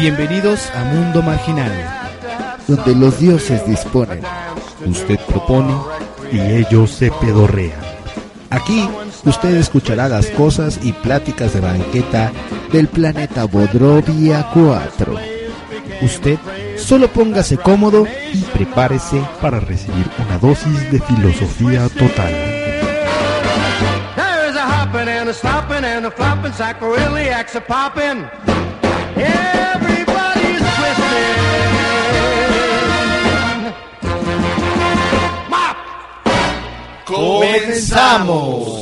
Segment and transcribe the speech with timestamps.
[0.00, 1.72] Bienvenidos a Mundo Marginal,
[2.68, 4.20] donde los dioses disponen.
[4.86, 5.74] Usted propone
[6.30, 7.80] y ellos se pedorrean.
[8.48, 8.88] Aquí
[9.24, 12.30] usted escuchará las cosas y pláticas de banqueta
[12.70, 15.16] del planeta Bodrovia 4.
[16.02, 16.38] Usted
[16.76, 22.32] solo póngase cómodo y prepárese para recibir una dosis de filosofía total.
[24.14, 28.77] There's a hopping and a stopping and a flopping, sacroiliacs a popping.
[37.04, 38.78] ¡Comenzamos!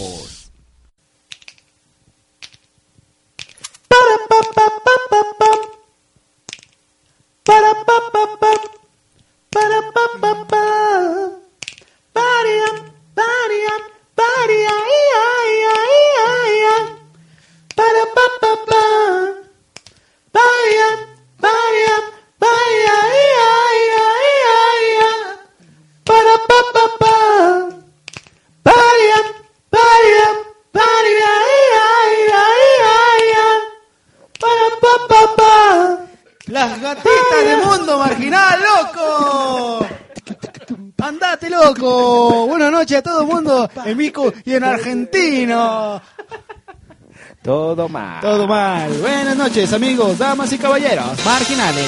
[48.17, 48.21] Mal.
[48.21, 48.91] Todo mal.
[49.01, 51.85] Buenas noches, amigos, damas y caballeros, marginales.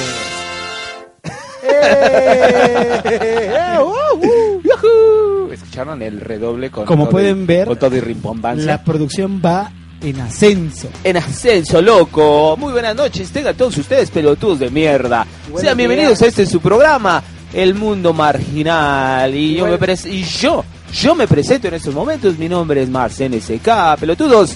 [1.61, 5.51] Eh, uh, uh, yujú.
[5.51, 8.65] ¿Escucharon el redoble con Como todo pueden y- ver, con todo y rimbombancia?
[8.65, 9.71] La producción va
[10.01, 10.87] en ascenso.
[11.03, 12.55] En ascenso, loco.
[12.57, 15.25] Muy buenas noches, tengan todos ustedes pelotudos de mierda.
[15.57, 17.21] Sean bienvenidos a este su programa,
[17.53, 19.33] El Mundo Marginal.
[19.35, 22.37] Y yo, me pres- y yo, yo me presento en estos momentos.
[22.37, 23.97] Mi nombre es Mars NSK.
[23.99, 24.55] Pelotudos,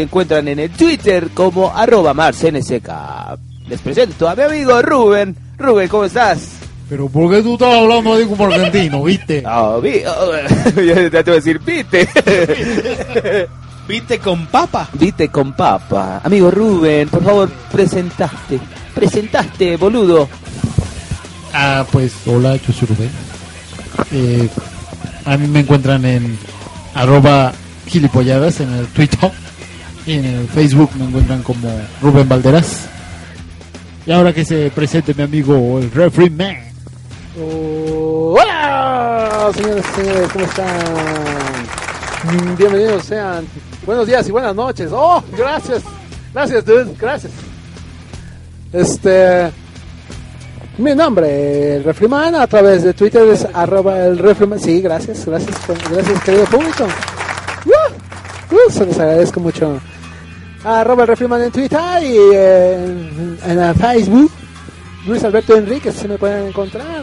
[0.00, 2.88] encuentran en el Twitter como arroba Mars NSK.
[3.68, 5.36] Les presento a mi amigo Rubén.
[5.58, 6.48] Rubén, ¿cómo estás?
[6.88, 9.42] Pero ¿por qué tú estás hablando ahí como argentino, viste?
[9.46, 10.32] Ah, vi- oh,
[10.82, 12.08] ya te voy a decir, pite.
[13.88, 14.88] ¿Viste con papa?
[14.94, 16.20] Vite con papa.
[16.24, 18.58] Amigo Rubén, por favor, presentaste.
[18.94, 20.28] Presentaste, boludo.
[21.52, 23.10] Ah, pues hola, yo soy Rubén.
[24.12, 24.48] Eh,
[25.24, 26.38] a mí me encuentran en
[26.94, 27.52] arroba
[27.86, 29.30] gilipolladas en el Twitter
[30.06, 31.68] y en el Facebook me encuentran como
[32.00, 32.86] Rubén Valderas.
[34.04, 36.56] Y ahora que se presente mi amigo el Referee Man.
[37.40, 40.80] Hola, señores, señores, ¿cómo están?
[42.58, 43.46] Bienvenidos sean.
[43.86, 44.90] Buenos días y buenas noches.
[44.92, 45.82] Oh, gracias.
[46.34, 46.94] Gracias, dude.
[46.98, 47.32] Gracias.
[48.72, 49.50] Este.
[50.78, 54.58] Mi nombre, el Refriman, a través de Twitter es arroba el Refriman.
[54.58, 55.54] Sí, gracias, gracias,
[55.90, 56.86] gracias, querido público.
[57.66, 59.78] Uh, uh, se les agradezco mucho.
[60.64, 64.30] Arroba el Refriman en Twitter y en, en el Facebook.
[65.06, 67.02] Luis Alberto Enríquez, se me pueden encontrar.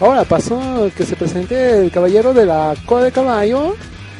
[0.00, 3.76] Ahora pasó que se presente el caballero de la cola de caballo,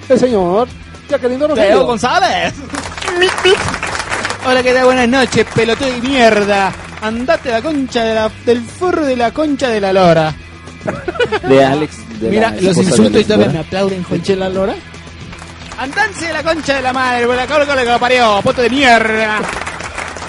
[0.09, 0.69] el señor
[1.09, 1.87] Jacqueline Teo Rogelio.
[1.87, 2.53] González.
[4.47, 4.85] Hola, ¿qué tal?
[4.85, 6.73] Buenas noches, pelotudo de mierda.
[7.01, 10.35] Andate a la concha de la, del forro de la concha de la lora.
[11.49, 12.21] De Alex.
[12.21, 14.75] de Mira, la los esposa de insulto y Alex todavía me aplauden, Conchela Lora.
[15.81, 19.41] Andanse de la concha de la madre, la que lo parió, poto de mierda.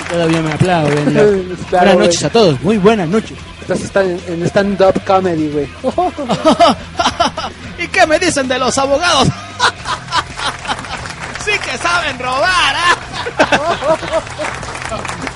[0.09, 1.57] Todavía me aplauden.
[1.69, 3.37] Claro, buenas noches a todos, muy buenas noches.
[3.59, 5.67] Estás está en, stand-up comedy, güey.
[7.83, 9.27] ¿Y qué me dicen de los abogados?
[11.45, 12.95] sí que saben robar, ¿ah?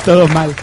[0.06, 0.56] Todo mal.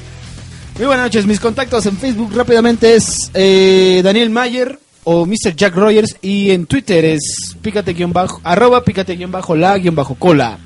[0.78, 5.54] Muy buenas noches, mis contactos en Facebook rápidamente es eh, Daniel Mayer o Mr.
[5.56, 9.94] Jack Rogers y en Twitter es pícate guion bajo, arroba pícate guion bajo la guion
[9.94, 10.58] bajo cola.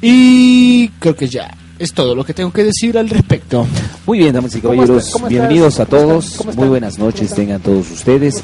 [0.00, 3.66] Y creo que ya es todo lo que tengo que decir al respecto.
[4.06, 6.44] Muy bien, damas y ¿Cómo caballeros, bienvenidos a todos.
[6.54, 8.42] Muy buenas ¿Cómo noches, tengan todos ustedes.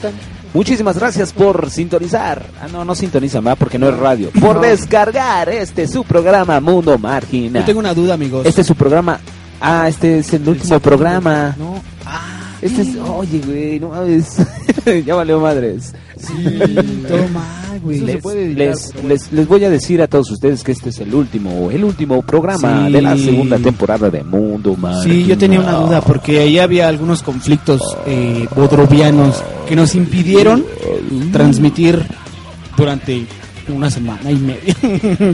[0.52, 2.44] Muchísimas gracias por sintonizar.
[2.60, 3.58] Ah, no, no sintonizan, ¿verdad?
[3.58, 4.31] Porque no es radio.
[4.40, 7.62] Por descargar este su programa Mundo Marginal.
[7.62, 8.44] Yo tengo una duda, amigos.
[8.46, 9.20] Este es su programa.
[9.60, 11.54] Ah, este es el último programa.
[11.56, 11.81] No.
[12.04, 12.88] Ah, Este es.
[12.96, 14.36] Oye, güey, no mames.
[15.06, 15.94] ya valió madres.
[16.18, 16.32] sí,
[17.08, 18.00] todo mal, güey.
[18.00, 21.70] Les, les, les, les voy a decir a todos ustedes que este es el último,
[21.70, 22.92] el último programa Sí.
[22.92, 25.04] de la segunda temporada de Mundo Marginal.
[25.04, 30.64] Sí, yo tenía una duda porque ahí había algunos conflictos eh, bodrovianos que nos impidieron
[31.32, 32.04] transmitir
[32.76, 33.24] durante
[33.68, 34.74] una semana y media.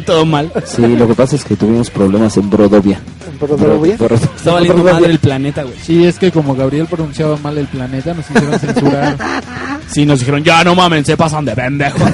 [0.07, 0.53] Todo mal.
[0.65, 3.01] Sí, lo que pasa es que tuvimos problemas en Brodovia.
[3.39, 5.75] Por- Está valiendo madre el planeta, güey.
[5.83, 9.17] Sí, es que como Gabriel pronunciaba mal el planeta, nos hicieron censurar.
[9.89, 12.03] Sí, nos dijeron, ya no mamen, se pasan de pendejos.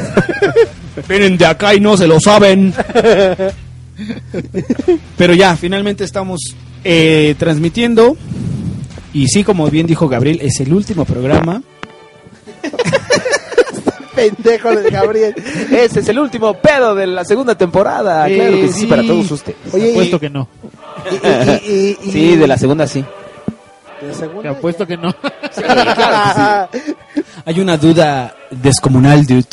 [1.08, 2.72] Vienen de acá y no se lo saben.
[5.16, 6.38] Pero ya, finalmente estamos
[6.84, 8.16] eh, transmitiendo.
[9.14, 11.62] Y sí, como bien dijo Gabriel, es el último programa.
[14.14, 15.34] Pendejo de Gabriel.
[15.72, 18.28] Ese es el último pedo de la segunda temporada.
[18.28, 18.86] Eh, claro que sí, sí.
[18.86, 19.56] para todos ustedes.
[19.72, 20.48] Oye, y- Apuesto que no.
[21.10, 23.00] Y- y- y- y- Sí, de la segunda sí.
[24.00, 24.50] de la Te segunda.
[24.50, 25.14] apuesto que no.
[27.44, 29.46] Hay una duda descomunal, dudes.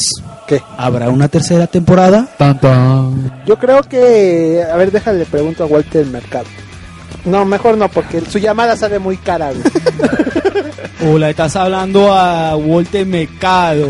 [0.48, 0.62] ¿Qué?
[0.78, 2.28] ¿Habrá una tercera temporada?
[2.38, 3.44] Tan, tan.
[3.46, 4.64] Yo creo que.
[4.72, 6.46] A ver, déjale, pregunto a Walter Mercado.
[7.26, 9.64] No, mejor no, porque su llamada sale muy cara, güey.
[11.14, 13.90] ¿O la estás hablando a Walter Mercado?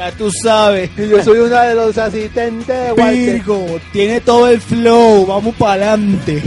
[0.00, 0.88] Ya tú sabes.
[0.96, 3.34] Y yo soy uno de los asistentes, Walter.
[3.34, 6.42] Virgo, tiene todo el flow, vamos para adelante.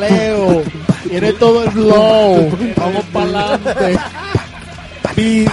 [0.00, 0.64] Leo,
[1.08, 2.50] tiene todo el flow.
[2.76, 4.00] Vamos para adelante.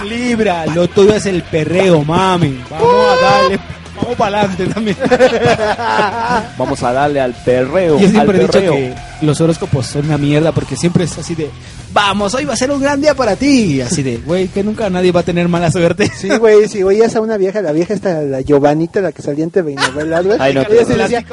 [0.08, 2.64] Libra, lo tuyo es el perreo, mami.
[2.68, 3.60] Vamos a darle,
[3.96, 4.96] vamos para adelante también.
[6.58, 7.98] Vamos a darle al perreo.
[7.98, 8.72] Yo siempre al he dicho perreo.
[8.72, 11.50] que los horóscopos son una mierda porque siempre es así de,
[11.92, 13.80] vamos, hoy va a ser un gran día para ti.
[13.80, 16.10] Así de, güey, que nunca nadie va a tener mala suerte.
[16.16, 19.44] Sí, güey, si oías a una vieja, la vieja esta, la Giovanita, la que salía
[19.44, 20.38] en TV novelas, güey.
[20.40, 21.24] Ay, no, decía,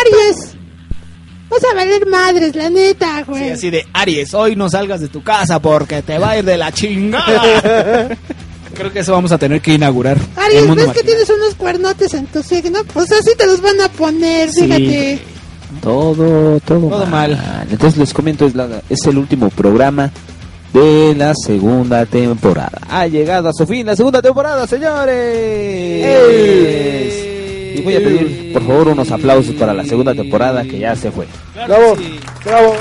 [0.00, 0.54] Aries.
[1.50, 3.44] Vas a valer madres, la neta, güey.
[3.44, 6.44] Sí, así de, Aries, hoy no salgas de tu casa porque te va a ir
[6.44, 8.16] de la chingada.
[8.80, 10.16] Creo que eso vamos a tener que inaugurar.
[10.66, 12.80] Mundo ¿ves que tienes unos cuernotes en tu signo?
[12.92, 14.62] Pues así te los van a poner, Sí.
[14.62, 15.18] fíjate.
[15.82, 17.38] Todo, todo, Todo mal.
[17.70, 20.10] Entonces les comento, es, la- es el último programa
[20.72, 22.78] de la segunda temporada.
[22.88, 26.06] Ha llegado a su fin la segunda temporada, señores.
[27.78, 31.10] Y voy a pedir, por favor, unos aplausos para la segunda temporada que ya se
[31.10, 31.26] fue.
[31.54, 31.96] bravo,
[32.44, 32.74] bravo, bravo.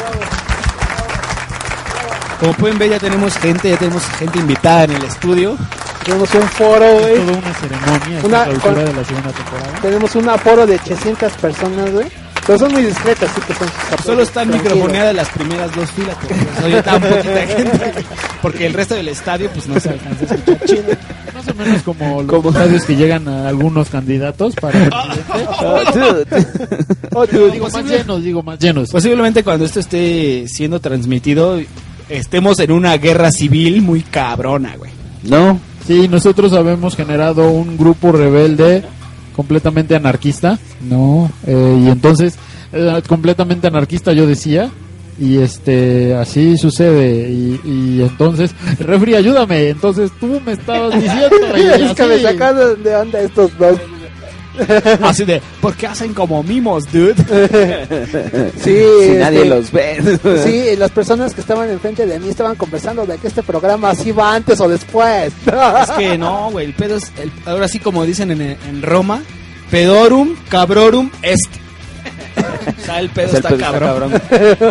[2.40, 5.58] Como pueden ver, ya tenemos gente, ya tenemos gente invitada en el estudio.
[6.10, 7.16] Tenemos un foro, güey.
[7.26, 8.20] Toda una ceremonia.
[8.24, 9.80] Una- clausura con- de la segunda temporada.
[9.82, 12.08] Tenemos un aforo de 800 personas, güey.
[12.48, 14.06] Pero son muy discretas, así que son sus.
[14.06, 17.94] Solo están microfoneadas las primeras dos filas, porque pues, oye tan poquita gente.
[18.42, 20.84] Porque el resto del estadio, pues no se alcanza a escuchar chido.
[21.36, 25.28] Más o menos como los estadios que llegan a algunos candidatos para presidente.
[27.14, 28.90] Oh, dude, Digo, más llenos, digo, más llenos.
[28.90, 31.60] Posiblemente cuando esto esté siendo transmitido,
[32.08, 34.92] estemos en una guerra civil muy cabrona, güey.
[35.24, 35.60] No,
[35.90, 38.84] Sí, nosotros habemos generado un grupo rebelde
[39.36, 41.32] completamente anarquista, ¿no?
[41.48, 42.36] Eh, y entonces,
[42.72, 44.70] eh, completamente anarquista yo decía,
[45.20, 51.62] y este, así sucede, y, y entonces, refri, ayúdame, entonces tú me estabas diciendo, y
[51.84, 52.24] es que me así.
[52.24, 53.80] sacaron de onda estos dos.
[55.02, 57.16] Así de, ¿por qué hacen como mimos, dude?
[58.64, 60.20] Sí, si nadie este, los ve.
[60.44, 64.12] Sí, las personas que estaban enfrente de mí estaban conversando de que este programa así
[64.12, 65.32] va antes o después.
[65.46, 69.22] Es que no, güey, el pedo es, el- ahora sí como dicen en, en Roma,
[69.72, 71.50] pedorum cabrorum est.
[72.82, 74.22] O sea, el pedo O sea, el está pedo está cabrón.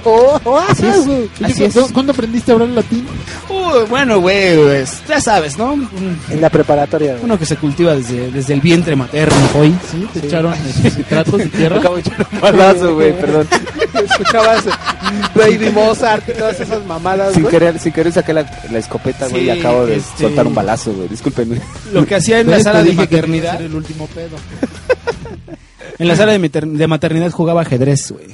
[0.04, 1.06] Oh, oh, Así es.
[1.06, 1.30] güey.
[1.44, 1.72] Así es.
[1.74, 3.06] ¿Cuándo- ¿Cuándo aprendiste a hablar latín?
[3.48, 5.74] Uy, bueno, güey, pues, ya sabes, ¿no?
[6.30, 7.12] En la preparatoria.
[7.12, 7.24] güey.
[7.24, 9.74] Uno que se cultiva desde, desde el vientre materno, hoy.
[9.90, 11.78] Sí, te echaron esos citratos de tierra.
[11.78, 13.46] Acabo de echar un balazo, güey, perdón.
[14.10, 14.64] Escuchabas
[15.34, 17.52] Baby Mozart y todas esas mamadas, Sin güey.
[17.52, 20.54] querer, sin querer saqué la, la escopeta, güey, y Sí, acabo de este- soltar un
[20.54, 21.08] balazo, güey.
[21.08, 21.60] Discúlpenme.
[21.92, 23.60] Lo que hacía en la sala de maternidad.
[23.60, 24.36] el último pedo.
[25.98, 28.26] En la sala de, mater- de maternidad jugaba ajedrez, güey.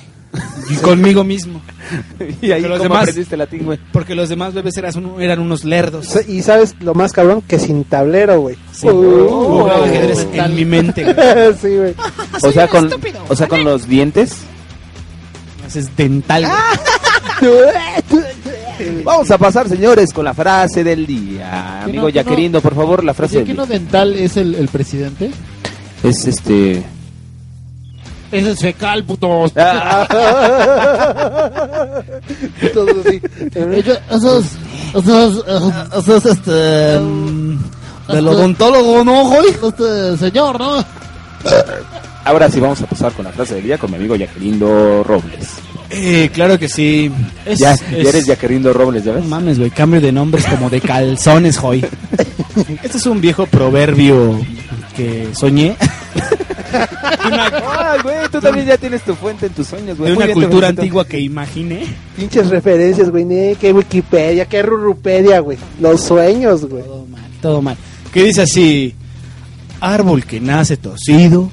[0.68, 1.60] Y conmigo mismo.
[2.42, 3.78] y ahí los ¿cómo demás- aprendiste latín, güey.
[3.92, 6.08] Porque los demás bebés eras un- eran unos lerdos.
[6.28, 8.56] Y sabes lo más cabrón que sin tablero, güey.
[8.72, 9.28] Sí, Uh,
[9.60, 11.04] jugaba ajedrez en mi mente.
[11.04, 11.16] güey.
[11.60, 11.94] sí, güey.
[12.42, 12.90] O sea, con,
[13.28, 14.34] o sea, con los dientes.
[15.74, 16.46] Es dental.
[17.40, 19.02] güey.
[19.04, 21.80] Vamos a pasar, señores, con la frase del día.
[21.84, 23.78] ¿Qué Amigo no, Yaquerindo, por favor, la frase ¿Decía del que no día.
[23.78, 25.30] dental es el, el presidente?
[26.02, 26.82] Es este...
[28.34, 29.44] Ese es fecal, puto.
[29.56, 30.06] Ah,
[32.72, 33.20] Todo así.
[33.54, 34.44] Ellos- esos,
[34.94, 36.98] esos, eh, Eso es este.
[36.98, 37.58] mm,
[38.12, 39.48] del odontólogo, ¿no, güey?
[39.50, 40.84] este señor, ¿no?
[42.24, 45.48] ahora sí vamos a pasar con la frase del día con mi amigo Yaquerindo Robles.
[45.90, 47.12] Eh, claro que sí.
[47.44, 49.28] Es, ya, es- ya eres Yaquerindo Robles, ¿ya No ves?
[49.28, 51.84] mames, güey, cambio de nombres como de calzones, hoy.
[52.82, 54.40] Este es un viejo proverbio
[54.96, 55.76] que soñé.
[57.26, 60.10] Una, Ah, güey, tú también ya tienes tu fuente en tus sueños, güey.
[60.10, 61.86] de una bien, cultura antigua que imaginé.
[62.16, 63.24] Pinches referencias, güey.
[63.24, 65.58] ne, Que Wikipedia, que Rurupedia, güey.
[65.80, 66.82] Los sueños, güey.
[66.84, 67.76] Todo mal, todo mal.
[68.12, 68.94] Que dice así:
[69.80, 71.50] Árbol que nace torcido.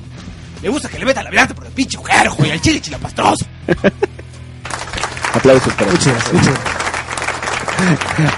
[0.62, 3.46] Le gusta que le meta la virante por el pinche agujero, güey, al chile chilapastroso.
[5.34, 5.92] Aplausos para.
[5.92, 6.82] Muchas gracias, muchas gracias.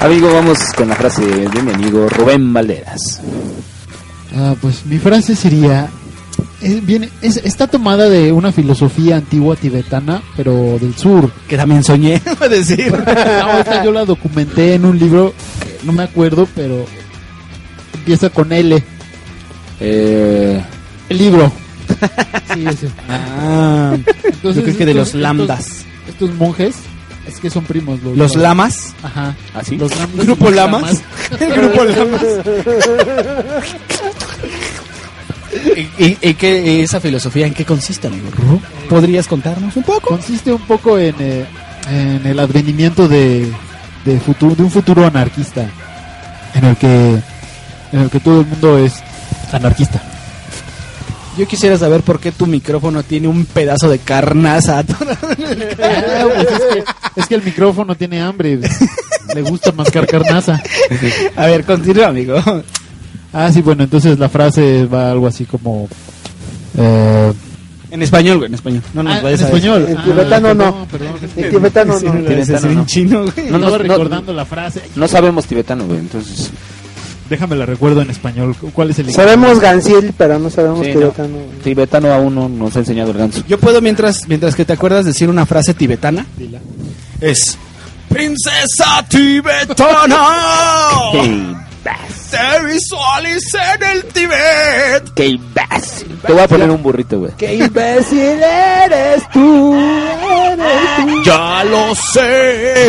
[0.02, 3.20] Amigo, vamos con la frase de mi amigo Rubén Valderas.
[4.36, 5.90] Ah, pues mi frase sería:
[6.64, 11.30] es- viene, es- está tomada de una filosofía antigua tibetana, pero del sur.
[11.48, 12.92] Que también soñé, a decir.
[13.06, 16.86] No, esta yo la documenté en un libro, que no me acuerdo, pero
[17.94, 18.84] empieza con L.
[19.80, 20.62] Eh,
[21.10, 21.52] El libro.
[22.54, 22.88] Sí, ese.
[23.10, 25.60] Ah, Entonces, yo creo que de los lambdas.
[25.68, 26.76] Estos, estos monjes,
[27.28, 28.02] es que son primos.
[28.04, 28.94] Los, Los lamas.
[29.02, 29.36] Ajá.
[29.54, 29.76] ¿Así?
[29.78, 30.26] Los lamas.
[30.26, 31.02] Grupo Lamas.
[31.40, 32.22] El grupo Lamas.
[35.76, 38.30] ¿Y, y, y qué, esa filosofía en qué consiste, amigo?
[38.90, 40.10] ¿Podrías contarnos un poco?
[40.10, 41.46] Consiste un poco en, eh,
[41.90, 43.52] en el advenimiento de,
[44.06, 45.66] de, futuro, de un futuro anarquista.
[46.56, 47.20] En el que
[47.92, 48.94] en el que todo el mundo es
[49.52, 50.02] anarquista.
[51.38, 54.84] Yo quisiera saber por qué tu micrófono tiene un pedazo de carnaza Ah,
[56.36, 56.84] pues es, que,
[57.16, 58.60] es que el micrófono tiene hambre.
[59.34, 60.62] Le gusta mascar carnaza.
[61.36, 62.36] A ver, continúa, amigo.
[63.34, 65.88] Ah, sí, bueno, entonces la frase va algo así como...
[66.78, 67.34] eh,
[67.92, 68.82] En español, güey, en español.
[68.94, 69.86] No nos ah, en vayas a español.
[69.90, 70.86] En Ah, tibetano no.
[70.86, 71.30] perdón, perdón.
[71.36, 72.14] En tibetano no.
[72.14, 73.50] no Tibetano, en chino, güey.
[73.50, 74.82] No, no, recordando la frase.
[74.96, 76.52] no sabemos tibetano, güey, entonces...
[77.30, 78.54] Déjame la recuerdo en español.
[78.74, 81.00] ¿Cuál es el Sabemos gansil, pero no sabemos Sí, no.
[81.00, 81.38] tibetano.
[81.64, 83.44] Tibetano aún no nos ha enseñado el ganso.
[83.48, 86.26] Yo puedo, mientras, mientras que te acuerdas, decir una frase tibetana.
[86.38, 86.60] Dila.
[87.22, 87.58] Es...
[88.10, 90.18] Princesa tibetana.
[91.84, 91.90] ¡Qué
[92.32, 95.14] Te visualicé en el Tibet.
[95.14, 96.18] ¡Qué imbécil!
[96.26, 97.32] Te voy a poner un burrito, güey.
[97.38, 99.76] ¡Qué imbécil eres tú!
[99.76, 101.24] Eres tú.
[101.24, 102.88] Ya lo sé.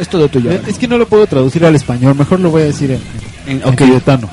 [0.00, 0.52] es todo tuyo.
[0.52, 2.14] Es que no lo puedo traducir al español.
[2.14, 3.02] Mejor lo voy a decir en,
[3.46, 3.76] en, en ok.
[3.76, 4.30] tibetano.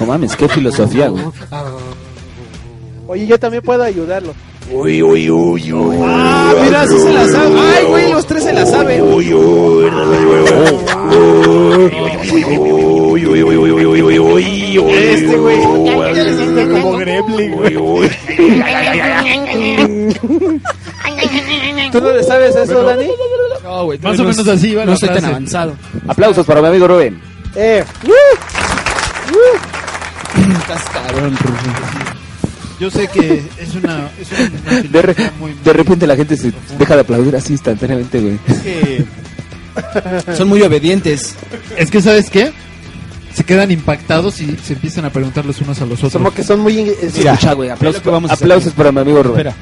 [0.00, 1.24] No mames, qué filosofía, güey.
[3.14, 4.34] Oye, yo también puedo ayudarlo.
[6.02, 7.60] Ah, mira, sí se la sabe.
[7.60, 9.04] Ay, güey, los tres se la saben.
[14.90, 15.60] Este, güey.
[16.12, 17.74] Ya le siente como gremlin, güey.
[21.92, 23.06] ¿Tú no le sabes eso, Dani?
[23.62, 24.00] No, güey.
[24.00, 25.76] Más o menos así No soy tan avanzado.
[26.08, 27.22] Aplausos para mi amigo Rubén.
[27.54, 27.84] Eh.
[30.66, 32.13] Cascarón, Rubén.
[32.80, 35.54] Yo sé que es una, es una De, re- muy...
[35.64, 38.38] de repente la gente se deja de aplaudir así instantáneamente, güey.
[38.62, 39.04] que
[40.36, 41.34] son muy obedientes.
[41.76, 42.52] Es que, ¿sabes qué?
[43.34, 46.12] Se quedan impactados y se empiezan a preguntar los unos a los otros.
[46.14, 46.78] Como que son muy...
[46.80, 48.44] eh, Mira, Escucha, güey, aplausos, es que vamos a hacer.
[48.46, 49.46] aplausos para mi amigo Rubén.
[49.48, 49.56] Espera.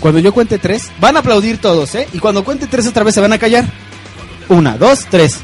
[0.00, 2.08] Cuando yo cuente tres, van a aplaudir todos, ¿eh?
[2.12, 3.64] Y cuando cuente tres otra vez se van a callar.
[4.48, 5.36] Una, dos, tres.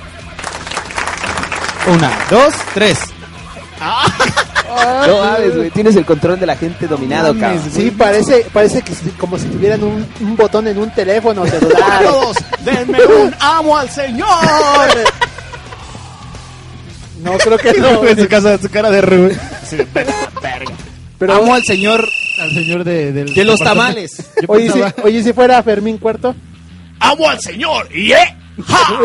[1.94, 2.98] Una, dos, tres.
[5.06, 7.62] No mames, güey, tienes el control de la gente dominado, cabrón.
[7.72, 12.02] Sí, parece, parece que si- como si tuvieran un, un botón en un teléfono celular.
[12.04, 14.28] Todos, denme un amo al Señor.
[17.22, 18.04] No, creo que no.
[18.04, 19.38] en su, casa, su cara de Rubén.
[21.18, 22.08] Pero, amo al Señor
[22.40, 24.16] al señor de, del de los tamales.
[24.40, 26.36] Yo oye, si, pensaba- oye, si fuera Fermín Cuarto.
[27.00, 27.88] Amo al Señor.
[27.92, 28.36] ¿Y eh?
[28.64, 29.00] ¡Ja!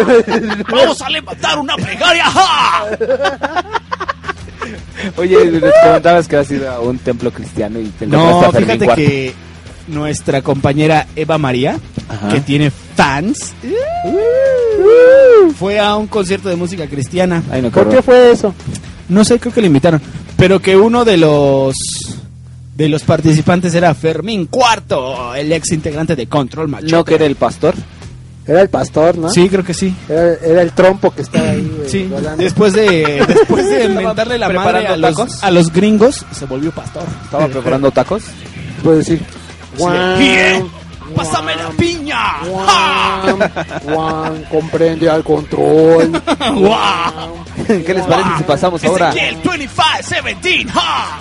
[0.70, 2.25] Vamos a levantar una plegaria.
[2.25, 2.86] ¡Ja!
[5.18, 9.34] Oye, les comentabas que has ido a un templo cristiano y te No, fíjate que
[9.88, 11.77] nuestra compañera Eva María,
[12.08, 12.30] Ajá.
[12.30, 13.53] que tiene fans,
[15.58, 17.44] fue a un concierto de música cristiana.
[17.51, 18.53] Ay, no, ¿Por qué fue eso?
[19.10, 20.01] No sé, creo que le invitaron.
[20.38, 21.75] Pero que uno de los
[22.75, 26.88] de los participantes era Fermín Cuarto, el ex integrante de Control Macho.
[26.98, 27.75] ¿No que era el pastor?
[28.45, 29.29] Era el pastor, ¿no?
[29.29, 29.95] Sí, creo que sí.
[30.09, 32.43] Era, era el trompo que estaba ahí, güey, Sí, volando.
[32.43, 35.43] después de después de mentarle la madre a los, tacos?
[35.43, 37.03] a los gringos, se volvió pastor.
[37.23, 38.23] ¿Estaba preparando tacos?
[38.83, 39.21] Puedo decir.
[39.77, 40.67] Guau, Bien,
[41.15, 42.19] pásame la piña.
[43.83, 46.12] Guau, comprende al control.
[46.55, 47.43] ¡Guau!
[47.67, 49.09] ¿Qué les parece si pasamos ahora?
[49.12, 50.69] Ezequiel 2517.
[50.69, 51.17] ¡Ja!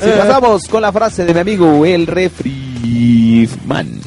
[0.00, 4.00] Si pasamos con la frase de mi amigo el refriman.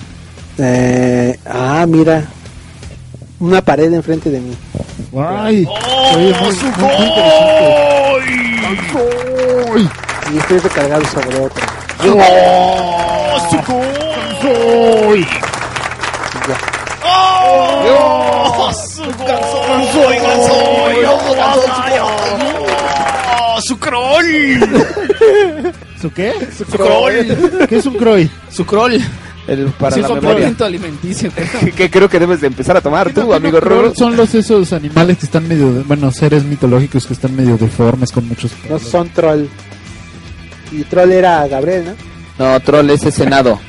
[0.63, 2.23] Eh, ah, mira.
[3.39, 4.55] Una pared enfrente de mí.
[5.17, 8.31] Ay, ¡Oh, oye, muy, muy, muy interesante.
[10.31, 11.65] Y estoy recargado sobre otro.
[17.03, 18.71] ¡Oh!
[18.71, 20.97] ¡Su gansoy, gansoy!
[21.07, 21.93] ¡Oh, gansoy!
[23.63, 25.73] ¡Su croll!
[25.99, 26.33] ¿Su qué?
[26.55, 27.67] ¡Su croll!
[27.67, 28.29] ¿Qué es un croy?
[28.51, 29.01] ¡Su croll!
[29.51, 30.53] El, para Sí, la es un memoria.
[30.59, 31.31] alimenticio.
[31.59, 33.95] Que, que creo que debes de empezar a tomar tú, amigo Croy Rubén.
[33.95, 38.11] Son los esos animales que están medio, de- bueno, seres mitológicos que están medio deformes
[38.11, 39.45] con muchos No son troll.
[40.71, 41.93] Y troll era Gabriel,
[42.37, 42.53] ¿no?
[42.53, 43.59] No, troll, ese senado.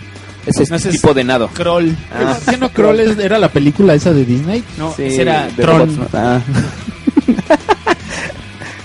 [0.46, 1.48] Ese es No, ese es- tipo de nado.
[1.52, 1.96] Kroll.
[2.12, 4.62] Ah, ¿Qué no Kroll es- era la película esa de Disney?
[4.78, 5.96] No, sí, ese era de Tron.
[5.96, 6.06] ¿no?
[6.12, 6.40] Ah.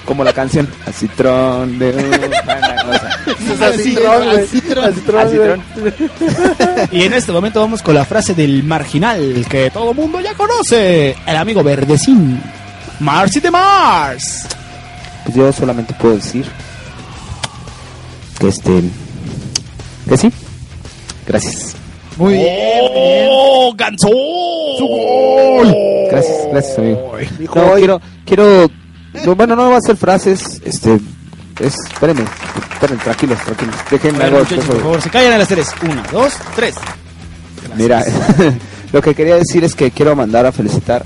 [0.08, 0.68] Como la canción.
[0.86, 1.92] Así Tron de.
[5.06, 5.62] Tron.
[6.92, 11.14] Y en este momento vamos con la frase del marginal que todo mundo ya conoce.
[11.26, 12.42] El amigo verdecín.
[13.02, 14.48] Marcy de Mars.
[15.26, 16.46] Pues yo solamente puedo decir
[18.40, 18.84] que este
[20.08, 20.32] que sí.
[21.28, 21.76] Gracias.
[22.16, 22.48] Muy bien.
[23.30, 24.08] ¡Oh, ganso!
[26.10, 27.12] Gracias, gracias amigo.
[27.86, 28.72] No, quiero
[29.26, 31.00] no, bueno, no va a ser frases, este
[31.60, 32.24] es espérenme,
[32.74, 33.76] espérenme, tranquilos, tranquilos.
[33.90, 35.68] Déjenme algo por favor, se callan a las tres.
[35.84, 36.76] Una, dos, tres.
[37.76, 38.04] Mira,
[38.94, 41.06] lo que quería decir es que quiero mandar a felicitar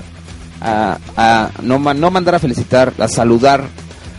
[0.60, 3.64] a, a- no no mandar a felicitar, a saludar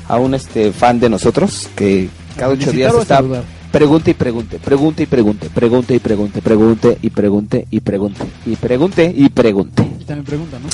[0.08, 4.60] a un este fan de nosotros que cada ocho ¿Felicitar días está pregunte y pregunte,
[4.60, 9.84] pregunte y pregunte, pregunte y pregunte, pregunte y pregunte y pregunte y pregunte y pregunte.
[10.00, 10.68] Y también pregunta, ¿no?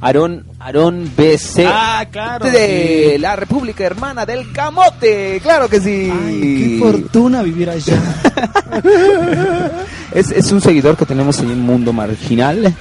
[0.00, 2.44] Aarón Aarón BC Ah, claro.
[2.50, 6.10] de la República Hermana del Camote, claro que sí.
[6.10, 7.98] Ay, qué fortuna vivir allá.
[10.12, 12.74] Es, es un seguidor que tenemos en un mundo marginal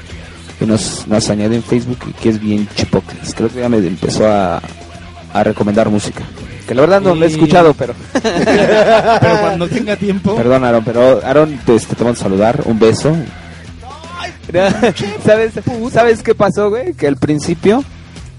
[0.58, 3.36] que nos, nos añade en Facebook y que es bien chipocles.
[3.36, 4.60] Creo que ya me empezó a,
[5.34, 6.24] a recomendar música.
[6.68, 7.94] Que la verdad no lo he escuchado, pero...
[8.24, 10.36] Pero cuando tenga tiempo.
[10.36, 12.62] Perdón, Aaron, pero Aaron, te, te mando a saludar.
[12.66, 13.16] Un beso.
[15.26, 15.54] ¿Sabes,
[15.92, 16.94] ¿Sabes qué pasó, güey?
[16.94, 17.84] Que al principio...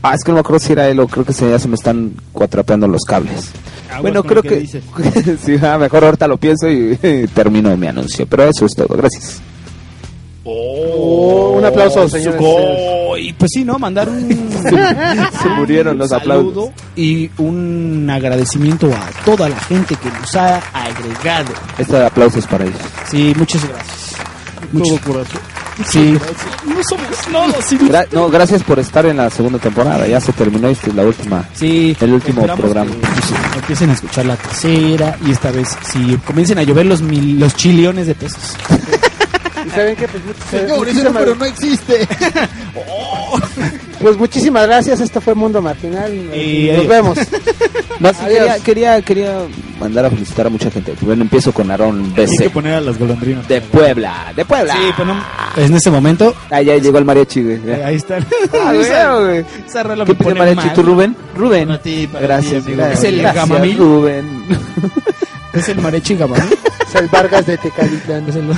[0.03, 1.69] Ah, es que no me acuerdo si era él o creo que se, ya se
[1.69, 3.51] me están cuatrapeando los cables.
[3.89, 4.57] Aguas bueno, creo que...
[4.57, 4.83] dice.
[5.45, 6.97] sí, ah, mejor ahorita lo pienso y
[7.35, 8.27] termino mi anuncio.
[8.27, 8.97] Pero eso es todo.
[8.97, 9.43] Gracias.
[10.45, 12.09] Oh, un aplauso.
[12.09, 13.29] Sugoi.
[13.29, 13.79] Y pues sí, ¿no?
[13.79, 14.51] Mandar un.
[14.63, 21.53] Se murieron los saludo y un agradecimiento a toda la gente que nos ha agregado.
[21.77, 22.81] Este aplauso es para ellos.
[23.11, 24.01] Sí, muchas gracias.
[25.05, 25.41] Corazón.
[25.89, 26.19] Sí.
[26.67, 27.07] No somos
[27.67, 27.79] sí.
[27.79, 30.07] Gra- no, gracias por estar en la segunda temporada.
[30.07, 31.45] Ya se terminó y esta es la última.
[31.55, 32.91] Sí, El último programa.
[32.91, 37.03] que, pues, empiecen a escuchar la tercera y esta vez sí comiencen a llover los
[37.03, 38.39] mil, los chillones de pesos.
[39.67, 40.09] ¿Y saben qué?
[40.09, 42.09] Pues, muchas- Señor, ese muchísimas- número no existe.
[44.01, 45.01] pues muchísimas gracias.
[45.01, 46.13] Esto fue Mundo Marginal.
[46.35, 46.89] Y Nos adiós.
[46.89, 47.19] vemos.
[48.01, 48.39] Más, Adiós.
[48.39, 49.39] quería, quería, quería
[49.79, 50.95] mandar a felicitar a mucha gente.
[51.03, 52.51] Bueno, empiezo con Aarón Hay que BC.
[52.51, 53.47] poner a las golondrinas.
[53.47, 54.75] De Puebla, de Puebla.
[54.75, 57.61] Sí, no- en este momento, Ah, ya llegó el mariachi, güey.
[57.67, 58.17] eh, ahí está.
[58.55, 59.45] Ah, güey, güey.
[59.67, 60.75] esa rola ¿Qué pone mariachi mal.
[60.75, 61.15] tú, Rubén?
[61.37, 61.69] Rubén.
[61.69, 62.65] Para ti, para Gracias.
[62.65, 62.77] ti, amigo.
[62.79, 63.77] gracias, Es el gracias, gamamil.
[63.79, 64.45] Rubén.
[65.53, 66.45] Es el marechi gamamil.
[66.89, 68.29] Es el Vargas de Tecalitlán.
[68.29, 68.49] Es el,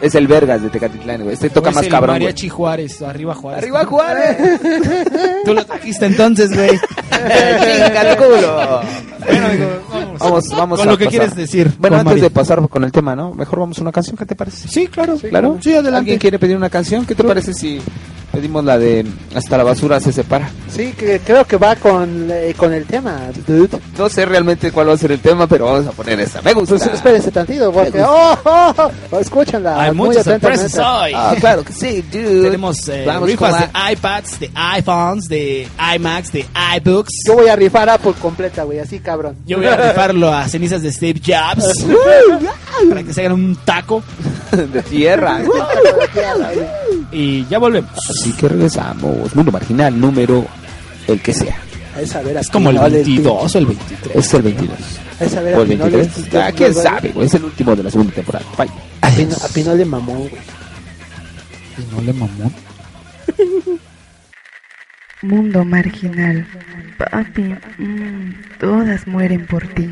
[0.00, 1.34] Es el Vergas de Tecatitlán, güey.
[1.34, 2.20] Este toca es más el cabrón, güey.
[2.26, 3.62] mariachi Juárez, arriba Juárez.
[3.62, 4.36] Arriba Juárez.
[5.44, 6.70] Tú lo trajiste entonces, güey.
[7.10, 8.80] Chinga el culo.
[9.26, 10.18] Bueno, amigo, vamos.
[10.20, 11.18] Vamos, vamos Con a lo que pasar.
[11.20, 11.72] quieres decir.
[11.78, 12.20] Bueno, antes Mari.
[12.20, 13.34] de pasar con el tema, ¿no?
[13.34, 14.68] Mejor vamos a una canción, ¿qué te parece?
[14.68, 15.16] Sí, claro.
[15.16, 15.58] ¿Claro?
[15.60, 15.96] Sí, adelante.
[15.98, 17.04] ¿Alguien quiere pedir una canción?
[17.04, 17.80] ¿Qué te parece si
[18.38, 20.48] pedimos la de Hasta la basura se separa?
[20.70, 23.80] Sí, que creo que va con, eh, con el tema, dude.
[23.98, 26.40] No sé realmente cuál va a ser el tema, pero vamos a poner esa.
[26.42, 26.76] Me gusta.
[26.76, 28.00] Pues espérense tantito, porque...
[28.00, 29.18] ¡Oh, oh, oh!
[29.18, 31.12] Escúchanla Hay muy muchas sorpresas hoy.
[31.14, 32.42] Ah, claro que sí, dude.
[32.44, 36.46] Tenemos eh, Vamos rifas con de la- iPads, de iPhones, de iMacs, de
[36.76, 37.12] iBooks.
[37.26, 39.36] Yo voy a rifar Apple completa, güey, así cabrón.
[39.46, 41.84] Yo voy a rifarlo a cenizas de Steve Jobs.
[42.88, 44.02] para que se hagan un taco.
[44.52, 45.40] de tierra.
[47.10, 47.90] Y ya volvemos.
[48.28, 49.34] Así que regresamos.
[49.34, 50.46] Mundo marginal número
[51.06, 51.56] el que sea.
[51.96, 54.16] A saber a Es como el quién no le 22 o el 23.
[54.16, 54.78] Es el 22.
[54.78, 56.26] pinche- A saber O el quién no le 23.
[56.26, 57.26] pinche- Ah, quién no, sabe, güey.
[57.26, 58.44] Es el último de la segunda temporada.
[58.58, 58.68] Bye.
[59.00, 60.32] A Pino, a Pino le mamó, güey.
[61.78, 62.52] Y no le mamó.
[65.22, 66.46] Mundo marginal.
[66.98, 67.42] Papi,
[67.78, 69.88] mm, todas mueren por ti.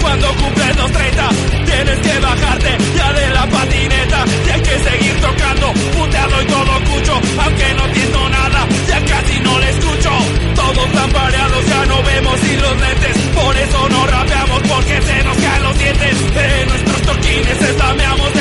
[0.00, 1.28] cuando cumples los 30
[1.66, 4.24] Tienes que bajarte ya de la patineta.
[4.46, 9.40] Y hay que seguir tocando, putearlo y todo cucho Aunque no entiendo nada, ya casi
[9.40, 10.10] no le escucho.
[10.54, 13.18] Todos tan variados, ya no vemos sin los lentes.
[13.34, 16.34] Por eso no rapeamos, porque se nos caen los dientes.
[16.34, 18.39] De nuestros toquines estampeamos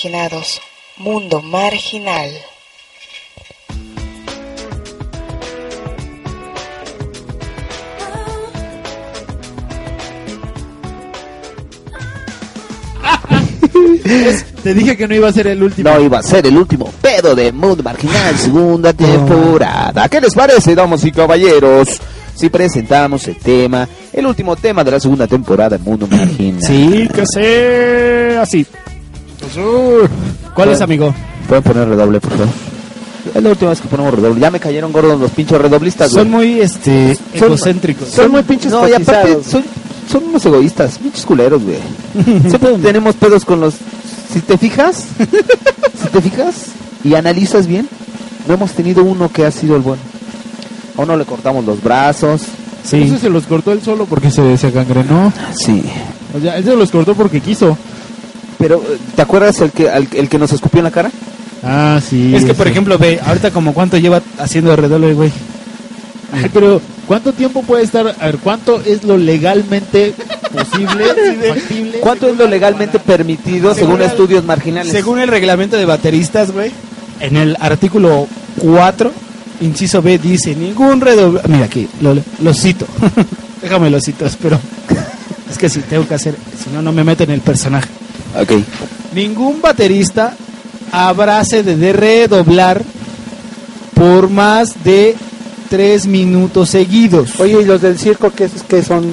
[0.00, 0.60] marginados.
[0.96, 2.30] Mundo marginal.
[14.62, 15.90] Te dije que no iba a ser el último.
[15.90, 20.08] No iba a ser el último pedo de Mundo Marginal, segunda temporada.
[20.08, 22.00] ¿Qué les parece, damas y caballeros?
[22.34, 26.62] Si presentamos el tema, el último tema de la segunda temporada de Mundo Marginal.
[26.62, 28.66] Sí, que sea así.
[30.54, 31.14] ¿Cuál es, amigo?
[31.48, 32.48] ¿Pueden poner redoble, por favor?
[33.34, 34.40] Es la última vez que ponemos redoble.
[34.40, 36.24] Ya me cayeron gordos los pinchos redoblistas, güey.
[36.24, 38.08] Son muy este egocéntricos.
[38.08, 39.62] Son muy pinches No, y aparte son,
[40.10, 41.78] son unos egoístas, pinches culeros, güey.
[42.48, 43.74] Siempre tenemos pedos con los...
[44.32, 45.06] Si te fijas,
[46.00, 46.66] si te fijas
[47.02, 47.88] y analizas bien,
[48.46, 50.02] no hemos tenido uno que ha sido el bueno.
[50.96, 52.42] A uno le cortamos los brazos.
[52.84, 53.02] Sí.
[53.02, 55.32] Eso se los cortó él solo porque se, se gangrenó.
[55.52, 55.82] Sí.
[56.36, 57.76] O sea, él se los cortó porque quiso.
[58.60, 61.10] Pero, eh, ¿te acuerdas el que, al- el que nos escupió en la cara?
[61.64, 62.32] Ah, sí.
[62.34, 65.32] Es que, por ejemplo, ve, ahorita como cuánto lleva haciendo de redoble, güey.
[66.32, 68.06] Ay, pero ¿cuánto tiempo puede estar?
[68.20, 70.14] A ver, ¿cuánto es lo legalmente
[70.52, 71.04] posible,
[71.48, 71.98] factible?
[72.00, 74.92] ¿Cuánto es lo legalmente permitido según, Según el- estudios marginales?
[74.92, 76.70] Según el reglamento de bateristas, güey,
[77.18, 79.12] en el artículo 4,
[79.62, 81.40] inciso B, dice ningún redoble...
[81.48, 82.86] Mira aquí, lo, lo cito.
[83.62, 84.58] Déjame lo cito, pero
[85.50, 87.88] es que si tengo que hacer, si no, no me meto en el personaje.
[88.38, 88.52] Ok.
[89.14, 90.34] Ningún baterista
[90.92, 92.82] abrace de redoblar
[93.94, 95.16] por más de
[95.68, 97.38] tres minutos seguidos.
[97.40, 99.04] Oye, ¿y los del circo qué, es- qué son?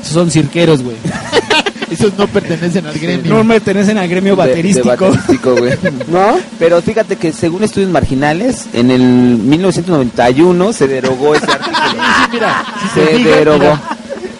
[0.00, 0.96] Esos son cirqueros, güey.
[1.90, 3.34] Esos no pertenecen al gremio.
[3.42, 5.54] No pertenecen al gremio De- de baterístico.
[5.56, 5.72] güey.
[6.08, 6.36] ¿No?
[6.58, 11.84] Pero fíjate que según estudios marginales, en el 1991 se derogó ese artículo.
[11.84, 13.58] Sí, mira, si se derogó.
[13.60, 13.82] mira,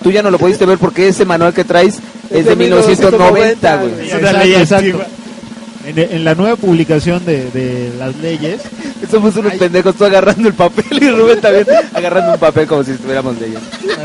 [0.02, 1.98] Tú ya no lo pudiste ver porque ese manual que traes
[2.30, 3.92] es, de de 1990, 1990, güey.
[3.92, 4.76] Es una Exacto, ley exacto.
[4.76, 5.06] antigua.
[5.86, 8.60] En, en la nueva publicación de, de las leyes,
[9.08, 9.58] Somos unos Ay.
[9.58, 13.60] pendejos, tú agarrando el papel y Rubén también agarrando un papel como si estuviéramos leyendo.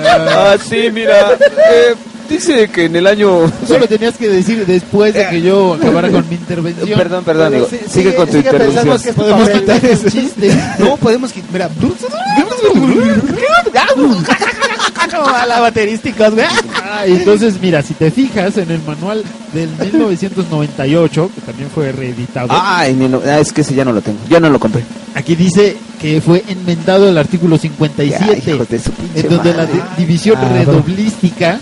[0.06, 1.32] Ah, sí, mira.
[1.72, 1.96] eh,
[2.30, 3.52] dice que en el año...
[3.68, 6.88] solo tenías que decir después de que yo acabara con mi intervención.
[7.00, 7.68] Perdón, perdón, amigo.
[7.90, 9.02] Sigue con tu sigue intervención.
[9.02, 10.52] que Podemos quitar ese chiste.
[10.78, 11.50] No, podemos quitar.
[11.52, 11.70] Mira.
[15.42, 16.46] a la baterísticos, güey.
[16.84, 21.92] Ah, y entonces, mira, si te fijas en el manual del 1998, que también fue
[21.92, 24.20] reeditado, Ay, ni no- ah, es que ese ya no lo tengo.
[24.30, 24.84] Ya no lo compré.
[25.16, 29.64] aquí dice que fue enmendado el artículo 57, Ya, hijos de su en donde la
[29.66, 29.82] madre.
[29.98, 31.60] división Ah, redoblística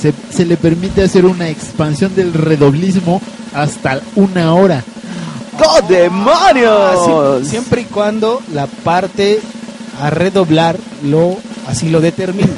[0.00, 3.22] se, se le permite hacer una expansión del redoblismo
[3.54, 4.82] hasta una hora.
[5.64, 7.42] ¡Oh, demonios!
[7.44, 9.40] Sí, siempre y cuando la parte
[10.00, 12.48] a redoblar lo así lo determine.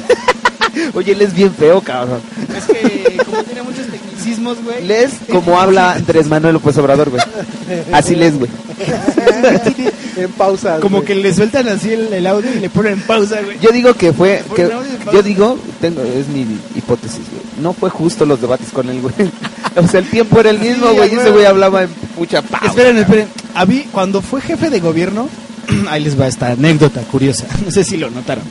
[0.93, 2.19] Oye, él es bien feo, cabrón.
[2.55, 4.83] es que como tiene muchos tecnicismos, güey.
[4.85, 7.21] Lees como habla Andrés Manuel López Obrador, güey.
[7.91, 8.49] Así lees, güey.
[10.17, 10.79] En pausa.
[10.79, 11.07] Como güey.
[11.07, 13.59] que le sueltan así el, el audio y le ponen en pausa, güey.
[13.59, 14.67] Yo digo que fue, que,
[15.13, 16.41] yo digo, tengo, es mi
[16.75, 17.43] hipótesis, güey.
[17.61, 19.13] No fue justo los debates con él, güey.
[19.75, 21.09] O sea, el tiempo era el mismo, Sí, güey.
[21.11, 21.21] y güey.
[21.21, 22.65] ese güey hablaba en mucha pausa.
[22.65, 23.27] Esperen, esperen.
[23.53, 25.29] A mí, cuando fue jefe de gobierno,
[25.89, 27.45] ahí les va esta anécdota curiosa.
[27.65, 28.43] No sé si lo notaron.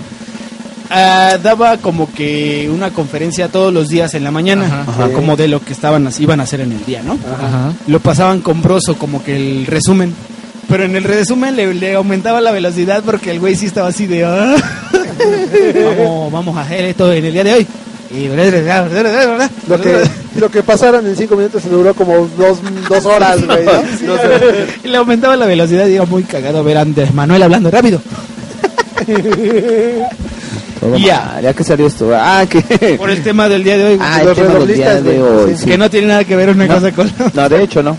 [0.90, 5.08] ah, daba como que una conferencia todos los días en la mañana, Ajá.
[5.12, 7.14] como de lo que estaban iban a hacer en el día, ¿no?
[7.14, 7.72] Ajá.
[7.86, 10.14] Lo pasaban con broso como que el resumen.
[10.68, 14.06] Pero en el resumen le, le aumentaba la velocidad porque el güey sí estaba así
[14.06, 14.24] de...
[14.24, 14.56] "Ah,
[15.98, 17.66] vamos, vamos a hacer esto en el día de hoy.
[18.10, 18.28] Y
[19.68, 20.02] Lo que,
[20.38, 23.64] lo que pasaron en cinco minutos se duró como dos, dos horas, güey.
[23.64, 24.14] ¿no?
[24.84, 28.00] y le aumentaba la velocidad y iba muy cagado ver a Andrés Manuel hablando rápido.
[30.98, 31.40] Ya.
[31.42, 32.10] ya que salió esto.
[32.14, 32.60] Ah, que.
[32.98, 33.98] Por el tema del día de hoy.
[34.00, 35.50] Ah, el Los tema del día redoblistas, de hoy.
[35.54, 35.60] sí.
[35.62, 35.66] sí.
[35.70, 36.74] Que no tiene nada que ver una No.
[36.74, 37.96] cosa con la No, de hecho no.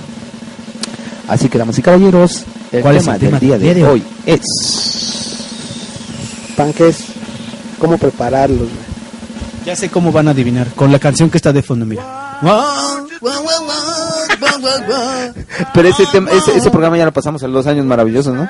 [1.28, 3.84] Así que, damas y caballeros, el ¿Cuál es tema el tema del día de de
[3.86, 4.42] hoy es.
[6.56, 6.98] Panques,
[7.80, 8.60] ¿cómo prepararlos?
[8.60, 8.88] güey?
[9.66, 10.68] Ya sé cómo van a adivinar.
[10.76, 12.04] Con la canción que está de fondo, mira.
[15.74, 18.48] Pero ese, tema, ese, ese programa ya lo pasamos en los años maravillosos, ¿no?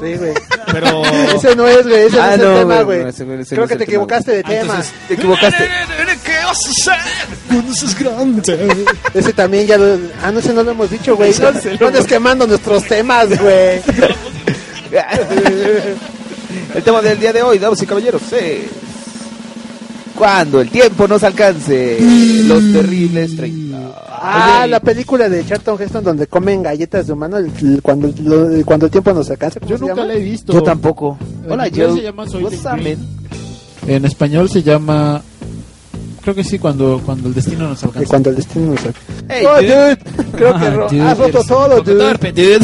[0.00, 0.32] Sí, güey.
[0.72, 1.02] Pero.
[1.34, 2.02] Ese no es, güey.
[2.06, 3.92] Ese Ah, no es el tema, güey, no, ese- ese Creo no que te tema,
[3.92, 4.60] equivocaste de Ah, tema.
[4.62, 5.68] entonces- Te equivocaste.
[6.24, 6.96] ¿Qué vas a?
[9.14, 9.98] Ese también ya lo...
[10.22, 11.32] Ah, no, ese no lo hemos dicho, güey.
[11.40, 13.80] No, no andes quemando nuestros temas, güey.
[16.74, 18.64] el tema del día de hoy, damas y caballeros, es.
[20.18, 21.98] Cuando el tiempo nos alcance,
[22.46, 23.78] los terribles 30.
[24.20, 28.12] Ah, Oye, la película de Charlton Heston donde comen galletas de humano el- el- cuando,
[28.24, 29.60] lo- cuando el tiempo nos alcanza.
[29.60, 30.06] ¿cómo Yo nunca llama?
[30.08, 30.52] la he visto.
[30.52, 31.16] Yo tampoco.
[31.48, 31.92] Hola, Joe.
[31.94, 32.46] se llama Soy?
[33.86, 35.22] En español se llama.
[36.22, 38.08] Creo que sí, cuando, cuando el destino nos alcanza.
[38.08, 39.00] cuando el destino nos alcanza.
[39.28, 39.96] Hey, Oh, dude.
[39.96, 39.98] dude,
[40.32, 41.98] creo que Ah, ro- dude, has roto todo, dude.
[41.98, 42.58] torpe, dude.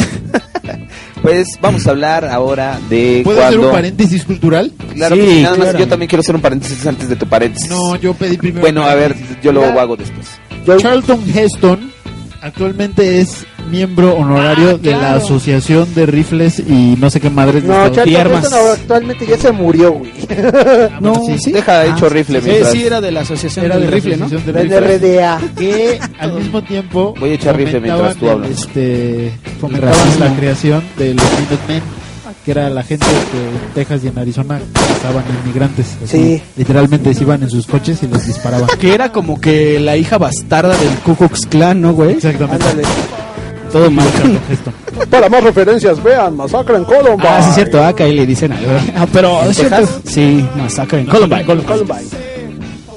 [1.25, 4.71] Pues vamos a hablar ahora de ¿Puedo hacer un paréntesis cultural?
[4.93, 7.67] Claro Sí, nada más yo también quiero hacer un paréntesis antes de tu paréntesis.
[7.69, 8.61] No, yo pedí primero.
[8.61, 9.81] Bueno, a ver, yo lo Ya.
[9.81, 10.27] hago después.
[10.81, 11.91] Charlton Heston
[12.41, 15.17] actualmente es miembro honorario Ah, de la claro.
[15.17, 18.53] Asociación de Rifles y no sé qué madres de No, Estados Charlton armas.
[18.53, 20.11] Ahora actualmente ya se murió, güey.
[20.29, 21.37] Ah, No, sí.
[21.39, 21.51] sí.
[21.51, 22.71] Deja Ah, hecho rifle Sí, mientras.
[22.73, 24.27] sí, era de la asociación Era del de la rifle, ¿no?
[24.29, 25.01] De Rifles.
[25.01, 25.41] RDA.
[25.57, 28.49] que al mismo tiempo Voy a echar rifle mientras tú hablas.
[28.51, 31.81] Este, fomentaban la creación de los Minutemen,
[32.45, 35.87] que era la gente que en Texas y en Arizona cazaban inmigrantes.
[36.03, 36.41] así, Sí.
[36.57, 38.67] Literalmente se iban en sus coches y les disparaban.
[38.79, 42.11] Que era como que la hija bastarda del Ku Klux Klan, ¿no, güey?
[42.11, 42.63] Exactamente.
[42.65, 42.83] Ándale.
[43.71, 44.05] Todo mal.
[44.49, 44.73] Heston.
[45.09, 47.27] Para más referencias, vean Masacre en Columbine.
[47.27, 48.71] Ah, sí, es cierto, acá ahí le dicen algo.
[48.95, 49.75] Ah, pero ¿En es cierto.
[49.77, 50.01] Texas?
[50.05, 51.45] Sí, masacre en Columbine.
[51.45, 52.07] Columbine.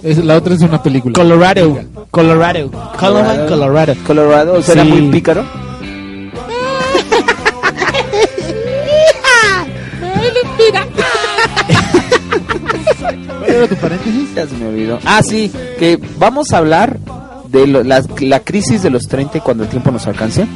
[0.02, 1.12] Es- la otra es una película.
[1.14, 1.78] Colorado.
[2.10, 2.70] Colorado.
[2.98, 3.94] Columbine, Colorado.
[4.06, 4.88] Colorado, ¿será Sí.
[4.88, 5.44] muy pícaro?
[13.38, 14.34] ¿Cuál era tu paréntesis?
[14.34, 14.98] Ya se me olvidó.
[15.04, 16.98] Ah, sí, que vamos a hablar
[17.50, 20.46] de lo- la, la crisis de los 30 y cuando el tiempo nos alcance.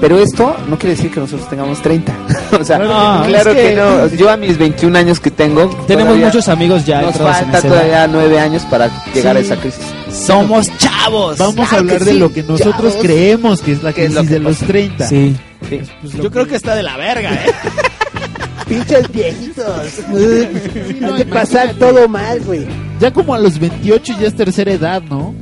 [0.00, 2.12] Pero esto no quiere decir que nosotros tengamos 30.
[2.60, 4.06] o sea, No, claro es que, que- no.
[4.08, 8.38] Yo a mis 21 años que tengo, Tenemos muchos amigos ya Nos falta todavía 9
[8.38, 9.80] años para llegar a esa crisis.
[10.12, 11.38] Somos chavos.
[11.38, 12.96] Vamos a hablar de lo que nosotros chavos.
[13.02, 14.66] creemos que es la ¿Qué es crisis lo de los pasa?
[14.66, 15.08] 30.
[15.08, 15.36] Sí.
[15.68, 15.80] Sí.
[16.22, 17.46] Yo creo que está de la verga, ¿eh?
[18.68, 19.66] Pinches viejitos.
[21.00, 22.66] no, pasar todo mal, güey.
[23.00, 25.34] Ya como a los 28 ya es tercera edad, ¿no?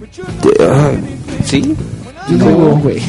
[1.45, 1.75] ¿Sí?
[2.29, 3.01] Yo digo, güey.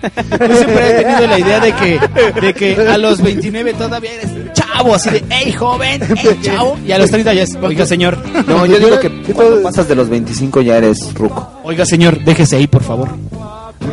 [0.00, 2.00] Yo siempre he tenido la idea de que,
[2.40, 6.78] de que a los 29 todavía eres chavo, así de, hey, joven, hey, chavo.
[6.86, 8.18] Y a los 30 ya es, oiga, señor.
[8.46, 11.60] No, yo digo que ¿Qué cuando pasas de los 25 ya eres ruco.
[11.64, 13.08] Oiga, señor, déjese ahí, por favor.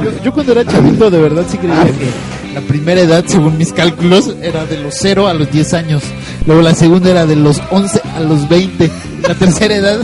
[0.03, 2.09] Yo, yo cuando era chavito de verdad sí creía que
[2.53, 6.03] la primera edad, según mis cálculos, era de los 0 a los 10 años.
[6.45, 8.89] Luego la segunda era de los 11 a los 20.
[9.27, 9.97] La tercera edad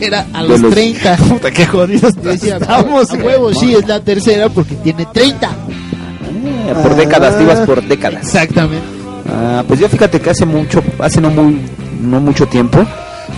[0.00, 1.16] era a los, los- 30.
[1.28, 3.10] Puta, qué jodidos decía, estamos.
[3.10, 5.48] a huevo, sí, es la tercera porque tiene 30.
[5.48, 8.22] Eh, por décadas, ibas por décadas.
[8.24, 8.84] Exactamente.
[9.28, 11.60] Ah, pues yo fíjate que hace mucho, hace no muy,
[12.00, 12.84] no mucho tiempo,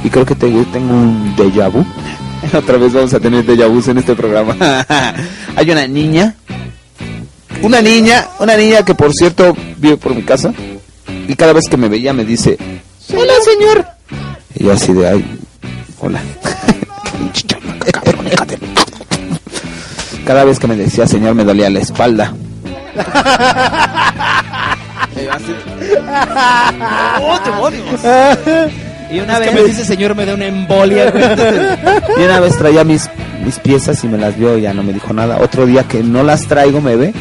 [0.05, 1.85] y creo que te- tengo un déjà vu.
[2.57, 4.55] Otra vez vamos a tener déjà vus en este programa.
[5.57, 6.35] Hay una niña,
[7.63, 10.53] una niña, una niña que por cierto vive por mi casa,
[11.27, 12.57] y cada vez que me veía me dice,
[13.17, 13.87] Hola, señor.
[14.55, 15.25] y yo así de, ay,
[16.01, 16.21] hola.
[20.25, 22.35] Cada vez que me decía señor me dolía la espalda.
[27.21, 28.01] ¡Oh, demonios!
[29.11, 31.11] Y una Es vez que me dice, señor, me da una embolia,
[32.19, 33.09] y una vez traía mis,
[33.43, 35.39] mis piezas y me las vio y ya no me dijo nada.
[35.41, 37.15] Otro día que no las traigo me ve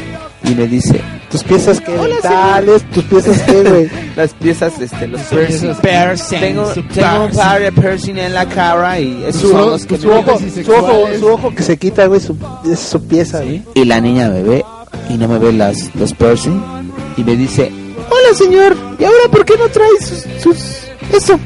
[0.44, 3.90] y me dice, Tus piezas que dentales, tus piezas que, güey.
[4.16, 5.76] las piezas, este, los piercing.
[5.76, 6.40] Piercing.
[6.40, 6.64] Tengo,
[6.94, 10.08] tengo un par de piercing en la cara y esos Su- son los que su
[10.08, 12.38] me- ojo- Su ojo, su ojo que se quita, güey, su,
[12.72, 13.62] es su pieza, güey.
[13.76, 14.64] Y la niña me ve
[15.10, 16.64] y no me ve las, los piercing
[17.18, 17.72] y me dice,
[18.10, 18.78] Hola, señor.
[18.98, 20.58] ¿Y ahora por qué no trae sus, sus...
[21.14, 21.38] eso?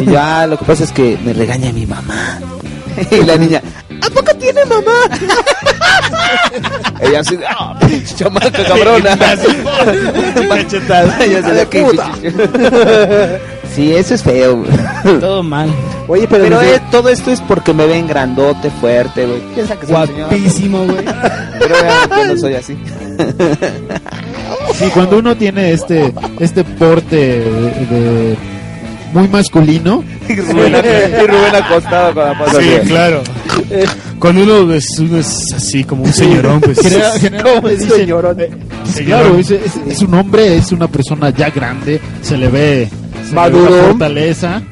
[0.00, 2.40] Y yo, ah, lo que pasa es que me regaña mi mamá.
[3.12, 3.62] Y la niña,
[4.00, 4.92] ¿a poco tiene mamá?
[7.00, 9.16] Ella así, ah, pinche chamaca cabrona.
[10.48, 11.16] Cachetada.
[11.24, 13.40] Ella así de "¿Qué pinche-".
[13.74, 14.64] Sí, eso es feo.
[15.20, 15.70] Todo mal.
[16.08, 19.40] Oye, pero, Pero eh, todo esto es porque me ven grandote, fuerte, güey.
[19.86, 21.04] Guapísimo, güey.
[21.60, 22.76] Pero realmente no soy así.
[24.74, 28.36] Sí, cuando uno tiene este este porte de, de-
[29.12, 32.88] muy masculino, Y Rubén, y Rubén acostado con la pata Sí, así.
[32.88, 33.22] claro.
[34.18, 36.78] Cuando uno es, uno es así como un señorón, pues.
[36.80, 38.40] genera- generalmente un dicen, señorón.
[38.40, 38.50] eh,
[39.06, 42.94] claro, es, es- es un hombre, es una persona ya grande, se le ve se
[42.94, 43.76] le ve Maduro.
[43.76, 44.62] la fortaleza.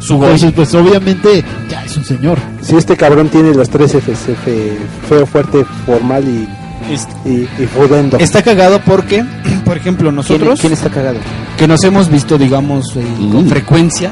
[0.00, 2.36] Su Entonces, pues obviamente ya es un señor.
[2.60, 4.72] Si este cabrón tiene los tres Fs, F,
[5.08, 6.48] feo, fuerte, formal y,
[6.92, 8.16] Es- y, y fudendo.
[8.18, 9.24] Está cagado porque,
[9.72, 11.16] por ejemplo, ¿Quién, nosotros quién está cagado?
[11.56, 13.48] que nos hemos visto, digamos, eh, con Mm.
[13.48, 14.10] frecuencia,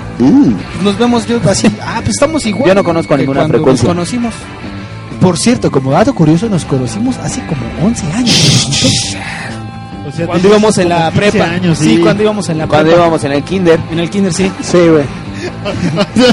[0.83, 2.67] nos vemos yo así, ah, pues estamos igual.
[2.69, 3.85] Yo no conozco que ninguna cuando frecuencia.
[3.89, 4.35] Nos conocimos.
[5.21, 8.69] Por cierto, como dato curioso, nos conocimos hace como 11 años.
[10.09, 11.45] O sea, Cuando íbamos en la 15 prepa.
[11.51, 11.97] años, sí.
[11.97, 11.99] sí.
[11.99, 13.03] cuando íbamos en la Cuando prepa.
[13.03, 13.81] íbamos en el kinder.
[13.93, 14.51] En el kinder, sí.
[14.63, 15.05] Sí, güey.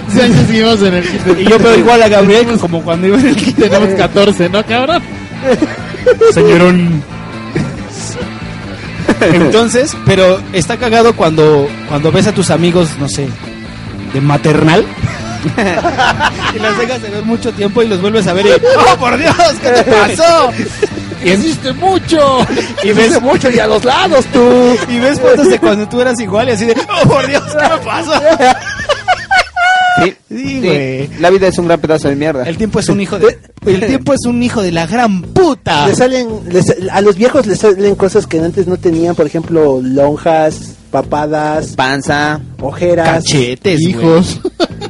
[0.07, 1.41] Hace años que íbamos en el kinder.
[1.41, 3.69] Y yo veo igual a Gabriel como cuando iba en el kinder.
[3.69, 5.01] Tenemos 14, ¿no, cabrón?
[6.33, 7.16] Señorón.
[9.21, 13.27] Entonces, pero está cagado cuando, cuando ves a tus amigos, no sé,
[14.13, 14.85] de maternal.
[16.55, 19.17] y los dejas de ver mucho tiempo y los vuelves a ver y ¡Oh, por
[19.17, 19.35] Dios!
[19.61, 20.51] ¿Qué te pasó?
[21.23, 22.39] Y, ¡Hiciste mucho!
[22.83, 24.77] y ves mucho y a los lados tú.
[24.89, 27.43] y ves fotos de cuando tú eras igual y así de ¡Oh, por Dios!
[27.55, 28.13] ¿Qué me pasó?
[30.03, 30.59] Sí, Sí, sí.
[30.61, 31.09] güey.
[31.19, 32.43] La vida es un gran pedazo de mierda.
[32.43, 33.39] El tiempo es un hijo de...
[33.67, 35.87] El tiempo es un hijo de la gran puta.
[35.87, 39.79] Le salen, les- a los viejos les salen cosas que antes no tenían, por ejemplo,
[39.81, 42.39] lonjas, papadas, Panza.
[42.61, 43.81] ojeras, Cachetes.
[43.87, 44.39] Hijos.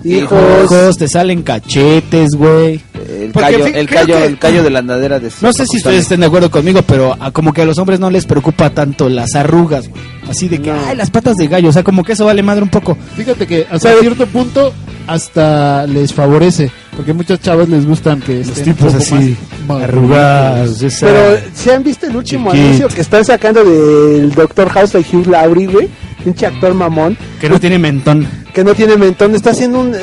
[0.03, 0.97] hijos.
[0.97, 2.81] Te salen cachetes, güey.
[3.09, 5.77] El Porque callo, el callo, que- el callo de la andadera de No sé si
[5.77, 8.69] ustedes estén de acuerdo conmigo, pero a- como que a los hombres no les preocupa
[8.69, 10.01] tanto las arrugas, güey.
[10.29, 10.79] Así de que, No.
[10.85, 12.97] ay, las patas de gallo, o sea, como que eso vale madre un poco.
[13.15, 14.73] Fíjate que hasta cierto punto
[15.07, 19.37] hasta les favorece, porque muchas chavas les gustan que Los estén un tipos poco así,
[19.67, 22.65] más arrugados, esa- Pero, ¿se han visto el último Chiquito.
[22.67, 25.87] anuncio que están sacando del Doctor House de Hugh Laurie, güey?
[26.23, 28.27] Pinche actor mamón, que no tiene mentón.
[28.53, 29.93] que no tiene mentón, está haciendo un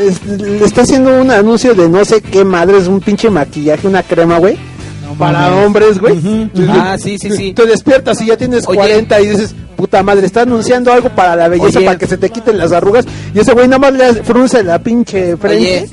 [0.65, 4.39] está haciendo un anuncio de no sé qué madre, es un pinche maquillaje, una crema,
[4.39, 4.57] güey,
[5.05, 5.67] No para mames.
[5.67, 6.49] hombres, güey.
[6.71, 7.53] Ah, sí, sí, sí.
[7.53, 8.77] Te despiertas y ya tienes Oye.
[8.77, 11.87] 40 y dices, puta madre, está anunciando algo para la belleza, Oye.
[11.87, 13.05] para que se te quiten las arrugas.
[13.35, 15.59] Y ese güey nada más le frunce la pinche frente.
[15.59, 15.89] Oye,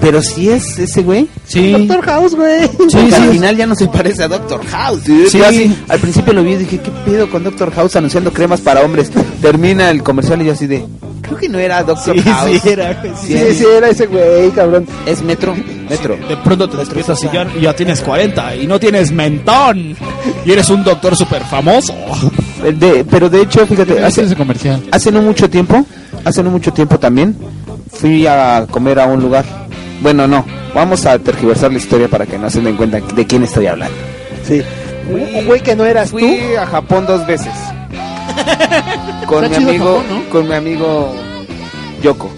[0.00, 1.28] pero si es ese güey.
[1.46, 1.72] Sí.
[1.72, 2.62] Doctor House, güey.
[2.68, 3.28] Sí, Porque al sí.
[3.32, 5.04] final ya no se parece a Doctor House.
[5.04, 5.28] dude.
[5.30, 5.42] Sí.
[5.42, 8.80] Así, al principio lo vi y dije, ¿qué pedo con Doctor House anunciando cremas para
[8.82, 9.10] hombres?
[9.40, 10.84] Termina el comercial y yo así de,
[11.22, 12.60] creo que no era Doctor Sí, House.
[12.62, 13.38] sí, era, güey, sí.
[13.38, 14.86] Sí, sí, era ese güey, cabrón.
[15.06, 15.54] Es Metro,
[15.88, 16.16] Metro.
[16.28, 19.96] De pronto te despiertas y ya, y ya tienes 40 y no tienes mentón.
[20.44, 21.94] Y eres un doctor súper famoso.
[22.78, 24.82] De- pero de hecho, fíjate, Hace hace, ese comercial.
[24.90, 25.84] hace no mucho tiempo,
[26.24, 27.36] hace no mucho tiempo también,
[27.92, 29.44] fui a comer a un lugar.
[30.00, 33.42] Bueno, no, vamos a tergiversar la historia para que no se den cuenta de quién
[33.44, 33.96] estoy hablando.
[34.46, 34.62] Sí.
[35.08, 36.18] Un un güey que no eras tú.
[36.18, 37.52] Fui a Japón dos veces.
[39.26, 40.30] con mi Está amigo, Japón, ¿no?
[40.30, 41.14] con mi amigo
[42.02, 42.30] Yoko.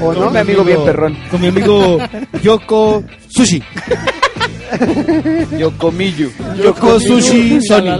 [0.00, 0.24] ¿O no?
[0.24, 1.16] Con mi amigo bien perrón.
[1.30, 1.98] Con mi amigo
[2.42, 3.62] Yoko Sushi.
[5.58, 6.30] Yoko Miyu.
[6.62, 7.90] Yoko Sushi Sony.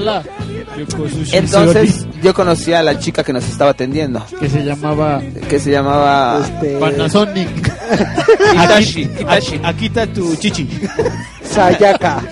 [1.33, 5.71] Entonces, yo conocí a la chica que nos estaba atendiendo, que se llamaba que se
[5.71, 7.49] llamaba Este, Panasonic.
[8.55, 9.05] Hitashi.
[9.05, 9.11] Sony.
[9.21, 9.61] Hitashi.
[9.63, 10.69] Aquí está tu chichi.
[11.43, 12.23] Sayaka.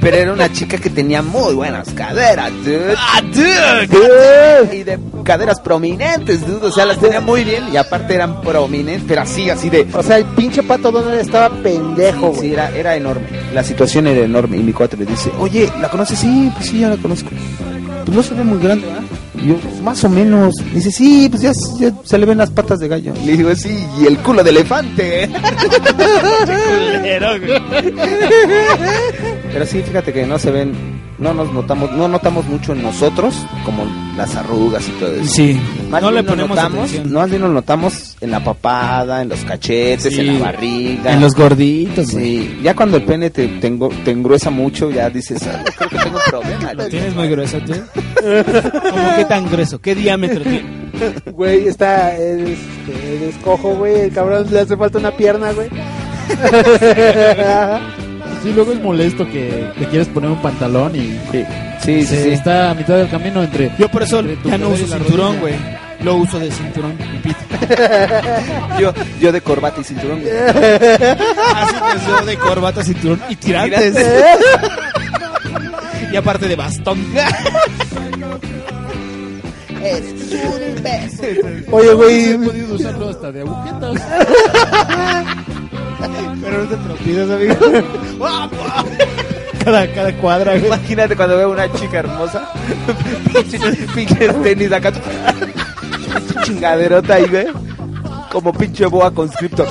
[0.00, 2.94] Pero era una chica que tenía muy buenas caderas, dude.
[2.98, 4.76] ¡Ah, dude!
[4.76, 6.66] Y de caderas prominentes, dude.
[6.66, 9.86] O sea, las tenía muy bien y aparte eran prominentes, pero así, así de.
[9.92, 13.26] O sea, el pinche pato Donald estaba pendejo, Sí, era enorme.
[13.54, 14.56] La situación era enorme.
[14.58, 16.18] Y mi cuate le dice, oye, ¿la conoces?
[16.18, 17.30] Sí, pues sí, la conozco.
[18.04, 19.02] Pues no se ve muy grande, ¿verdad?
[19.34, 20.54] Y yo, más o menos.
[20.72, 23.12] Dice, sí, pues ya, ya se le ven las patas de gallo.
[23.24, 25.28] Le digo, sí, y el culo de elefante.
[29.52, 33.34] Pero sí, fíjate que no se ven, no nos notamos, no notamos mucho en nosotros,
[33.64, 33.84] como
[34.16, 35.24] las arrugas y todo eso.
[35.34, 35.60] Sí.
[35.90, 37.12] Más no bien le ponemos notamos, atención.
[37.12, 40.20] no, más bien lo notamos en la papada, en los cachetes, Sí.
[40.20, 41.12] en la barriga.
[41.12, 42.24] En los gorditos, güey.
[42.24, 45.90] Sí, ya cuando el pene te, te, engo- te engruesa mucho, ya dices, "Ah, creo
[45.90, 46.72] que tengo problema.
[46.74, 47.72] ¿Lo tienes muy grueso, tú?
[48.90, 49.80] ¿Cómo qué tan grueso?
[49.80, 50.88] ¿Qué diámetro tiene?
[51.32, 54.00] Güey, está el, este, el escojo, güey.
[54.00, 55.68] El cabrón le hace falta una pierna, güey.
[58.42, 61.44] Sí, luego es molesto que te quieres poner un pantalón y Sí,
[61.82, 62.06] sí, sí.
[62.06, 62.30] se sí.
[62.30, 65.54] está a mitad del camino entre Yo por eso ya no uso cinturón, güey.
[66.02, 67.38] Lo uso de cinturón y pito.
[68.80, 70.20] Yo, yo de corbata y cinturón.
[70.20, 70.32] güey.
[70.32, 73.96] Así que yo de corbata, cinturón y tirantes.
[76.12, 77.04] y aparte de bastón.
[81.70, 84.02] Oye, güey, He podido usarlo hasta de agujetas.
[86.40, 87.54] Pero no te tropiezas, amigo.
[89.64, 90.66] cada, cada cuadra, güey.
[90.66, 92.48] Imagínate cuando veo una chica hermosa.
[93.94, 94.92] Pinches tenis acá.
[96.44, 97.46] Chingaderota ahí, güey.
[98.32, 99.66] Como pinche boa conscriptor.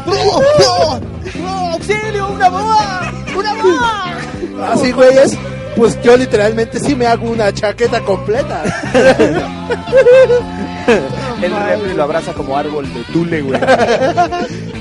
[1.73, 2.27] ¡Auxilio!
[2.29, 3.11] ¡Una boa!
[3.35, 4.73] ¡Una boa!
[4.73, 5.37] así, güeyes.
[5.75, 8.63] Pues yo literalmente sí me hago una chaqueta completa.
[11.41, 13.59] El refri lo abraza como árbol de tule, güey.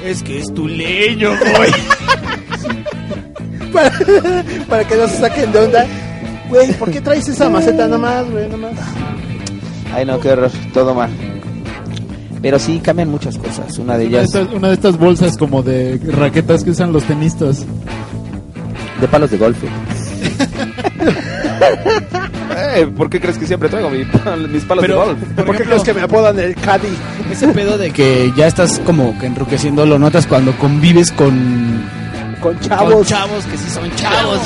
[0.05, 1.73] Es que es tu leño, güey.
[3.73, 3.91] para,
[4.69, 5.85] para que no se saquen de onda.
[6.49, 8.49] Güey, ¿por qué traes esa maceta nomás, güey?
[8.49, 8.75] Nomás.
[9.93, 10.51] Ay, no, qué horror.
[10.73, 11.11] Todo mal.
[12.41, 13.77] Pero sí cambian muchas cosas.
[13.79, 16.93] Una de Una de, ellas estas, una de estas bolsas como de raquetas que usan
[16.93, 17.65] los tenistas.
[19.01, 19.59] de palos de golf.
[22.57, 24.05] Eh, ¿Por qué crees que siempre traigo mi-
[24.49, 25.19] mis palos Pero- de golf?
[25.47, 26.89] ¿Por, qué crees que me apodan el Caddy?
[27.31, 31.83] Ese pedo de que ya estás como que enruqueciendo lo notas cuando convives con,
[32.41, 33.07] Con con chavos.
[33.07, 34.41] chavos que sí son chavos.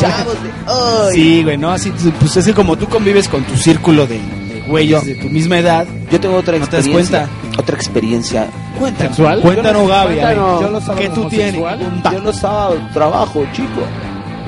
[1.13, 1.71] Sí, güey, ¿no?
[1.71, 5.29] Así, pues es que como tú convives con tu círculo de, de güeyes de tu
[5.29, 7.29] misma edad, Yo tengo otra ¿No te das experiencia.
[7.59, 8.47] Otra experiencia.
[8.99, 9.41] ¿Sexual?
[9.41, 10.15] cuéntanos, Gaby.
[10.15, 10.61] Cuéntanos.
[10.63, 11.55] Yo los sábados ¿Qué tú tienes?
[12.13, 13.83] Yo los sábados trabajo, chico.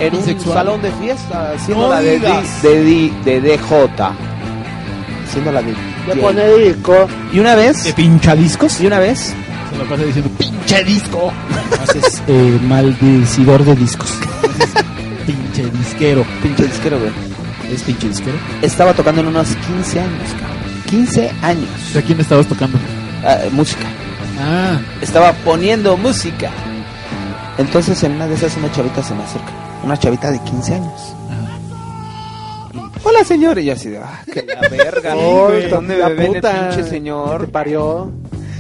[0.06, 0.54] En un Bisexual.
[0.54, 2.62] salón de fiesta, haciendo No la de, digas.
[2.62, 4.14] D- de, de DJ.
[5.28, 5.68] Haciendo la de.
[5.72, 6.20] De J.
[6.20, 7.08] Ponerico.
[7.32, 7.84] Y una vez.
[7.84, 8.80] ¿De pinchadiscos?
[8.80, 9.34] Y una vez.
[9.70, 11.32] Se lo pasa diciendo Pinche disco.
[11.82, 14.12] Haces eh, maldecidor de discos.
[15.26, 16.24] pinche disquero.
[16.42, 17.10] Pinche disquero, güey.
[17.72, 18.36] ¿Es pinche disquero?
[18.60, 20.58] Estaba tocando en unos 15 años, cabrón.
[20.90, 21.68] 15 años.
[21.96, 22.78] ¿A quién estabas tocando?
[23.24, 23.86] Ah, música.
[24.40, 26.50] Ah, Estaba poniendo música.
[27.56, 29.52] Entonces en una de esas una chavita se me acerca.
[29.84, 31.14] Una chavita de 15 años.
[33.04, 33.58] Hola señor.
[33.58, 35.14] Y yo así de, ah, que la verga.
[35.16, 36.70] Oh, güey, ¿Dónde la me puta.
[36.70, 37.48] pinche señor?
[37.50, 38.10] parió.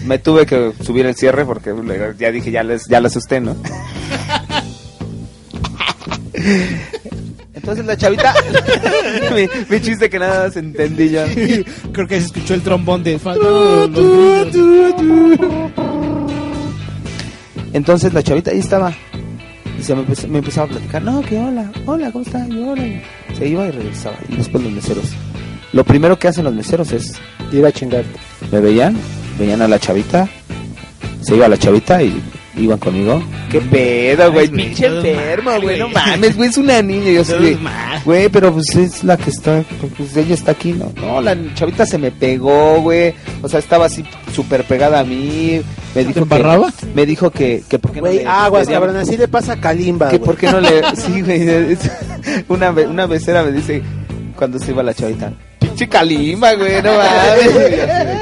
[0.04, 1.72] Me tuve que subir el cierre porque
[2.18, 3.54] ya dije, ya les, ya la asusté, ¿no?
[7.54, 8.34] Entonces la chavita,
[9.34, 11.22] mi, mi chiste que nada más entendí yo.
[11.92, 13.20] Creo que se escuchó el trombón de...
[17.72, 18.92] Entonces la chavita ahí estaba.
[19.82, 22.46] Y se me, empezó, me empezaba a platicar, no, que hola, hola, ¿cómo está?
[22.46, 22.84] Y hola.
[23.36, 24.14] Se iba y regresaba.
[24.28, 25.06] Y después los meseros.
[25.72, 27.20] Lo primero que hacen los meseros es,
[27.50, 28.04] Ir a chingar.
[28.52, 28.96] me veían,
[29.40, 30.28] veían a la chavita,
[31.20, 32.22] se iba la chavita y
[32.56, 33.22] iban conmigo.
[33.50, 34.48] ¿Qué pedo, güey?
[34.48, 35.78] Pinche enfermo, güey.
[35.78, 37.22] No mames, güey, es una niña.
[37.22, 38.00] Yo mal.
[38.04, 39.62] güey, pero pues es la que está,
[39.96, 40.92] pues ella está aquí, ¿no?
[41.00, 43.14] No, la chavita se me pegó, güey.
[43.42, 45.60] O sea, estaba así súper pegada a mí.
[45.94, 46.72] Me dijo que, embarraba?
[46.94, 48.96] me dijo que, que por qué no Güey, le aguas, pedía- cabrón.
[48.96, 50.08] Así le pasa a Kalimba.
[50.08, 51.76] que por qué no le sí güey
[52.48, 53.82] una una becera me dice
[54.36, 58.21] cuando se iba la chavita pinche calima güey no mames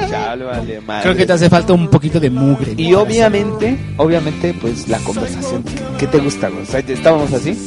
[1.01, 2.73] Creo que te hace falta un poquito de mugre.
[2.77, 5.63] y obviamente obviamente pues la conversación
[5.97, 6.63] ¿qué, te gusta güey?
[6.63, 7.57] O sea, estábamos así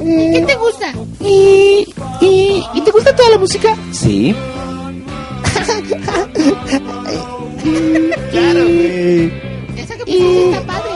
[0.00, 0.92] ¿Qué te gusta?
[1.20, 1.86] ¿Y,
[2.20, 3.76] y, ¿Y te gusta toda la música?
[3.92, 4.34] sí
[8.30, 9.32] Claro, güey.
[9.76, 10.90] Esa que pusiste está padre.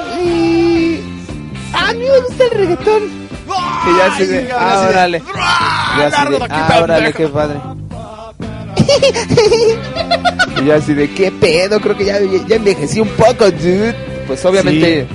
[1.72, 3.02] A mí me gusta el reggaetón.
[3.04, 5.22] y ya así de ah, órale
[5.98, 7.60] Y así de ah, órale qué padre
[10.62, 12.18] y yo así de qué pedo creo que ya,
[12.48, 13.94] ya envejecí un poco dude
[14.26, 15.06] pues obviamente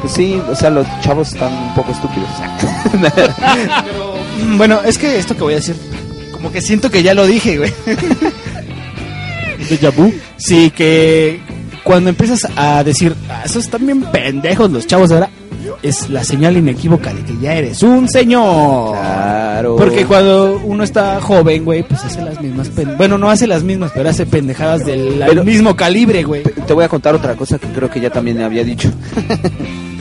[0.00, 2.28] pues sí o sea los chavos están un poco estúpidos
[4.56, 5.76] Bueno, es que esto que voy a decir,
[6.32, 7.72] como que siento que ya lo dije, güey.
[9.68, 10.12] ¿De Yabu?
[10.36, 11.40] Sí, que
[11.82, 15.30] cuando empiezas a decir, "Ah, esos están bien pendejos los chavos ahora,
[15.82, 18.92] es la señal inequívoca de que ya eres un señor.
[18.92, 19.76] Claro.
[19.76, 23.92] Porque cuando uno está joven, güey, pues hace las mismas Bueno, no hace las mismas,
[23.94, 26.42] pero hace pendejadas del Pero- mismo calibre, güey.
[26.42, 28.90] Te voy a contar otra cosa que creo que ya también había dicho.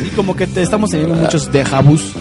[0.03, 2.11] Y como que te estamos teniendo muchos dejabús.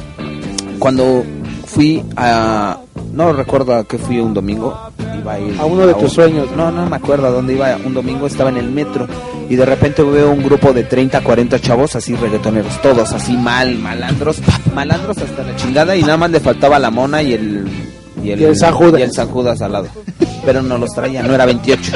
[0.78, 1.24] Cuando
[1.72, 2.78] fui a...
[3.12, 4.78] No recuerdo a qué fui un domingo.
[5.18, 6.48] Iba a, ir A uno de tus un- sueños.
[6.56, 7.76] No, no me acuerdo a dónde iba.
[7.84, 9.06] Un domingo estaba en el metro.
[9.48, 12.80] Y de repente veo un grupo de 30, 40 chavos así reggaetoneros.
[12.82, 14.40] Todos así mal, malandros.
[14.74, 15.96] Malandros hasta la chingada.
[15.96, 17.68] Y nada más le faltaba la mona y el...
[18.22, 19.00] Y el San Judas.
[19.00, 19.88] Y el San Judas al lado.
[20.44, 21.92] Pero no los traía, no era 28.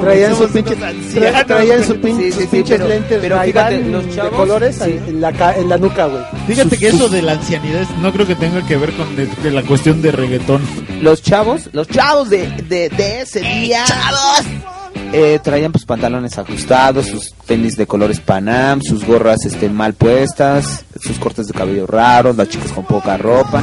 [0.00, 3.40] Traían sus pinches, tra- traían sus pin- Sí, sí, sus sí, pinches pero- lentes pero
[3.42, 4.98] fíjate, los de colores sí.
[5.08, 6.22] en, la, ca- en la nuca, güey.
[6.46, 9.26] Fíjate Sus- que eso de la ancianidad no creo que tenga que ver con de-
[9.26, 10.62] de la cuestión de reggaetón.
[11.02, 13.84] los chavos, los chavos de, de, de ese día.
[13.86, 14.42] ¡Chavos!
[15.12, 20.84] Eh, traían pues pantalones ajustados, sus tenis de colores Panam, sus gorras este, mal puestas,
[21.00, 23.62] sus cortes de cabello raros, las chicas con poca ropa.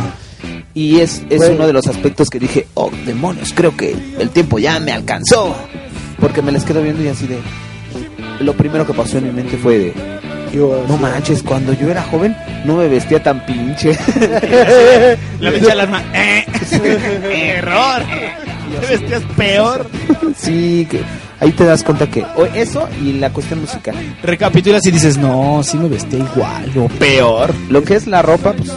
[0.73, 4.57] Y es, es uno de los aspectos que dije, oh demonios, creo que el tiempo
[4.57, 5.55] ya me alcanzó.
[6.23, 7.37] Porque me les quedo viendo y así de...
[8.39, 9.93] Lo primero que pasó en mi mente fue de...
[10.87, 13.91] No manches, cuando yo era joven no me vestía tan pinche.
[15.41, 16.01] La mecha alarma.
[16.13, 16.45] Eh,
[17.57, 18.01] error.
[18.79, 19.85] Te vestías peor.
[20.37, 21.01] sí, que
[21.43, 22.25] ahí te das cuenta que...
[22.35, 23.95] o eso y la cuestión musical.
[24.23, 27.53] Recapitulas y dices, no, sí me vestía igual o peor.
[27.69, 28.71] Lo que es la ropa, pues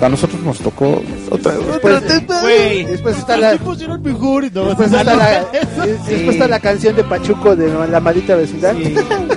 [0.00, 1.00] a nosotros nos tocó
[1.30, 2.02] otra Después,
[2.42, 2.84] Güey.
[2.86, 5.46] después está la, mejor no, después está la,
[5.84, 8.74] después está la canción de Pachuco de la maldita vecindad.
[8.82, 8.94] Sí.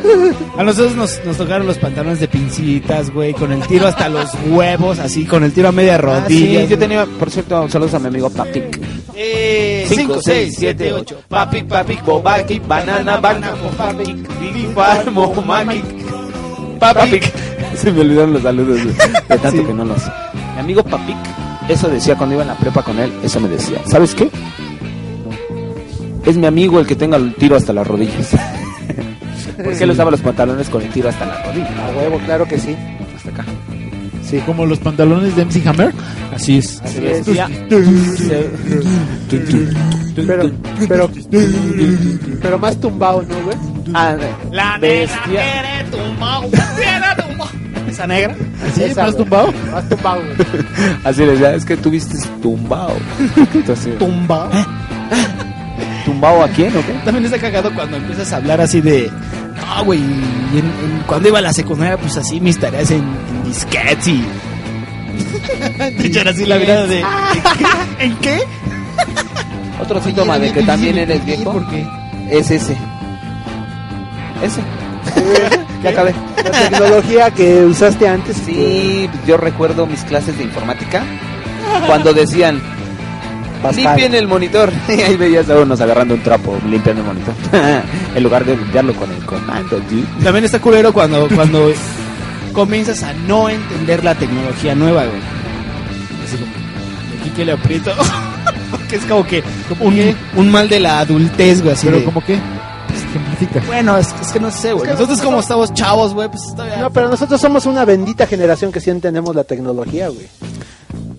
[0.57, 4.29] A nosotros nos, nos tocaron los pantalones de pincitas, güey, con el tiro hasta los
[4.49, 6.61] huevos, así, con el tiro a media Ah, rodilla.
[6.61, 8.79] sí, yo tenía, por cierto, saludos a mi amigo Papic.
[9.17, 11.23] Eh, 5, 6, 7, 8.
[11.29, 15.85] Papic, Papic, Bobakic, Banana, Banana, Papic, Bibi, Farmo, Magic.
[16.79, 17.33] Papic.
[17.75, 18.93] Se me olvidaron los saludos de,
[19.29, 20.01] de tanto que no los.
[20.53, 21.17] Mi amigo Papic,
[21.69, 23.81] eso decía cuando iba en la prepa con él, eso me decía.
[23.85, 24.29] ¿Sabes qué?
[26.25, 28.31] Es mi amigo el que tenga el tiro hasta las rodillas.
[29.63, 31.71] Porque él usaba los pantalones con el tiro hasta las rodillas.
[31.71, 32.75] A huevo, claro que sí.
[33.15, 33.45] Hasta acá.
[34.29, 34.39] Sí.
[34.45, 35.93] Como los pantalones de MC Hammer.
[36.33, 36.81] Así es.
[36.81, 37.25] Así es.
[40.15, 40.51] Pero,
[40.87, 41.09] pero,
[42.41, 43.57] pero más tumbado, ¿no, güey?
[43.93, 44.15] ah,
[44.51, 45.19] La Bestia.
[45.25, 47.47] quiere tumbao, quiere tumbao.
[47.87, 48.35] ¿Esa negra?
[48.73, 48.83] ¿Sí?
[48.83, 49.53] Esa, ¿Más tumbado?
[49.71, 50.65] Más tumbado, güey.
[51.03, 52.95] Así decía, es que tuviste tumbao.
[53.53, 54.49] Entonces, Tumbao.
[56.05, 56.93] ¿Tumbao a quién o qué?
[57.03, 59.11] También está cagado cuando empiezas a hablar así de.
[59.55, 59.99] No, güey.
[59.99, 62.99] y en- en- cuando iba a la secundaria, pues así mis tareas en,
[63.29, 64.23] en disquetes y.
[65.97, 67.03] Te echan así la mirada de.
[67.99, 68.39] ¿En qué?
[69.81, 71.85] Otro síntoma de que también eres viejo ¿Por qué?
[72.29, 72.75] es ese.
[74.43, 74.61] Ese.
[75.83, 76.15] Ya acabé.
[76.43, 78.37] La tecnología que usaste antes.
[78.39, 81.03] pues, Sí, yo recuerdo mis clases de informática
[81.85, 82.59] cuando decían
[83.67, 83.83] Pascal.
[83.85, 84.71] limpien el monitor.
[84.89, 87.33] Y ahí veías a unos agarrando un trapo limpiando el monitor.
[88.15, 90.05] en lugar de limpiarlo con el comando, dude.
[90.23, 91.71] También está culero cuando, cuando
[92.53, 95.19] comienzas a no entender la tecnología nueva, güey.
[96.25, 97.91] Así como, ¿de aquí que le aprieto?
[98.71, 99.43] Porque es como que
[99.79, 101.73] un, un mal de la adultez, güey.
[101.73, 103.67] Así Pero de- como que, pues.
[103.67, 104.83] Bueno, es, es que no sé, güey.
[104.83, 106.77] Es que Nosotros nosotros como estamos chavos, güey, pues todavía...
[106.77, 110.27] No, pero nosotros somos una bendita generación que sí entendemos la tecnología, güey.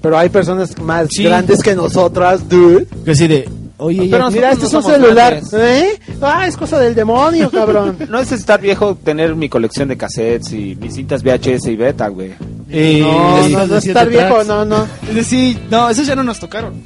[0.02, 1.24] Pero hay personas más Sí.
[1.24, 2.86] grandes que nosotras, dude.
[3.04, 5.40] Que así de, oye, Pero Mira, este no es un celular.
[5.54, 5.98] ¿Eh?
[6.22, 7.96] Ah, es cosa del demonio, cabrón.
[8.08, 12.08] No es estar viejo tener mi colección de cassettes y mis cintas VHS y beta,
[12.08, 12.32] güey.
[12.70, 14.48] Eh, No, sí, no, sí, no sí, estar viejo, tracks.
[14.48, 14.86] no, no.
[15.08, 16.82] Es decir, no, esos ya no nos tocaron.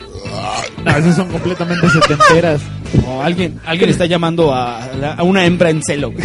[0.85, 2.61] No, esas son completamente setenteras.
[3.07, 4.85] O alguien, alguien está llamando a,
[5.17, 6.25] a una hembra en celo, güey.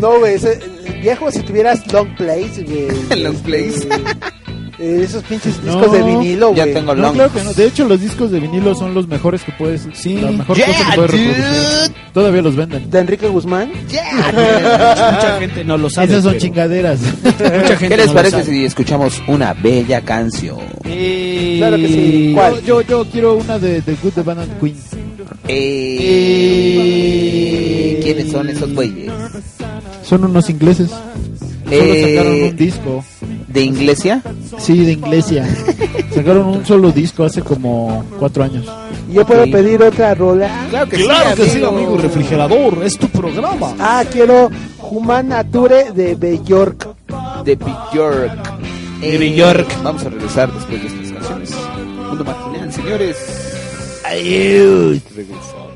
[0.00, 0.60] No, güey, ese-
[1.02, 2.88] viejo, si tuvieras long plays, güey.
[3.22, 3.86] Long plays.
[4.80, 6.74] Eh, esos pinches No, discos de vinilo, Ya güey.
[6.74, 7.14] tengo No, long.
[7.14, 7.52] claro que no.
[7.52, 9.86] De hecho, los discos de vinilo son los mejores que puedes.
[9.92, 10.14] Sí.
[10.16, 11.26] La mejor Yeah, cosa que puedes dude.
[11.34, 11.94] reproducir.
[12.14, 12.90] Todavía los venden.
[12.90, 13.70] De Enrique Guzmán.
[13.86, 16.06] Mucha gente no lo sabe.
[16.08, 17.00] Esas son pero- chingaderas.
[17.22, 20.58] Mucha gente ¿Qué les no parece si escuchamos una bella canción?
[20.84, 22.32] Eh, Claro que sí.
[22.34, 22.54] ¿Cuál?
[22.64, 24.76] Yo, yo, yo quiero una de The Good, The Bad and Queen.
[26.22, 29.10] Eh, ¿Quiénes son esos güeyes?
[30.02, 30.90] Son unos ingleses.
[31.70, 33.04] Solo Eh, sacaron un disco.
[33.48, 34.22] ¿De Inglesia?
[34.58, 35.46] Sí, de Inglesia.
[36.14, 38.66] sacaron un solo disco hace como cuatro años.
[39.10, 39.50] ¿Y yo puedo Sí.
[39.50, 40.66] pedir otra rola?
[40.70, 43.74] Claro que Claro que sí, amigo refrigerador, es tu programa.
[43.78, 44.50] Ah, quiero
[44.80, 46.88] Human Nature de Bjork.
[47.44, 48.60] De Bjork.
[49.00, 49.82] De Bjork.
[49.82, 51.54] Vamos a regresar después de estas canciones.
[52.08, 53.16] Mundo marginal, señores.
[54.04, 55.69] Regresamos.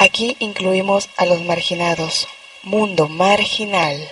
[0.00, 2.28] Aquí incluimos a los marginados.
[2.62, 4.08] Mundo marginal.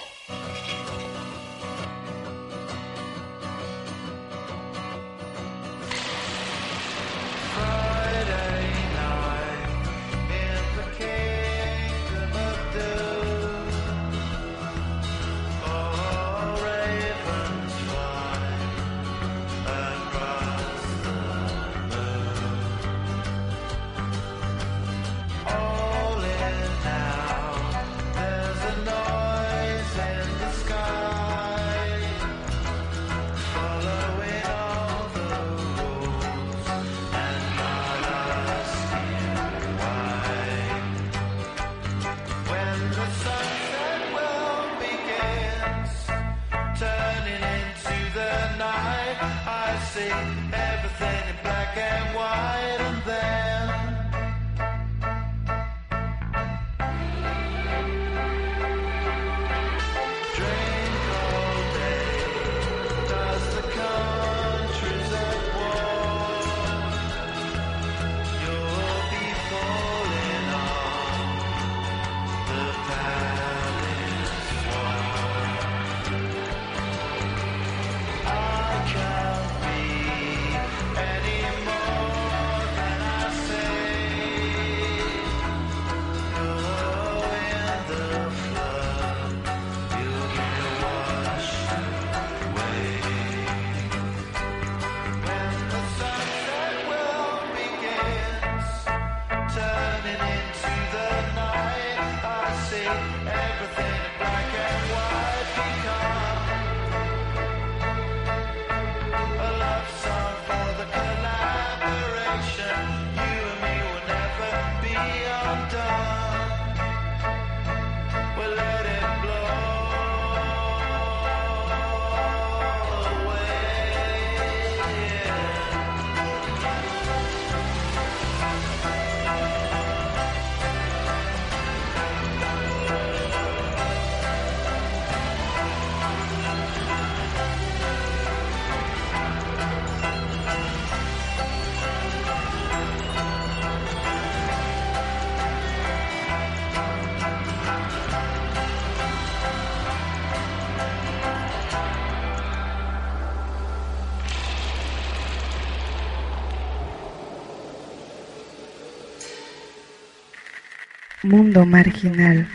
[161.26, 162.46] Mundo marginal.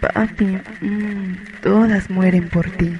[0.00, 2.96] Papi, mm, todas mueren por ti.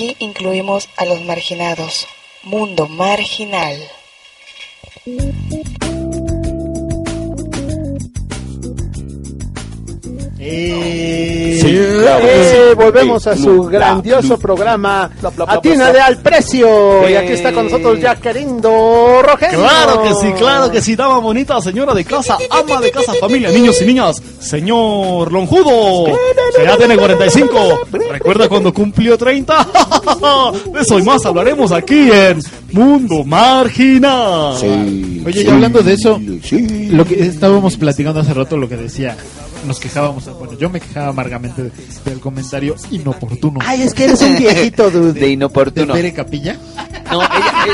[0.00, 2.06] Aquí incluimos a los marginados.
[2.44, 3.76] Mundo marginal.
[10.42, 15.10] Eh, volvemos a su grandioso programa.
[15.46, 17.08] Atina de al precio.
[17.08, 19.58] Y aquí está con nosotros ya queriendo Rogelio.
[19.58, 23.50] Claro que sí, claro que sí, dama bonita, señora de casa, ama de casa, familia,
[23.50, 26.06] niños y niñas, señor Lonjudo,
[26.60, 27.80] que ya tiene 45,
[28.10, 29.68] ¿recuerda cuando cumplió 30?
[30.72, 32.40] De eso y más hablaremos aquí en
[32.72, 34.56] Mundo Marginal.
[35.24, 36.20] Oye, y hablando de eso,
[36.90, 39.16] lo que estábamos platicando hace rato, lo que decía,
[39.66, 41.70] nos quejábamos, bueno, yo me quejaba amargamente
[42.04, 43.60] del comentario inoportuno.
[43.62, 45.18] Ay, es que eres un viejito, dude.
[45.18, 45.94] De inoportuno.
[45.94, 46.56] ¿De Tere Capilla?
[47.10, 47.64] No, ella,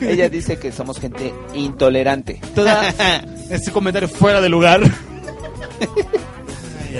[0.00, 2.40] ella, ella dice que somos gente intolerante.
[2.54, 2.88] Toda
[3.50, 4.82] este comentario fuera de lugar.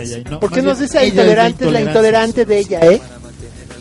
[0.02, 1.66] Ay, ay, ay, no, ¿Por qué nos dice ella es intolerante?
[1.66, 3.00] Es la intolerante de ella, ¿eh?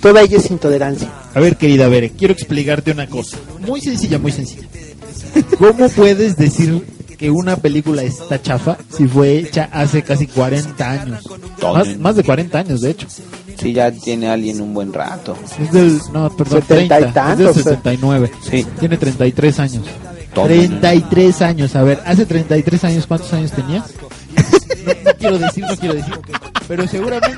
[0.02, 1.12] Toda ella es intolerancia.
[1.34, 3.38] A ver, querida Bere, quiero explicarte una cosa.
[3.60, 4.68] Muy sencilla, muy sencilla.
[5.58, 6.84] ¿Cómo puedes decir
[7.18, 11.24] que una película está chafa si fue hecha hace casi 40 años?
[11.62, 13.08] Más, más de 40 años, de hecho.
[13.60, 15.38] Sí, ya tiene alguien un buen rato.
[15.62, 18.32] Es del, no, perdón, 70 y 30, es tantos, del 69.
[18.50, 18.66] Sí.
[18.80, 19.86] Tiene 33 años.
[20.34, 20.46] Todo.
[20.48, 23.84] 33 años, a ver, hace 33 años, ¿cuántos años tenías?
[24.86, 26.14] No, no quiero decir, no quiero decir,
[26.68, 27.38] pero seguramente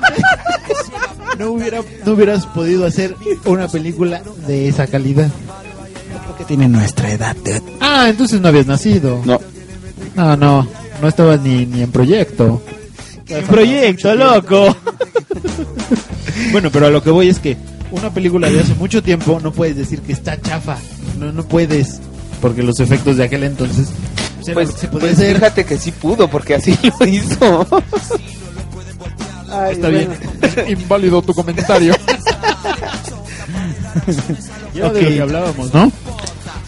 [1.38, 3.14] no, hubiera, no hubieras podido hacer
[3.44, 5.30] una película de esa calidad.
[6.26, 7.36] Porque tiene nuestra edad.
[7.80, 9.20] Ah, entonces no habías nacido.
[9.24, 9.40] No,
[10.14, 10.66] No, no,
[11.00, 12.62] no estabas ni, ni en proyecto.
[13.48, 14.76] Proyecto, loco.
[16.52, 17.56] Bueno, pero a lo que voy es que
[17.90, 20.76] una película de hace mucho tiempo no puedes decir que está chafa.
[21.18, 22.00] No, no puedes,
[22.40, 23.88] porque los efectos de aquel entonces
[24.52, 25.34] pues, pues, se pues hacer.
[25.36, 27.66] fíjate que sí pudo, porque así lo hizo.
[29.50, 30.10] Ay, Está bueno.
[30.56, 31.94] bien, inválido tu comentario.
[34.74, 35.92] Ya de lo que hablábamos, ¿no?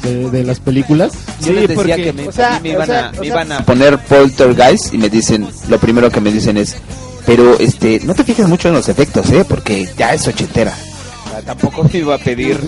[0.02, 1.12] De, de las películas.
[1.40, 3.08] Yo les decía porque- que me, o sea, a mí me o iban, sea, a,
[3.08, 6.56] o me sea- iban a poner poltergeist y me dicen, lo primero que me dicen
[6.56, 6.76] es,
[7.26, 9.44] pero este, no te fijes mucho en los efectos, ¿eh?
[9.48, 10.72] Porque ya es ochentera.
[11.44, 12.58] Tampoco me iba a pedir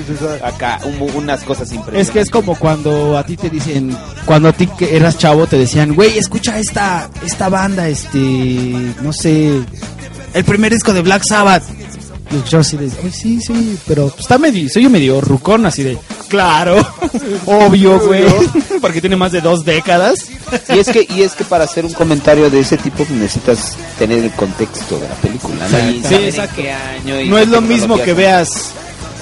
[0.42, 2.08] acá un- unas cosas impresionantes.
[2.08, 5.46] Es que es como cuando a ti te dicen, cuando a ti que eras chavo
[5.46, 8.18] te decían, güey, escucha esta, esta banda, este,
[9.02, 9.60] no sé,
[10.34, 11.62] el primer disco de Black Sabbath.
[12.30, 15.82] Y escuchaba así de, "Ay, sí, sí, pero está medio, soy yo medio rucón, así
[15.82, 15.98] de,
[16.28, 16.76] claro,
[17.46, 18.24] obvio, güey,
[18.80, 20.26] porque tiene más de dos décadas.
[20.68, 24.24] Y es que y es que para hacer un comentario de ese tipo necesitas tener
[24.24, 26.08] el contexto de la película, ¿no?
[26.08, 26.56] Sí, exacto.
[26.56, 28.72] qué año y No es lo mismo que veas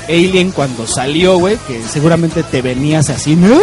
[0.09, 3.59] Alien cuando salió, güey, que seguramente te venías así, "No,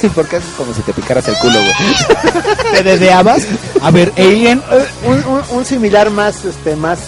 [0.00, 1.74] Sí, porque haces como si te picaras el culo, güey.
[2.72, 3.42] te dedeabas
[3.82, 4.62] a ver Alien.
[4.70, 6.98] Eh, un, un- un similar más este más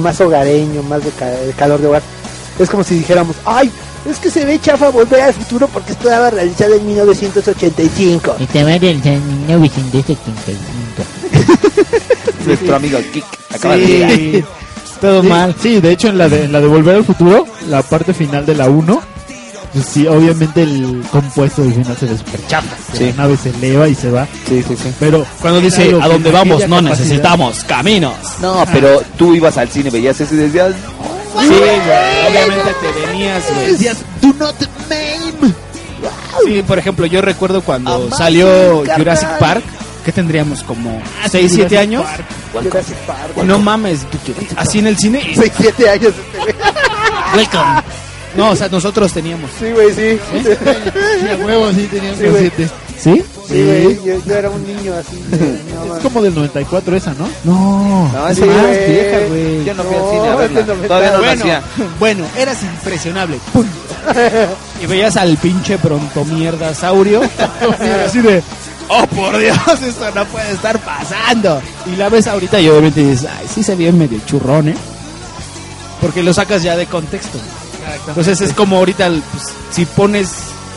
[0.00, 2.02] más hogareño más de, ca- de calor de hogar
[2.58, 3.70] es como si dijéramos ay
[4.08, 9.14] es que se ve chafa volver al futuro porque estaba realizado en 1985 Estaba realizado
[9.16, 11.02] en 1975.
[12.46, 13.24] Nuestro amigo Kik
[13.54, 14.10] acaba de llegar.
[14.12, 14.44] Sí,
[15.00, 15.54] todo Sí, mal.
[15.60, 18.44] Sí, de hecho en la de, en la de Volver al Futuro, la parte final
[18.46, 19.00] de la 1,
[19.72, 22.76] pues sí, obviamente el compuesto del final se ve súper chafa.
[22.92, 23.06] Sí.
[23.06, 24.26] La nave se eleva y se va.
[24.48, 24.92] Sí, sí, sí.
[25.00, 28.14] Pero Cuando dice, a en vamos no capacidad- necesitamos caminos.
[28.40, 30.72] No, pero tú ibas al cine, veías eso y decías,
[31.40, 31.60] Sí, güey,
[32.28, 33.72] obviamente te venías, güey.
[33.72, 34.54] Decías, do not
[34.90, 35.54] maim.
[36.44, 39.62] Sí, por ejemplo, yo recuerdo cuando salió Jurassic Park,
[40.04, 41.00] que tendríamos como
[41.30, 42.04] 6, 7 años.
[42.52, 44.00] Jurassic Park No mames,
[44.56, 45.22] así en el cine.
[45.30, 46.12] y- 6 7 años.
[47.34, 47.82] Welcome.
[48.36, 49.50] No, o sea, nosotros teníamos.
[49.58, 52.50] sí güey sí Sí, a huevo, sí, tenían Sí, güey.
[52.98, 53.22] ¿Sí?
[53.48, 55.36] sí güey yo, yo era un niño así no,
[55.82, 56.02] Es mames.
[56.02, 57.28] como del 94 esa, ¿no?
[57.44, 58.90] No, no, es ese más güey.
[58.90, 59.64] vieja, güey.
[59.64, 60.60] yo no fui al cine a verla.
[60.60, 61.62] es Todavía no Bueno, nacía.
[61.98, 63.38] bueno, eras impresionable.
[63.52, 63.66] ¡Pum!
[64.82, 67.20] Y veías al pinche pronto mierda saurio.
[68.06, 68.42] así de,
[68.88, 69.56] oh por Dios,
[69.86, 71.60] esto no puede estar pasando.
[71.86, 74.74] Y la ves ahorita y obviamente dices, ay, sí se ve medio churrón, ¿eh?
[76.00, 77.38] Porque lo sacas ya de contexto.
[78.08, 80.30] Entonces es como ahorita, pues, si pones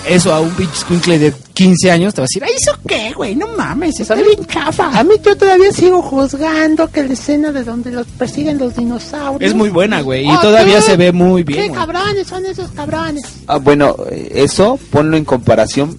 [0.07, 3.11] eso a un pinche squinkle de 15 años, te va a decir, ay, ¿eso qué,
[3.15, 3.35] güey?
[3.35, 4.97] No mames, está bien chafa.
[4.99, 9.49] a mí yo todavía sigo juzgando que la escena de donde los persiguen los dinosaurios
[9.49, 10.81] Es muy buena, güey, y Oh, todavía ¿qué?
[10.83, 11.67] se ve muy qué bien.
[11.69, 11.79] güey.
[11.79, 15.97] cabrones son esos cabrones Ah, bueno, eh, eso ponlo en comparación,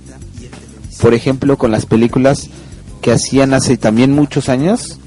[1.01, 2.49] por ejemplo, con las películas
[3.03, 4.99] que hacían hace también muchos años,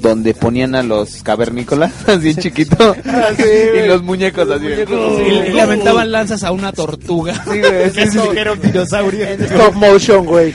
[0.00, 2.94] donde ponían a los cavernícolas así chiquito
[3.84, 4.66] y los muñecos así.
[4.66, 7.34] Y, y le aventaban lanzas a una tortuga.
[7.44, 8.28] Sí, güey, sí, sí, sí.
[8.32, 9.26] Que era un dinosaurio.
[9.26, 10.54] en stop motion güey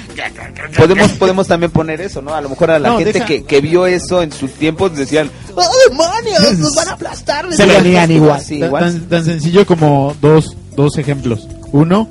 [0.78, 2.34] Podemos, podemos también poner eso, ¿no?
[2.34, 4.96] A lo mejor a la No, gente deja- que, que vio eso en sus tiempos
[4.96, 6.58] decían, ¡Oh, demonios!
[6.60, 7.54] ¡Nos van a aplastar!
[7.54, 8.42] Se veían igual.
[8.42, 8.84] Sí, Tan- igual.
[8.84, 11.48] Tan, tan sencillo como dos, dos ejemplos.
[11.72, 12.10] Uno,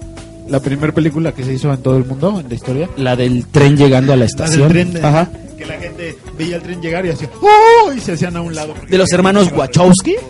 [0.48, 2.88] la primera película que se hizo en todo el mundo, en la historia.
[2.96, 4.72] La del tren llegando a la La estación.
[4.72, 5.28] del tren, Ajá.
[5.58, 7.92] que la gente veía el tren llegar y hacía ¡Oh!
[7.92, 8.74] y se hacían a un lado.
[8.88, 10.16] De los hermanos Wachowski.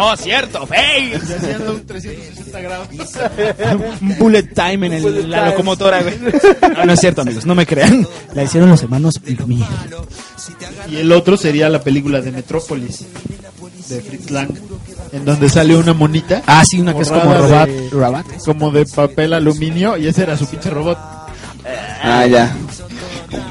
[0.00, 1.14] oh, cierto, hey.
[1.26, 2.88] Se hacían un 360 grados.
[4.00, 5.50] Un bullet time en el- Bullet la time.
[5.50, 6.14] locomotora, güey.
[6.76, 8.06] No, no es cierto, amigos, no me crean.
[8.34, 9.66] La hicieron los hermanos Lumière.
[10.88, 13.04] Y el otro sería la película de Metrópolis,
[13.88, 14.50] de Fritz Lang,
[15.12, 16.42] en donde sale una monita.
[16.46, 17.68] Ah, sí, una que es como robot.
[17.68, 18.26] de- robot.
[18.44, 20.98] como de papel aluminio y ese era su pinche robot.
[22.02, 22.54] Ah, ya.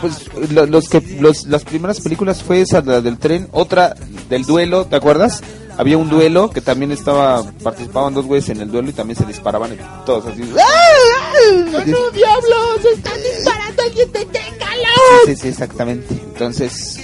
[0.01, 3.95] Pues lo- los que los, las primeras películas fue esa la del tren, otra
[4.30, 5.41] del duelo, ¿te acuerdas?
[5.78, 9.26] había un duelo que también estaba, participaban dos güeyes en el duelo y también se
[9.26, 10.39] disparaban y todos así.
[10.39, 12.86] ¡No, diablos!
[12.95, 13.84] ¡Están disparando!
[13.84, 15.26] ¡Alguien deténgalo!
[15.26, 16.07] Sí, sí, exactamente.
[16.13, 16.99] Entonces,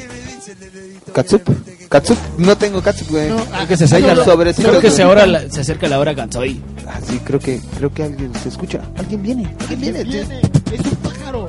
[1.13, 1.41] Katsup,
[1.89, 3.27] Katsup, no tengo Katsup, güey.
[3.29, 5.99] Creo que se acerca, la- sobre sí, creo que se, ahora la- se acerca la
[5.99, 6.61] hora Gansoy.
[6.87, 8.79] Ah, sí, creo que, creo que alguien se escucha.
[8.97, 10.39] Alguien viene, alguien viene.
[10.71, 11.47] Es un pájaro.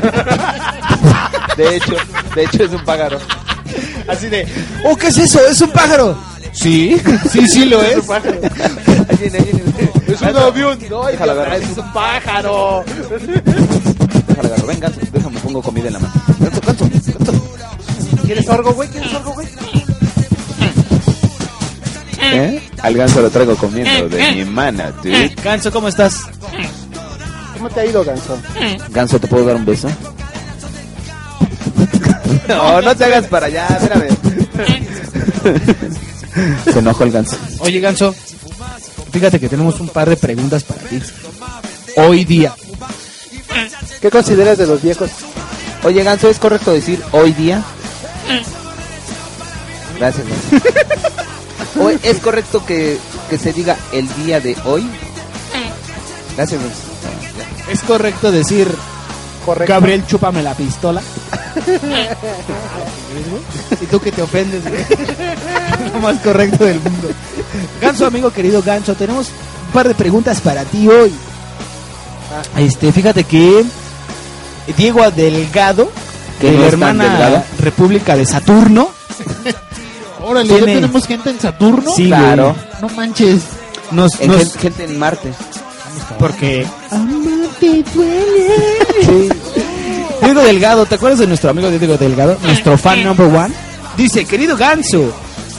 [1.56, 1.94] De hecho,
[2.34, 3.18] de hecho es un pájaro.
[4.08, 4.46] Así de,
[4.84, 5.40] oh, ¿qué es eso?
[5.46, 6.18] ¿Es un pájaro?
[6.52, 8.08] Sí, sí, sí lo es.
[8.10, 8.22] Ahí
[9.20, 9.64] viene, ahí viene.
[10.08, 10.78] Es un avión.
[10.90, 11.08] No.
[11.08, 12.84] Es un pájaro.
[14.28, 14.66] Déjala agarrar.
[14.66, 16.14] Ven, ganso, déjame pongo comida en la mano.
[16.40, 16.88] Ganso, ganso.
[18.24, 18.88] ¿Quieres algo, güey?
[18.88, 19.48] ¿Quieres algo, güey?
[22.20, 22.62] ¿Eh?
[22.82, 25.34] Al ganso lo traigo comiendo de mi mana, dude.
[25.42, 26.22] Ganso, ¿cómo estás?
[27.64, 28.38] ¿Cómo te ha ido, Ganso?
[28.90, 29.88] Ganso, ¿te puedo dar un beso?
[32.46, 34.08] no, no te hagas para allá, espérame.
[36.70, 37.38] Se enojó el ganso.
[37.60, 38.14] Oye, Ganso,
[39.10, 41.00] fíjate que tenemos un par de preguntas para ti.
[41.96, 42.54] Hoy día.
[44.02, 45.08] ¿Qué consideras de los viejos?
[45.84, 47.64] Oye, ganso, ¿es correcto decir hoy día?
[49.98, 51.90] Gracias, ganso.
[52.02, 52.98] ¿Es correcto que,
[53.30, 54.86] que se diga el día de hoy?
[56.36, 56.93] Gracias, ganso.
[57.70, 58.68] ¿Es correcto decir,
[59.44, 59.72] Correcto.
[59.72, 61.02] Gabriel, chúpame la pistola?
[63.80, 64.84] ¿Y tú que te ofendes, güey?
[65.92, 67.08] Lo más correcto del mundo.
[67.80, 69.28] Ganso, amigo querido Ganso, tenemos
[69.66, 71.12] un par de preguntas para ti hoy.
[72.56, 73.64] Este, fíjate que
[74.76, 75.90] Diego Delgado,
[76.40, 77.44] ¿Qué de no la hermana delgado?
[77.60, 78.88] República de Saturno,
[80.26, 81.90] Órale, Tiene- ¿ya tenemos gente en Saturno?
[81.94, 82.56] Sí, Claro.
[82.80, 83.42] No manches.
[83.90, 85.32] nos, En nos- gen- gente en Marte.
[86.18, 86.66] porque
[87.54, 89.28] Amarte duele.
[90.22, 92.38] Diego Delgado, ¿te acuerdas de nuestro amigo Diego Delgado?
[92.42, 93.54] Nuestro fan number one.
[93.96, 95.12] Dice, querido Ganso,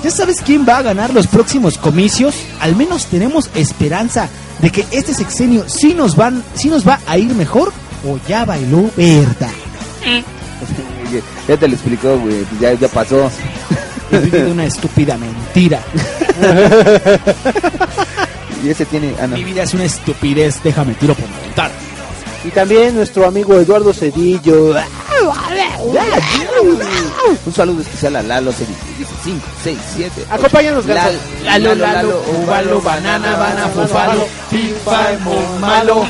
[0.04, 2.36] ¿ya sabes quién va a ganar los próximos comicios?
[2.60, 4.28] Al menos tenemos esperanza
[4.60, 7.72] de que este sexenio sí nos, van, sí nos va a ir mejor
[8.06, 9.50] o ya bailó Berta.
[11.48, 12.46] Ya te lo explicó, güey.
[12.60, 13.30] Ya, ya pasó.
[14.12, 15.80] He vivido una estúpida mentira.
[18.66, 19.14] Y ese tiene.
[19.22, 19.36] Ah, no.
[19.36, 21.72] Mi vida es una estupidez, déjame tiro por montar.
[22.44, 24.76] Y también nuestro amigo Eduardo Cedillo.
[27.46, 28.52] Un saludo especial a Lalo.
[28.52, 28.66] Dice
[29.24, 30.26] 5, 6, 7.
[30.30, 31.18] Acompáñanos, Ganso.
[31.44, 35.12] Lalo, Lalo, Uvalo, Banana, Bana, Fufalo, Fifa,
[35.60, 36.06] Malo.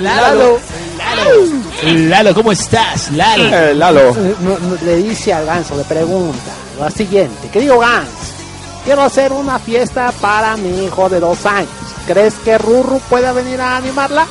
[0.00, 0.58] Lalo,
[0.98, 2.08] Lalo.
[2.08, 3.10] Lalo, ¿cómo estás?
[3.12, 3.44] Lalo.
[3.44, 4.16] Eh, Lalo.
[4.84, 8.08] Le dice al ganso, le pregunta lo siguiente, querido Gans,
[8.88, 11.68] quiero hacer una fiesta para mi hijo de dos años.
[12.06, 14.26] ¿Crees que Ruru pueda venir a animarla?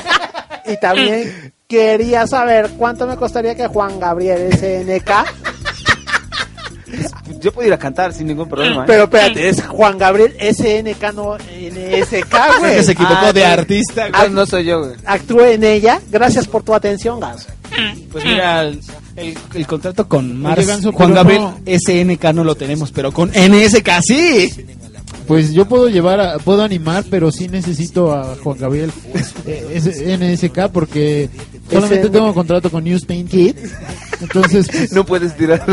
[0.66, 5.10] y también quería saber cuánto me costaría que Juan Gabriel SNK,
[7.40, 8.82] Yo puedo ir a cantar sin ningún problema.
[8.82, 8.84] ¿eh?
[8.86, 12.76] pero espérate, es Juan Gabriel SNK, no NSK, güey.
[12.76, 13.46] que se equivocó Ah, de no.
[13.46, 14.08] artista.
[14.12, 14.96] Ah, no soy yo, güey.
[15.06, 16.02] Actúe en ella.
[16.10, 17.46] Gracias por tu atención, Gans.
[18.12, 18.70] Pues mira,
[19.16, 21.58] el, contrato con Mars, Ganso, Juan Gabriel no.
[21.66, 24.50] SNK no lo tenemos, pero con NSK sí.
[25.26, 28.92] Pues yo puedo llevar, a- puedo animar, pero sí necesito a Juan Gabriel
[29.46, 31.28] eh, ese- NSK porque
[31.70, 33.56] solamente tengo contrato con News Paint Kid.
[34.20, 35.64] Entonces, pues, No puedes tirar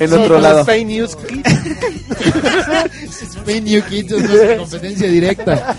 [0.00, 0.64] en otro lado.
[0.64, 1.42] Fake News Kids.
[3.44, 5.76] Paint New Kids es nuestra competencia directa.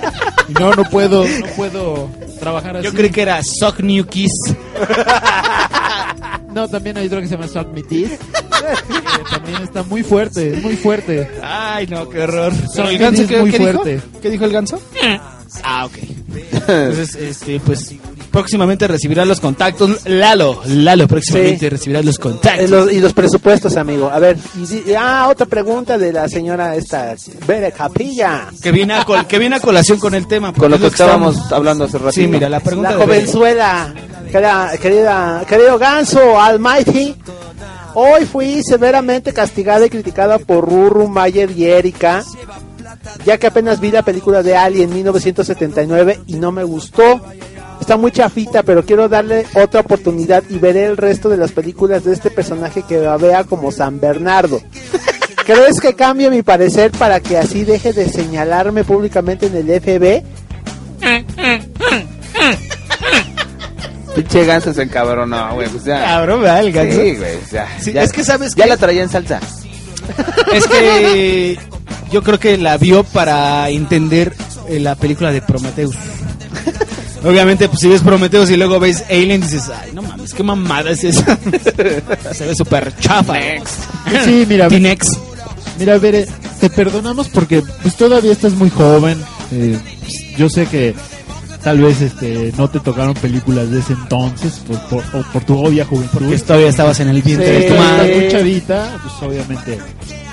[0.50, 2.10] Y no, no puedo, no puedo
[2.40, 2.86] trabajar así.
[2.86, 4.32] Yo creí que era Sock New Kiss.
[6.54, 8.20] No, también hay otro que se llama Suck Me Teeth.
[9.32, 11.30] también está muy fuerte, es muy fuerte.
[11.42, 12.54] Ay, no, qué horror.
[12.74, 13.72] Sock ¿El ganso Teeth qué, es muy qué dijo?
[13.72, 14.02] fuerte.
[14.22, 14.80] ¿Qué dijo el ganso?
[15.64, 15.94] Ah, ok.
[16.68, 17.94] Entonces, este, pues
[18.32, 20.06] próximamente recibirá los contactos.
[20.08, 21.70] Lalo, Lalo próximamente Sí.
[21.70, 22.70] recibirá los Eh, contactos.
[22.70, 24.10] los- y los presupuestos, amigo.
[24.10, 28.48] A ver, y di- ah, otra pregunta de la señora esta, Bere Capilla.
[28.64, 30.54] Que viene, a col- que viene a colación con el tema.
[30.54, 32.12] Con lo es que estábamos estamos- hablando hace rato.
[32.14, 33.94] Sí, mira, la pregunta La de jovenzuela,
[34.34, 37.16] querida, querida, querido Ganso, Almighty.
[37.94, 42.24] Hoy fui severamente castigada y criticada por Ruru, Mayer y Erika,
[43.24, 47.22] ya que apenas vi la película de Alien 1979 y no me gustó.
[47.80, 52.04] Está muy chafita, pero quiero darle otra oportunidad y veré el resto de las películas
[52.04, 54.60] de este personaje que la vea como San Bernardo.
[55.46, 60.24] ¿Crees que cambie mi parecer para que así deje de señalarme públicamente en el FB?
[64.16, 65.68] Pinche ganso se encabronó, güey.
[65.70, 66.04] Pues ya.
[66.04, 66.60] Cabrón, ¿verdad?
[66.62, 67.02] El ganso.
[67.02, 67.38] Sí, güey.
[67.52, 69.40] Ya, Sí, ya- es que sabes Ya que- la traía en salsa.
[70.54, 71.58] Es que
[72.12, 74.34] yo creo que la vio para entender
[74.70, 75.96] eh, la película de Prometheus.
[77.26, 80.92] Obviamente, pues si ves Prometheus y luego ves Alien, dices, ay, no mames, qué mamada
[80.92, 81.38] es esa.
[82.34, 83.36] Se ve súper chafa.
[84.26, 85.08] Sí, mira, Tinex.
[85.80, 86.28] Mira, Bere,
[86.60, 89.24] te perdonamos porque pues todavía estás muy joven.
[89.54, 90.94] eh, pues, yo sé que
[91.64, 95.66] tal vez este no te tocaron películas de ese entonces por, por, o por tu
[95.66, 96.20] obvia juventud.
[96.20, 97.54] Porque todavía estabas en el vientre Sí.
[97.64, 98.16] de tu madre.
[98.20, 99.80] muy chavita, pues obviamente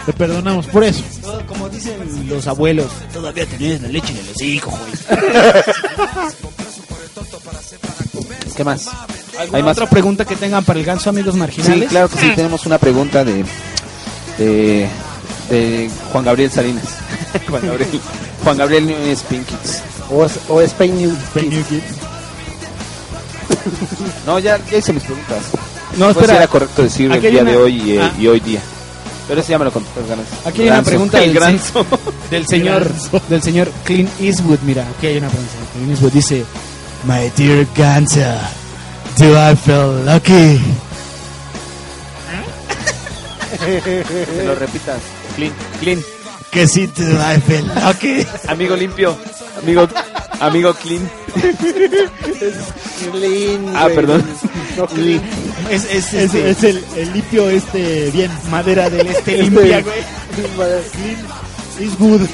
[0.07, 1.03] te perdonamos por eso.
[1.47, 1.95] Como dicen
[2.29, 4.75] los abuelos, todavía tenías la leche en los hijos.
[8.57, 8.89] ¿Qué más?
[9.39, 9.77] ¿Hay ¿Hay más?
[9.77, 11.81] otra pregunta que tengan para el ganso, amigos marginales?
[11.85, 13.45] Sí, claro que sí, tenemos una pregunta de,
[14.39, 14.89] de,
[15.49, 16.85] de Juan Gabriel Salinas.
[17.49, 18.01] Juan Gabriel,
[18.45, 19.83] Juan Gabriel Núñez Pinkits.
[20.11, 21.81] O, es- o Spain New Spain New Kid.
[24.27, 25.39] No, ya, ya hice mis preguntas.
[25.97, 26.37] No, espera.
[26.37, 28.13] era correcto decir el día una- de hoy y, eh, Ah.
[28.19, 28.61] y hoy día.
[29.29, 30.27] Pero eso ya me lo contestó el ganas.
[30.45, 31.87] Aquí hay una pregunta el del, granzo.
[32.31, 32.91] del señor
[33.29, 34.59] del señor Clint Eastwood.
[34.65, 35.53] Mira, aquí hay una pregunta.
[35.75, 36.45] Clint Eastwood dice:
[37.05, 38.41] My dear Gansa,
[39.19, 40.61] do I feel lucky?
[43.61, 44.99] Se lo repitas.
[45.37, 46.03] Clean, clean.
[46.51, 48.27] Que sí, do I feel lucky?
[48.49, 49.17] Amigo limpio.
[49.63, 49.87] Amigo,
[50.41, 51.09] amigo clean.
[53.13, 54.25] Clean, Ah, perdón.
[54.77, 55.23] No clean.
[55.71, 58.31] Es, es, Es, este, es el, el limpio este bien.
[58.51, 59.99] madera del este Este- limpia, güey.
[61.79, 62.29] Is good.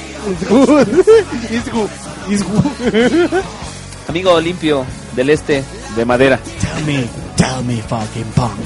[4.07, 5.63] Amigo limpio del este
[5.95, 6.39] de madera.
[6.39, 7.03] Tell me,
[7.35, 8.57] tell me fucking punk.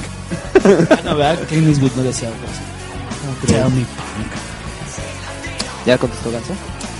[0.90, 1.40] Ah, no, ¿verdad?
[1.50, 3.48] Clint Eastwood no decía algo así.
[3.48, 4.32] Tell me punk.
[5.86, 6.54] ¿Ya contestó Ganso?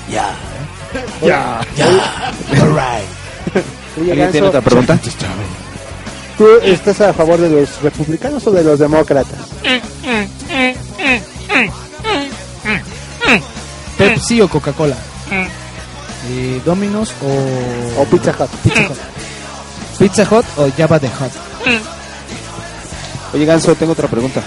[0.10, 0.36] Yeah,
[1.22, 1.62] Ya.
[1.76, 3.08] yeah, alright.
[3.98, 4.98] ¿Alguien tiene otra pregunta?
[6.38, 9.38] ¿tú estás a favor de los republicanos o de los demócratas?
[13.98, 14.96] Pepsi o Coca-Cola.
[16.30, 18.02] Eh, Domino's o...
[18.02, 18.50] ¿O Pizza Hut?
[18.64, 18.98] Pizza Hut.
[20.00, 21.32] Pizza Hut o Java de Hut.
[23.34, 24.42] Oye, Ganso, tengo otra pregunta.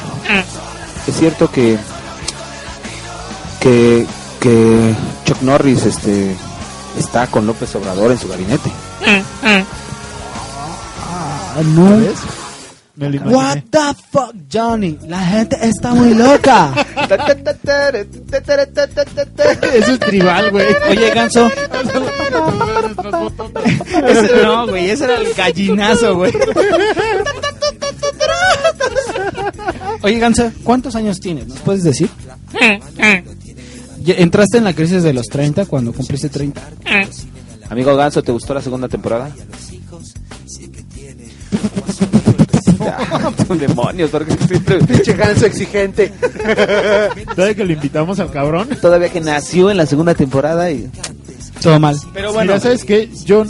[1.07, 1.79] ¿Es cierto que
[3.61, 4.07] que
[4.45, 6.37] que Chuck Norris este
[6.99, 8.71] está con López Obrador en su gabinete?
[11.17, 11.99] Ah, no.
[12.97, 13.79] Me lo What the
[14.13, 14.99] fuck, Johnny?
[15.09, 16.75] La gente está muy loca.
[19.73, 20.67] Eso es tribal, güey.
[20.91, 21.51] Oye, Ganso.
[24.07, 26.33] Ese no, güey, ese era el gallinazo, güey.
[30.03, 31.49] Oye, Ganso, ¿cuántos años tienes?
[31.49, 32.11] ¿Nos puedes decir?
[34.07, 36.61] ¿Entraste en la crisis de los 30 cuando cumpliste 30?
[37.71, 39.31] Amigo Ganso, ¿te gustó la segunda temporada?
[42.87, 46.13] Ah, Demonios, porque siempre Pinche ganso exigente.
[47.37, 48.69] ¿Sabes que le invitamos al cabrón?
[48.81, 50.91] todavía que nació en la segunda temporada y
[51.63, 51.97] Todo mal.
[52.13, 53.09] Pero bueno, Mira, ¿sabes qué?
[53.25, 53.45] Yo,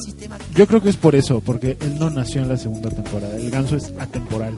[0.54, 3.34] yo creo que es por eso, porque él no nació en la segunda temporada.
[3.36, 4.54] El ganso es atemporal.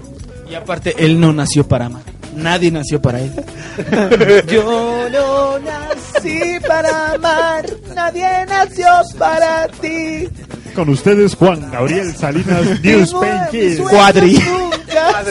[0.50, 2.02] y aparte, él no nació para amar.
[2.36, 3.32] Nadie nació para él.
[4.48, 7.64] Yo no nací para amar,
[7.94, 8.86] nadie nació
[9.18, 10.28] para ti.
[10.74, 14.34] Con ustedes, Juan Gabriel Salinas New Spain Kid, Cuadri.
[14.34, 15.24] Nunca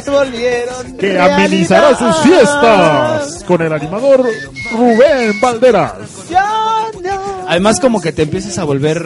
[0.00, 4.24] se volvieron que amenizará sus fiestas con el animador
[4.72, 5.94] Rubén Valderas.
[7.48, 9.04] Además, como que te empiezas a volver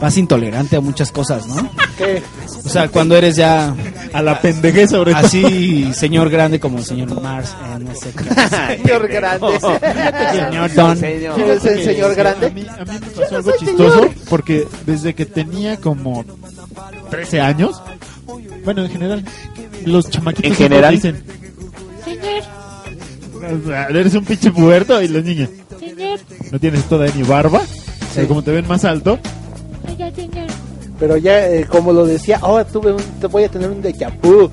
[0.00, 1.68] más intolerante a muchas cosas, ¿no?
[1.96, 2.22] ¿Qué?
[2.64, 3.74] O sea, cuando eres ya
[4.12, 5.24] A la pendejez sobre todo.
[5.26, 8.76] así, señor grande como el señor Mars, eh, no sé qué.
[8.82, 9.46] Señor grande.
[10.50, 10.98] Señor Don.
[10.98, 12.50] ¿Quién es el señor A grande?
[12.50, 16.24] mí, a mí me pasó algo chistoso porque desde que tenía como
[17.10, 17.80] 13 años,
[18.64, 19.24] bueno, en general,
[19.84, 20.94] los chamaquitos ¿En general?
[20.94, 21.22] dicen,
[23.66, 25.48] sea, eres un pinche puerto y los niños,
[26.50, 27.62] no tienes toda ni barba,
[28.14, 29.18] pero como te ven más alto,
[30.98, 34.10] Pero ya, eh, como lo decía, oh, tuve un, te voy a tener un déjà
[34.22, 34.50] vu.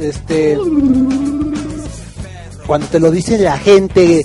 [0.00, 0.58] Este,
[2.66, 4.24] cuando te lo dice la gente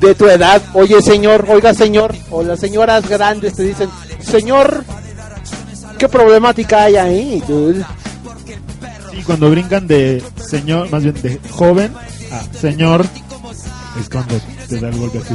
[0.00, 3.88] de tu edad, oye señor, oiga señor, o las señoras grandes te dicen,
[4.20, 4.84] señor,
[5.98, 7.84] ¿qué problemática hay ahí, dude?
[9.12, 11.92] y cuando brincan de señor, más bien de joven
[12.32, 13.04] a señor,
[14.00, 14.34] es cuando
[14.68, 15.34] te da el golpe así.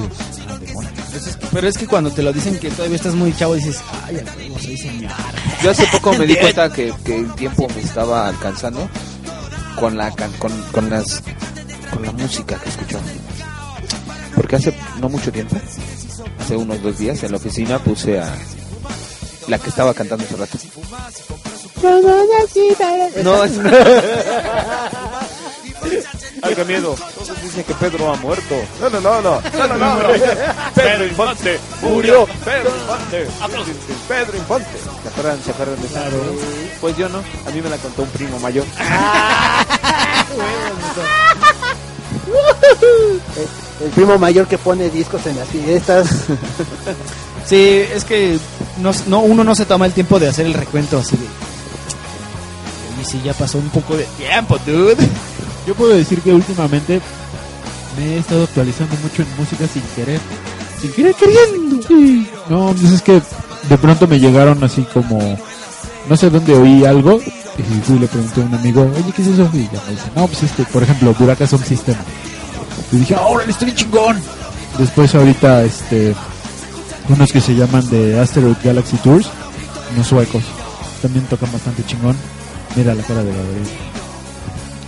[1.26, 1.52] De, "Ah, demonios".
[1.54, 4.60] Pero es que cuando te lo dicen que todavía estás muy chavo, dices, ay, no
[4.60, 5.12] soy señor.
[5.64, 8.88] Yo hace poco me di cuenta que, que el tiempo me estaba alcanzando
[9.80, 11.22] con la can- con, con las
[11.92, 13.04] con la música que escuchaba.
[14.36, 15.56] Porque hace no mucho tiempo,
[16.40, 18.32] hace unos dos días en la oficina puse a
[19.48, 20.58] la que estaba cantando hace rato.
[23.24, 23.54] No, es...
[26.42, 26.96] Ay, qué miedo.
[27.16, 28.56] Todos dicen que Pedro ha muerto.
[28.80, 29.42] No, no, no, no.
[29.42, 29.96] No, no, no.
[29.96, 30.10] no.
[30.76, 32.26] Pedro Infante murió.
[32.46, 33.28] Pedro Infante.
[34.08, 34.70] Pedro Infante.
[35.04, 36.04] ¿Se acuerdan, se acuerdan de esa?
[36.80, 37.20] Pues yo no.
[37.20, 38.66] A mí me la contó un primo mayor.
[43.80, 46.08] El, el primo mayor que pone discos en las fiestas.
[47.48, 48.38] Sí, es que
[48.82, 51.26] no, no, uno no se toma el tiempo de hacer el recuento así de...
[53.02, 54.98] Y si ya pasó un poco de tiempo, dude.
[55.68, 57.02] Yo puedo decir que últimamente
[57.98, 60.22] me he estado actualizando mucho en música sin querer.
[60.80, 61.86] Sin querer queriendo.
[61.86, 62.26] Sí.
[62.50, 63.22] No, pues es que
[63.68, 65.38] de pronto me llegaron así como...
[66.08, 67.20] No sé dónde oí algo.
[67.22, 69.50] Y fui le pregunté a un amigo, oye, ¿qué es eso?
[69.54, 71.96] Y ya me dice, no, pues este, por ejemplo, Buraka Sound System.
[72.94, 74.22] Y dije, ahora le estoy chingón.
[74.78, 76.16] Después ahorita, este...
[77.10, 79.28] Unos que se llaman de Asteroid Galaxy Tours.
[79.94, 80.44] Unos suecos.
[81.02, 82.16] También tocan bastante chingón.
[82.78, 83.97] Mira la cara de Gabriel.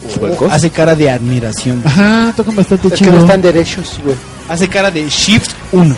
[0.07, 0.51] ¿Suecos?
[0.51, 1.81] Hace cara de admiración.
[1.85, 3.25] Ajá, tocan bastante Es que no chingón.
[3.25, 4.15] están derechos, güey.
[4.47, 5.95] Hace cara de Shift 1.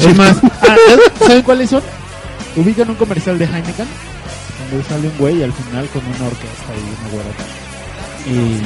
[0.00, 0.76] Es más, ah,
[1.18, 1.82] ¿saben cuáles son?
[2.56, 3.86] Ubican un comercial de Heineken
[4.70, 7.44] donde sale un güey al final con una orquesta y una güerota.
[8.26, 8.62] Y.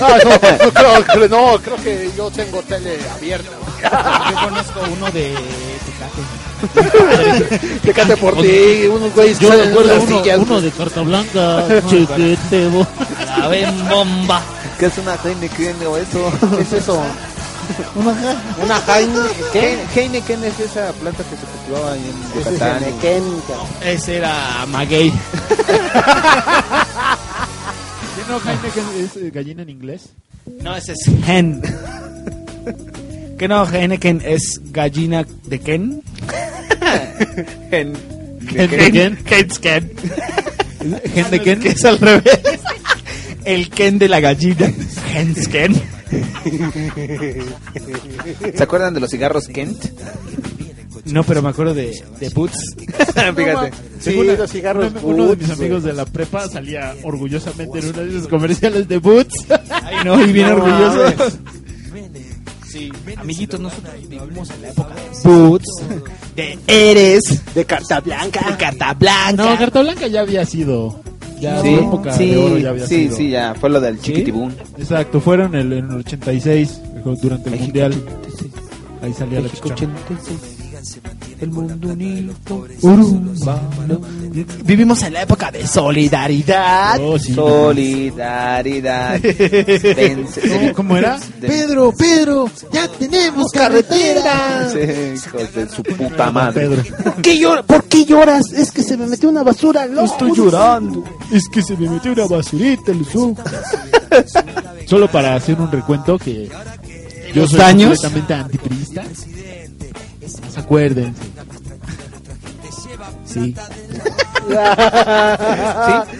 [0.00, 0.38] Ah, no, no,
[0.72, 3.50] creo, creo- no, creo que yo tengo tele abierta.
[3.82, 5.34] Yo conozco uno de
[5.86, 6.22] Tecate.
[7.82, 12.86] Fíjate por ti, unos güeyes Yo recuerdo uno, sillas, uno de carta blanca, chiquitebo.
[13.38, 14.42] La ven bomba.
[14.78, 16.32] ¿Qué es una Heineken o eso?
[16.56, 17.02] ¿Qué es eso?
[17.96, 19.80] Una Heineken.
[19.94, 22.84] Heineken es esa planta que se cultivaba ahí en Yucatán.
[22.84, 23.42] Heineken.
[23.82, 25.12] Ese era Maguey.
[28.26, 30.08] ¿Qué no Heineken es eh, gallina en inglés?
[30.62, 31.62] No, ese es Hen.
[33.38, 33.64] ¿Qué no?
[33.66, 36.02] Heineken es gallina de Ken.
[37.70, 37.94] En-
[38.48, 39.16] ¿Gen de Ken?
[39.24, 39.90] Ken's Ken.
[41.14, 41.66] ¿Gen de Ken?
[41.66, 42.40] Es al revés.
[43.44, 44.72] El Ken de la gallina.
[45.14, 45.74] Hen's Ken.
[48.54, 49.84] ¿Se acuerdan de los cigarros Kent?
[51.06, 52.74] No, pero me acuerdo de, de Boots.
[53.36, 53.70] Fíjate.
[54.00, 57.88] Sí, una- los cigarros uno, uno de mis amigos de la prepa salía orgullosamente en
[57.90, 59.34] uno de esos comerciales de Boots.
[59.70, 61.38] Ay, no, y bien No orgulloso.
[62.66, 65.82] Sí, amiguitos, nosotros vivimos en la época de Boots,
[66.34, 68.50] de Eres, De carta blanca.
[68.50, 69.32] de Carta Blanca.
[69.44, 71.00] No, Carta Blanca ya había sido.
[71.40, 73.16] Ya Sí, su época sí, de oro ya había sí, sido.
[73.16, 73.54] sí, ya.
[73.54, 74.54] Fue lo del chiquitibún.
[74.78, 76.80] Exacto, fueron en el, en el 86,
[77.22, 77.94] durante el mundial.
[79.02, 79.74] Ahí salía la chicha.
[81.40, 82.32] El mundo unido.
[84.64, 86.98] Vivimos en la época de solidaridad.
[87.00, 87.34] Oh, sí.
[87.34, 89.20] Solidaridad.
[90.52, 91.18] ¿Cómo, cómo era?
[91.40, 94.68] Pedro, Pedro, ya tenemos carretera.
[94.72, 94.78] Sí,
[95.26, 96.68] hijos de su puta madre.
[96.68, 98.52] ¿Por qué, llora- ¿Por qué lloras?
[98.52, 100.04] Es que se me metió una basura ojo.
[100.04, 101.04] Estoy llorando.
[101.32, 103.44] Es que se me metió una basurita en los ojos.
[104.86, 106.48] Solo para hacer un recuento que
[107.34, 108.00] yo los soy daños?
[108.00, 109.04] completamente antipriista.
[110.56, 111.20] Acuérdense.
[113.24, 113.54] Sí.
[114.46, 114.54] Sí,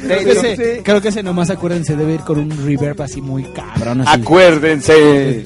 [0.07, 3.45] Creo que, ese, creo que ese nomás acuérdense debe ir con un reverb así muy
[3.45, 4.01] cabrón.
[4.03, 4.21] Así.
[4.21, 5.43] Acuérdense.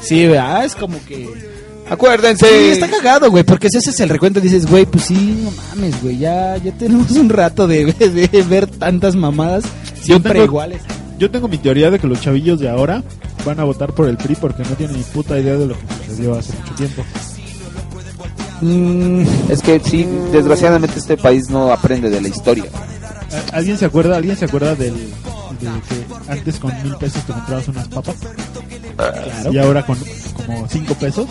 [0.00, 0.64] Sí, ¿verdad?
[0.64, 1.28] Es como que...
[1.90, 2.46] Acuérdense.
[2.48, 5.50] Sí, está cagado, güey, porque si ese es el recuento dices, güey, pues sí, no
[5.68, 9.64] mames, güey, ya, ya tenemos un rato de, de ver tantas mamadas
[10.02, 10.82] siempre tengo- iguales.
[11.18, 13.02] Yo tengo mi teoría de que los chavillos de ahora
[13.44, 15.86] van a votar por el PRI porque no tienen ni puta idea de lo que
[16.06, 17.04] sucedió hace mucho tiempo.
[18.60, 22.64] Mm, Es que sí, desgraciadamente este país no aprende de la historia.
[23.52, 24.16] ¿A- ¿Alguien se acuerda?
[24.16, 28.14] ¿Alguien se acuerda del de que antes con mil pesos te comprabas unas papas
[29.50, 29.98] y ahora con
[30.46, 31.26] como cinco pesos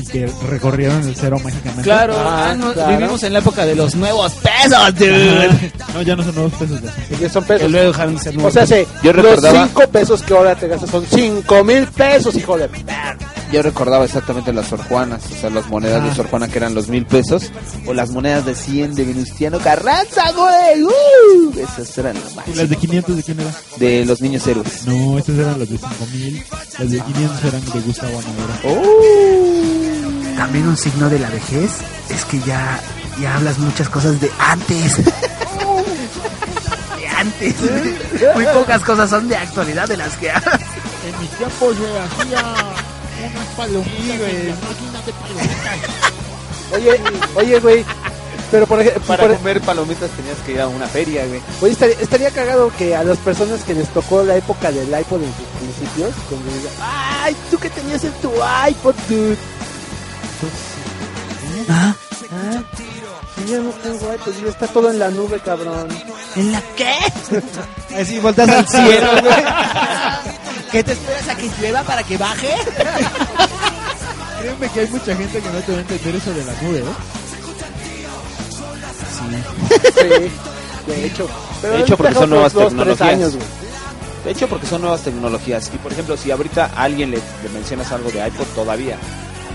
[0.00, 1.82] y que recorrieron el cero mágicamente?
[1.82, 2.96] claro, Ah, ah, no, claro.
[2.96, 5.72] vivimos en la época de los nuevos pesos, dude.
[5.94, 6.80] No, ya no son nuevos pesos.
[6.82, 7.16] Ya.
[7.18, 7.70] Que son pesos.
[7.70, 10.54] luego dejaron de ser O nuevos sea, sí, Yo los recordaba- 5 pesos que ahora
[10.54, 13.16] te gastas son 5 mil pesos, hijo de perra.
[13.50, 16.14] Yo recordaba exactamente las Sor Juanas, o sea, las monedas de Ah.
[16.14, 17.50] Sor Juana que eran los mil pesos,
[17.86, 20.82] o las monedas de 100 de Venustiano Carranza, güey.
[20.82, 21.58] ¡Uh!
[21.58, 22.58] Esas eran las ¿Y máximas.
[22.58, 23.54] las de 500 de quién eran?
[23.78, 24.86] De los niños héroes.
[24.86, 26.44] No, estas eran las de 5000.
[26.78, 28.60] Las de 500 eran de Gustavo Amadora.
[30.36, 31.70] También un signo de la vejez
[32.10, 32.80] es que ya,
[33.20, 34.96] ya hablas muchas cosas de antes.
[36.98, 37.54] de antes.
[38.34, 40.60] Muy pocas cosas son de actualidad de las que hablas.
[41.08, 42.42] En mis tiempos yo hacía
[43.26, 45.78] unas palomitas en máquina de palomitas.
[46.74, 47.00] Oye,
[47.34, 47.84] oye, güey.
[48.50, 51.40] Pero por ejemplo, Para por- comer palomitas tenías que ir a una feria, güey.
[51.62, 55.22] oye, estaría, estaría cagado que a las personas que les tocó la época del iPod
[55.22, 58.30] en sus principios, cuando digan, ay, tú que tenías en tu
[58.68, 59.36] iPod, dude.
[61.70, 61.94] ¿Ah?
[62.32, 62.62] Ah,
[63.46, 65.88] yo no tengo iPod, ya está todo en la nube, cabrón.
[66.36, 66.94] ¿En la qué?
[68.00, 69.34] Así volteas al cielo, güey.
[70.70, 72.48] ¿Qué te esperas a que llueva para que baje?
[74.40, 76.78] Créeme que hay mucha gente que no te va a entender eso de la nube,
[76.78, 76.82] ¿eh?
[79.94, 81.28] Sí, de hecho.
[81.60, 83.08] Pero De hecho, porque son nuevas dos, tecnologías.
[83.08, 83.32] años.
[84.24, 85.70] De hecho, porque son nuevas tecnologías.
[85.74, 88.96] Y por ejemplo, si ahorita a alguien le, le mencionas algo de iPod, todavía.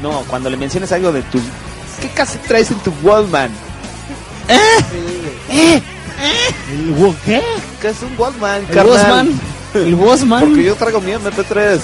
[0.01, 1.39] No, cuando le mencionas algo de tu.
[2.01, 3.51] ¿Qué casi traes en tu Wallman?
[5.49, 7.41] ¿El wo- qué?
[7.81, 9.29] ¿Qué es un Wallman, El carnal?
[9.73, 10.45] El Bosman.
[10.45, 11.79] Porque yo traigo mi MP3.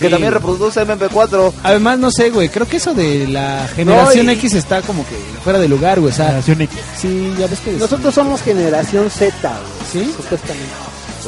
[0.00, 1.52] Que también reproduce MP4.
[1.62, 2.48] Además, no sé, güey.
[2.48, 5.14] Creo que eso de la generación No, y- X está como que
[5.44, 6.12] fuera de lugar, güey.
[6.12, 6.78] O sea, Generación X.
[6.98, 7.72] sí, ya ves que.
[7.72, 10.12] Nosotros somos generación Z, güey, ¿Sí?
[10.16, 10.68] supuestamente.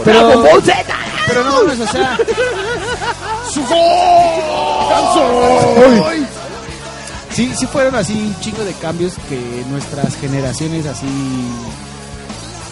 [0.04, 0.44] Pero.
[1.28, 2.18] Pero no mames, o sea.
[3.52, 3.62] ¡Su
[7.34, 9.38] Sí, sí fueron así un chingo de cambios que
[9.70, 11.06] nuestras generaciones así.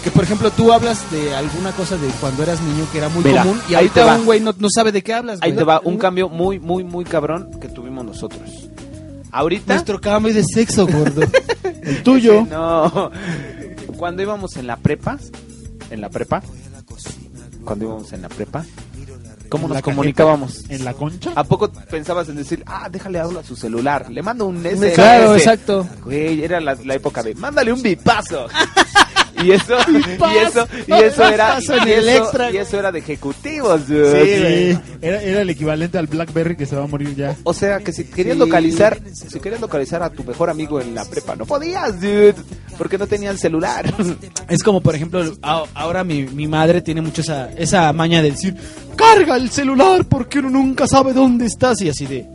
[0.05, 3.23] Que por ejemplo tú hablas de alguna cosa de cuando eras niño que era muy
[3.23, 4.17] Mira, común y ahorita va.
[4.17, 5.59] un güey no, no sabe de qué hablas, Ahí güey.
[5.59, 8.69] te va un cambio muy, muy, muy cabrón que tuvimos nosotros.
[9.31, 9.75] Ahorita.
[9.75, 11.23] Nuestro cambio de sexo, gordo.
[11.83, 12.47] El tuyo.
[12.51, 13.11] No.
[13.97, 15.19] Cuando íbamos en la prepa,
[15.91, 16.43] en la prepa,
[17.65, 18.65] cuando íbamos en la prepa,
[19.49, 20.65] ¿cómo nos comunicábamos?
[20.71, 21.33] ¿En la concha?
[21.37, 24.11] ¿A poco pensabas en decir, ah, déjale hablar a su celular?
[24.11, 24.95] Le mando un SMS.
[24.95, 25.87] Claro, exacto.
[26.05, 28.47] Güey, era la, la época de, mándale un bipazo.
[29.45, 32.51] y eso, y eso, y eso era, y el eso, extra.
[32.51, 34.73] y eso era de ejecutivos, dude.
[34.75, 37.37] Sí, era, era el equivalente al Blackberry que se va a morir ya.
[37.45, 38.41] O sea, que si querías Sí.
[38.41, 42.35] localizar, si querías localizar a tu mejor amigo en la prepa, no podías, dude,
[42.79, 43.93] porque no tenían celular.
[44.49, 48.57] Es como, por ejemplo, ahora mi, mi madre tiene mucho esa, esa maña de decir,
[48.97, 51.81] carga el celular porque uno nunca sabe dónde estás.
[51.83, 52.27] Y así de,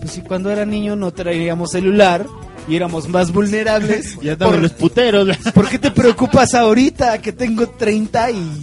[0.00, 2.24] pues si cuando era niño no traíamos celular
[2.68, 4.16] y éramos más vulnerables.
[4.22, 5.36] Ya ¿Por, los puteros.
[5.54, 8.62] ¿Por qué te preocupas ahorita que tengo 30 y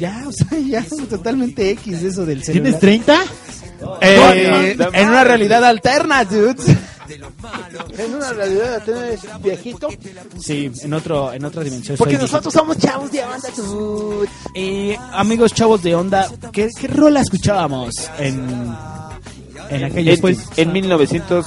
[0.00, 2.62] ya, o sea, ya totalmente X eso del celular?
[2.62, 3.24] ¿Tienes 30?
[4.00, 6.56] Eh, en una realidad alterna, dude.
[7.98, 9.88] En una realidad tenés viejito.
[10.38, 11.96] Sí, en otro, en otra dimensión.
[11.96, 14.28] Porque nosotros somos chavos de onda, dude.
[14.54, 18.74] Eh, amigos chavos de onda, ¿qué, qué rola escuchábamos en,
[19.68, 20.38] en aquellos En, pues?
[20.56, 21.46] en 1900,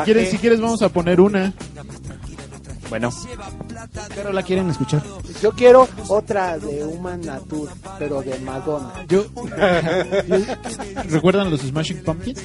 [0.00, 1.52] Si quieres, si quieres vamos a poner una.
[2.90, 3.10] bueno,
[4.14, 5.02] ¿Qué rola quieren escuchar?
[5.42, 8.92] Yo quiero otra de Human Nature, pero de Madonna.
[9.08, 9.24] Yo,
[11.08, 12.40] ¿Recuerdan los Smashing Pumpkins?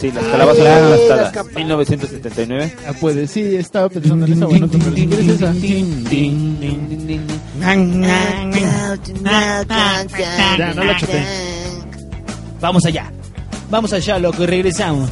[0.00, 2.76] sí, las calabazas aplastadas, Las capa- 1979.
[2.86, 4.46] Ah, puede, sí, estaba pensando en esa.
[4.46, 5.52] Bueno, pero si quieres esa.
[10.58, 11.24] Ya, no la choteen.
[12.60, 13.10] Vamos allá.
[13.70, 15.10] Vamos allá, loco, y regresamos.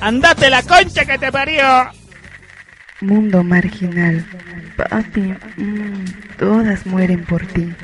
[0.00, 1.64] ¡Andate la concha que te parió!
[3.00, 4.24] Mundo marginal.
[4.76, 6.04] Papi, mm,
[6.38, 7.74] todas mueren por ti.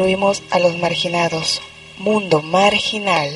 [0.00, 1.60] incluimos a los marginados.
[1.98, 3.28] Mundo Marginal.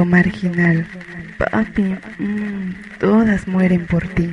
[0.00, 0.86] marginal.
[1.38, 4.28] Papi, mmm, todas mueren por ti.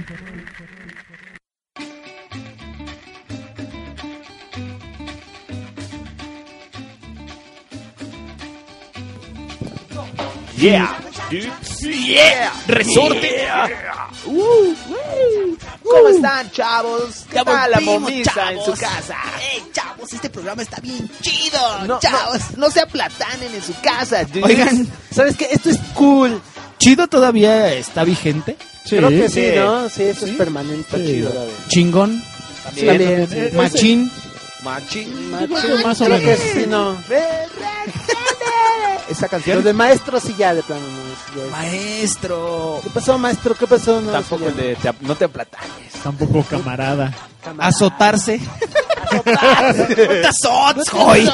[10.57, 10.93] Yeah,
[11.29, 13.31] yeah, resorte.
[13.31, 13.69] Yeah.
[14.25, 15.57] Uh, uh.
[15.83, 17.25] ¿Cómo están, chavos?
[17.31, 19.17] ¿Qué tal la momiza en su casa?
[20.19, 22.41] Este programa está bien chido, No, chavos.
[22.57, 24.43] no, no se aplatanen en su casa, dudes.
[24.43, 24.85] Oigan,
[25.15, 25.47] ¿Sabes qué?
[25.49, 26.41] Esto es cool.
[26.77, 28.57] ¿Chido todavía está vigente?
[28.89, 29.51] Creo que sí, sí.
[29.55, 29.87] ¿no?
[29.87, 30.97] Sí, eso es permanente.
[30.97, 31.05] Sí.
[31.05, 31.47] chido.
[31.69, 32.21] ¿Chingón?
[32.75, 33.37] Sí, también, sí.
[33.37, 34.11] Eh, ¿Machín?
[34.63, 35.31] Machín.
[35.31, 35.53] Macho,
[35.85, 36.37] más o creo menos.
[36.41, 36.97] que sí, no.
[39.09, 41.41] Esa canción de maestro sí ya de plano no.
[41.45, 42.81] ya- Maestro.
[42.83, 43.55] ¿Qué pasó, maestro?
[43.55, 44.01] ¿Qué pasó?
[44.01, 45.93] No, tampoco sí, el de te no te aplatanes.
[46.03, 47.13] Tampoco camarada.
[47.57, 48.41] Azotarse.
[49.13, 51.29] No te azotes, hoy.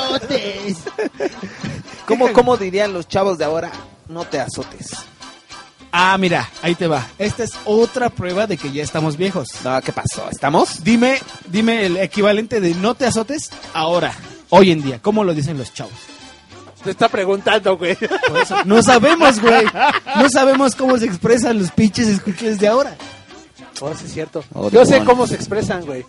[2.06, 3.72] ¿Cómo, ¿Cómo dirían los chavos de ahora?
[4.08, 4.92] No te azotes.
[5.92, 7.08] Ah, mira, ahí te va.
[7.18, 9.48] Esta es otra prueba de que ya estamos viejos.
[9.64, 10.30] No, ¿qué pasó?
[10.30, 10.84] ¿Estamos?
[10.84, 14.14] Dime, dime el equivalente de no te azotes ahora,
[14.50, 15.00] hoy en día.
[15.02, 15.94] ¿Cómo lo dicen los chavos?
[16.84, 17.96] Te está preguntando, güey.
[17.96, 19.66] Por eso, no sabemos, güey.
[20.18, 22.96] No sabemos cómo se expresan los pinches escuches de ahora.
[23.82, 24.44] Oh, sí es cierto.
[24.54, 26.06] Oh, Yo sé cómo se expresan, güey.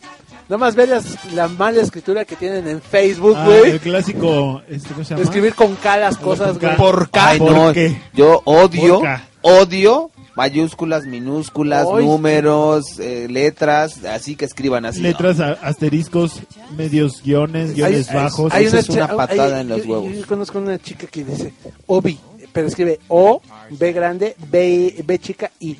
[0.48, 3.70] Nada más ve las- la mala escritura que tienen en Facebook, Ah, güey.
[3.72, 5.22] el clásico, este, ¿cómo se llama?
[5.24, 6.76] Escribir con K las cosas, güey.
[6.76, 7.28] Por K.
[7.30, 7.72] Ay, ¿por no.
[7.72, 8.00] qué?
[8.14, 9.02] Yo odio,
[9.42, 15.00] odio mayúsculas, minúsculas, números, eh, letras, así que escriban así.
[15.00, 16.42] Letras, asteriscos,
[16.76, 18.52] medios guiones, guiones bajos.
[18.54, 20.14] Esa es una patada en los yo- huevos.
[20.14, 21.52] Yo, conozco una chica que dice
[21.86, 22.18] Obi,
[22.52, 23.40] pero escribe O,
[23.70, 25.76] B grande, B, B chica, I.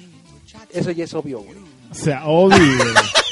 [0.73, 1.57] Eso ya es obvio, güey.
[1.91, 2.57] O sea, obvio.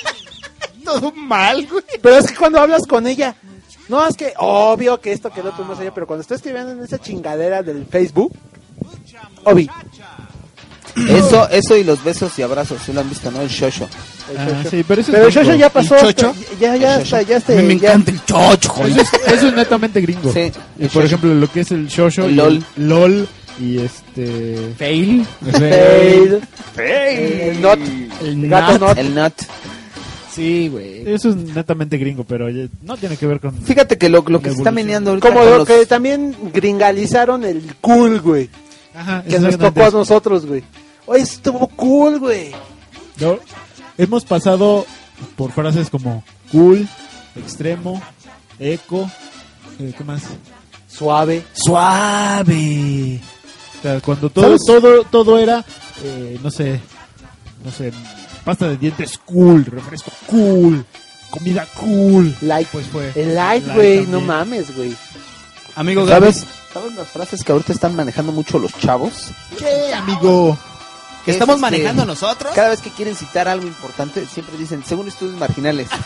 [0.85, 1.83] Todo mal, güey.
[2.03, 3.35] Pero es que cuando hablas con ella,
[3.89, 6.83] no es que obvio que esto quedó otro más allá, pero cuando estoy escribiendo en
[6.83, 8.33] esa chingadera del Facebook,
[9.45, 9.69] Obi.
[11.09, 13.41] Eso, eso y los besos y abrazos, ¿sí lo han visto, no?
[13.43, 13.89] El shosho.
[14.31, 15.45] el Ah, sí, pero eso es Pero el gringo.
[15.49, 15.97] Shosho ya pasó.
[15.97, 16.35] ¿El chocho?
[16.61, 17.53] Ya, ya, El está, ya está.
[17.53, 18.93] A mí me ya- encanta el chocho, joder.
[18.93, 20.33] Eso es, eso es netamente gringo.
[20.33, 22.65] Sí, Y el por ejemplo, lo que es el shosho, El y LOL.
[22.77, 23.29] el LOL
[23.61, 25.27] y este Fail.
[25.51, 26.41] Fail.
[26.77, 27.79] El not.
[28.23, 28.81] El Gato nat.
[28.81, 28.99] not.
[28.99, 29.33] El nut.
[30.35, 31.09] Sí, güey.
[31.09, 32.49] Eso es netamente gringo, pero
[32.83, 35.45] no tiene que ver con Fíjate que lo, lo que se está meneando ahorita Como
[35.45, 38.51] lo los- que también gringalizaron el cool, güey.
[38.95, 40.63] Ajá, Que nos tocó a nosotros, güey.
[41.07, 42.51] Oye, estuvo cool, güey.
[43.21, 43.39] No,
[43.99, 44.87] hemos pasado
[45.37, 46.89] por frases como cool,
[47.37, 48.03] extremo,
[48.59, 49.09] eco,
[49.79, 50.23] eh, ¿qué más?
[50.89, 51.45] Suave.
[51.53, 53.21] Suave.
[53.79, 54.61] O sea, cuando todo ¿Sabes?
[54.67, 55.65] todo todo era
[56.03, 56.81] eh, no sé,
[57.65, 57.93] no sé,
[58.45, 60.85] pasta de dientes cool, refresco cool,
[61.31, 62.37] comida cool.
[62.43, 62.69] Light.
[62.69, 64.07] Pues fue El light, güey.
[64.07, 64.97] No mames, güey.
[65.75, 66.47] Amigo ¿Sabes?
[66.73, 69.31] ¿Sabes las frases que ahorita están manejando mucho los chavos?
[69.59, 70.57] ¿Qué, amigo?
[71.25, 72.53] que Es, estamos este, manejando nosotros.
[72.55, 75.89] Cada vez que quieren citar algo importante, siempre dicen, según estudios marginales.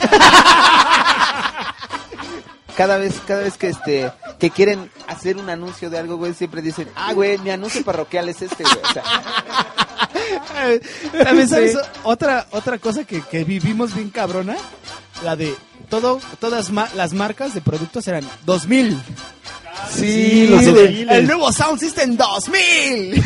[2.77, 6.62] cada vez, cada vez que este, que quieren hacer un anuncio de algo, güey, siempre
[6.62, 8.77] dicen, ah, güey, mi anuncio parroquial es este, güey.
[8.77, 9.02] O sea,
[11.24, 11.78] También sabes Sí.
[12.05, 14.56] otra otra cosa que, que vivimos bien cabrona,
[15.24, 15.55] la de
[15.88, 19.00] todo todas ma- las marcas de productos eran 2000.
[19.94, 21.10] Sí, los de- 2000.
[21.10, 23.22] el nuevo Sound System 2000.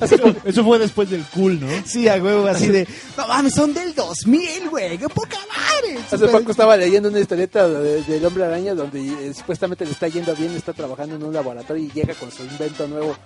[0.00, 1.68] Eso, eso fue después del cool, ¿no?
[1.86, 5.98] sí, a huevo así de, no mames, son del 2000, güey, qué poca madre.
[6.10, 10.08] Hace poco estaba leyendo una historieta de- del hombre araña donde eh, supuestamente le está
[10.08, 13.16] yendo bien, está trabajando en un laboratorio y llega con su invento nuevo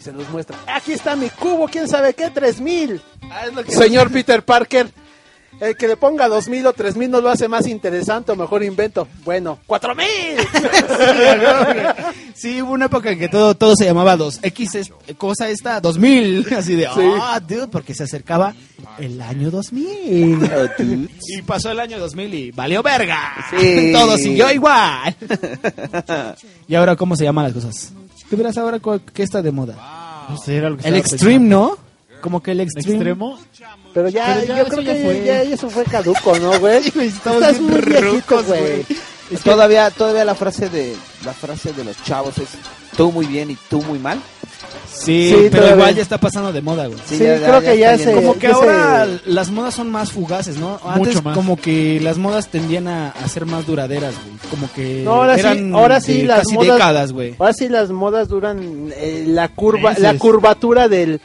[0.00, 0.56] y se los muestra.
[0.66, 3.00] Aquí está mi cubo, quién sabe qué, 3000.
[3.30, 4.88] Ah, Señor Peter Parker,
[5.62, 9.06] el que le ponga 2000 o 3000 no lo hace más interesante o mejor invento.
[9.24, 10.06] Bueno, 4000.
[12.34, 16.52] Sí, hubo una época en que todo, todo se llamaba 2X, es- cosa esta, 2000.
[16.56, 18.54] Así de, ah, dude, porque se acercaba
[18.98, 20.50] el año 2000.
[21.28, 23.34] Y pasó el año 2000 y valió verga.
[23.50, 23.92] Sí.
[23.92, 25.14] Todo siguió igual.
[26.66, 27.92] ¿Y ahora cómo se llaman las cosas?
[28.28, 29.76] ¿Tú verás ahora cuál- qué está de moda?
[30.28, 31.76] No sé, era lo que El extreme, pensando.
[31.78, 31.91] ¿no?
[32.22, 32.94] Como que el ¿El extreme.
[32.96, 33.38] extremo?
[33.92, 35.22] Pero ya, Pero ya, yo creo ya que fue.
[35.26, 36.78] ya eso fue caduco, ¿no, güey?
[37.00, 38.86] Estás muy viejito, güey.
[39.44, 40.94] todavía, todavía la frase de,
[41.24, 42.48] la frase de los chavos es,
[42.96, 44.18] tú muy bien y tú muy mal.
[44.90, 45.74] Sí, Sí, pero todavía.
[45.74, 46.98] igual ya está pasando de moda, güey.
[47.06, 48.12] Sí, creo que ya se-.
[48.14, 50.78] Como que ya ahora se- las modas son más fugaces, ¿no?
[50.84, 51.34] Antes Mucho más.
[51.36, 54.50] como que las modas tendían a, a ser más duraderas, güey.
[54.50, 57.34] Como que No, ahora sí, eran ahora sí las casi modas- décadas, güey.
[57.38, 60.02] Ahora sí las modas duran eh, la curva, Meses.
[60.02, 61.20] la curvatura del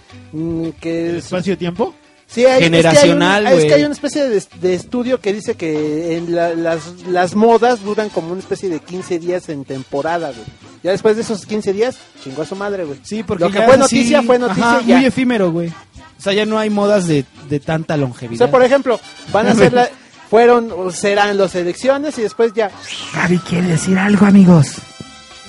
[0.80, 1.93] que ¿El es- espacio-tiempo?
[2.30, 5.22] Sí, hay, Generacional, es que hay, un- es que hay una especie de, de estudio
[5.22, 9.47] que dice que en la- las, las modas duran como una especie de 15 días
[9.47, 10.43] en temporada, güey.
[10.84, 12.99] Ya después de esos 15 días, chingó a su madre, güey.
[13.03, 14.95] Sí, porque Lo que ya fue noticia fue noticia ajá, y ya.
[14.97, 15.69] muy efímero, güey.
[15.69, 18.38] O sea, ya no hay modas de, de tanta O longevidad.
[18.39, 18.99] sea, por ejemplo,
[19.31, 19.88] van a hacer la,
[20.30, 22.69] fueron o serán las elecciones y después ya,
[23.14, 24.73] Gaby quiere decir algo, amigos.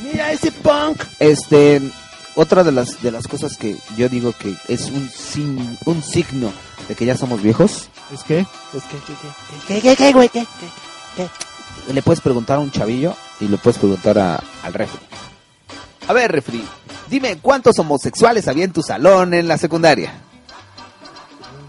[0.05, 1.03] mira ese punk.
[1.19, 1.81] Este,
[2.41, 6.53] otra de las de las cosas que yo digo que es un sin- un signo
[6.89, 7.89] de que ya somos viejos.
[8.15, 8.41] ¿Es que?
[8.41, 10.47] Es que, que, que, que, güey, que.
[11.93, 15.01] Le puedes preguntar a un chavillo y le puedes preguntar a- al refri.
[16.07, 16.65] A ver, refri,
[17.09, 20.13] dime cuántos homosexuales había en tu salón en la secundaria.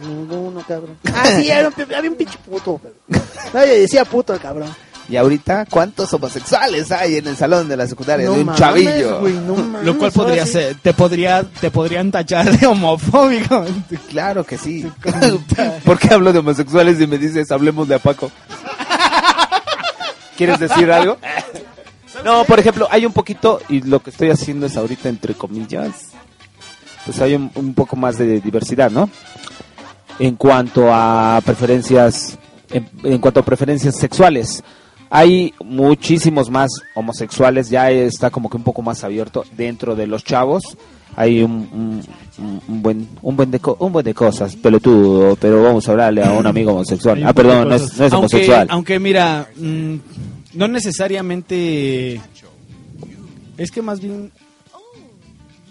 [0.02, 0.98] Ninguno, cabrón.
[1.14, 2.80] Ah, sí, era un, había un pinche puto.
[3.54, 4.74] Nadie decía puto, el cabrón.
[5.10, 8.60] Y ahorita, ¿cuántos homosexuales hay en el salón de la secundaria No de un mames,
[8.60, 9.20] chavillo?
[9.22, 10.52] güey, no mames, Lo cual podría sí.
[10.52, 13.66] ser, te podría, te podrían tachar de homofóbico.
[14.10, 14.90] Claro que sí.
[15.86, 18.32] ¿Por qué hablo de homosexuales y me dices hablemos de Apaco?
[20.38, 21.18] ¿Quieres decir algo?
[22.24, 25.92] No, por ejemplo, hay un poquito, y lo que estoy haciendo es ahorita entre comillas,
[27.06, 29.10] pues hay un, un poco más de diversidad, ¿no?
[30.18, 32.38] En cuanto a preferencias,
[32.72, 34.64] en, en cuanto a preferencias sexuales.
[35.10, 40.24] Hay muchísimos más homosexuales, ya está como que un poco más abierto dentro de los
[40.24, 40.64] chavos.
[41.16, 42.04] Hay un,
[42.38, 46.32] un- buen un buen de un buen de cosas, pelotudo, pero vamos a hablarle a
[46.32, 47.22] un amigo homosexual.
[47.26, 47.98] Ah, perdón, no es, cosas.
[48.00, 48.68] no es aunque, homosexual.
[48.70, 49.96] Aunque mira, mm,
[50.54, 52.22] no necesariamente...
[53.58, 54.32] Es que más bien...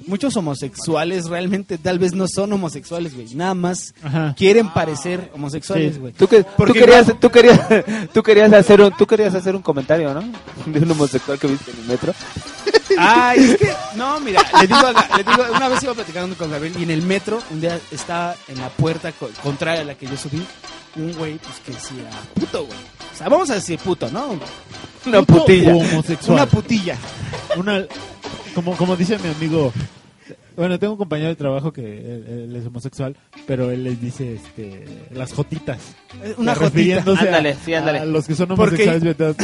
[0.09, 3.35] Muchos homosexuales realmente tal vez no son homosexuales, güey.
[3.35, 4.35] Nada más Ajá.
[4.37, 6.01] quieren parecer homosexuales, Sí.
[6.01, 6.13] güey.
[6.15, 7.61] Tú, que, tú Porque querías, tú querías,
[8.13, 10.23] tú querías hacer un, tú querías hacer un comentario, ¿no?
[10.67, 12.15] De un homosexual que viste en el metro.
[12.99, 16.51] Ay, es que, no, mira, le digo, a le digo, una vez iba platicando con
[16.51, 19.95] Gabriel y en el metro, un día estaba en la puerta co- contraria a la
[19.95, 20.43] que yo subí,
[20.97, 22.79] un güey, pues que decía, puto, güey.
[23.13, 24.39] O sea, vamos a decir puto, ¿no?
[25.07, 25.75] Una ¿Puto putilla.
[25.75, 26.33] homosexual?
[26.39, 26.97] Una putilla.
[27.57, 27.85] Una,
[28.55, 29.73] como, como dice mi amigo,
[30.59, 33.17] bueno, tengo un compañero de trabajo que él, él es homosexual,
[33.47, 35.79] pero él les dice este, las jotitas.
[36.23, 37.25] Eh, Una refiriéndose jotita.
[37.25, 37.99] a- Ándale, sí, ándale.
[38.01, 39.03] a los que son Porque- homosexuales.
[39.17, 39.37] ¿verdad?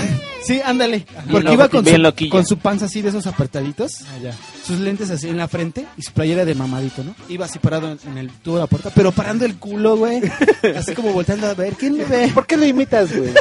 [0.45, 1.07] Sí, ándale.
[1.31, 4.35] Porque iba con su, con su panza así de esos apretaditos, Ah, ya.
[4.65, 7.15] Sus lentes así en la frente y su playera de mamadito, ¿no?
[7.29, 10.23] Iba así parado en, en el tubo de la puerta, pero parando el culo, güey.
[10.77, 12.29] Así como volteando a ver, ¿quién me ve?
[12.35, 13.33] ¿Por qué lo imitas, güey?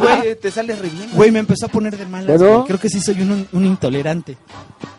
[0.00, 1.08] Güey, te sale re bien.
[1.12, 2.38] Güey, me empezó a poner de malas.
[2.38, 2.64] Güey.
[2.66, 4.36] Creo que sí soy un, un intolerante.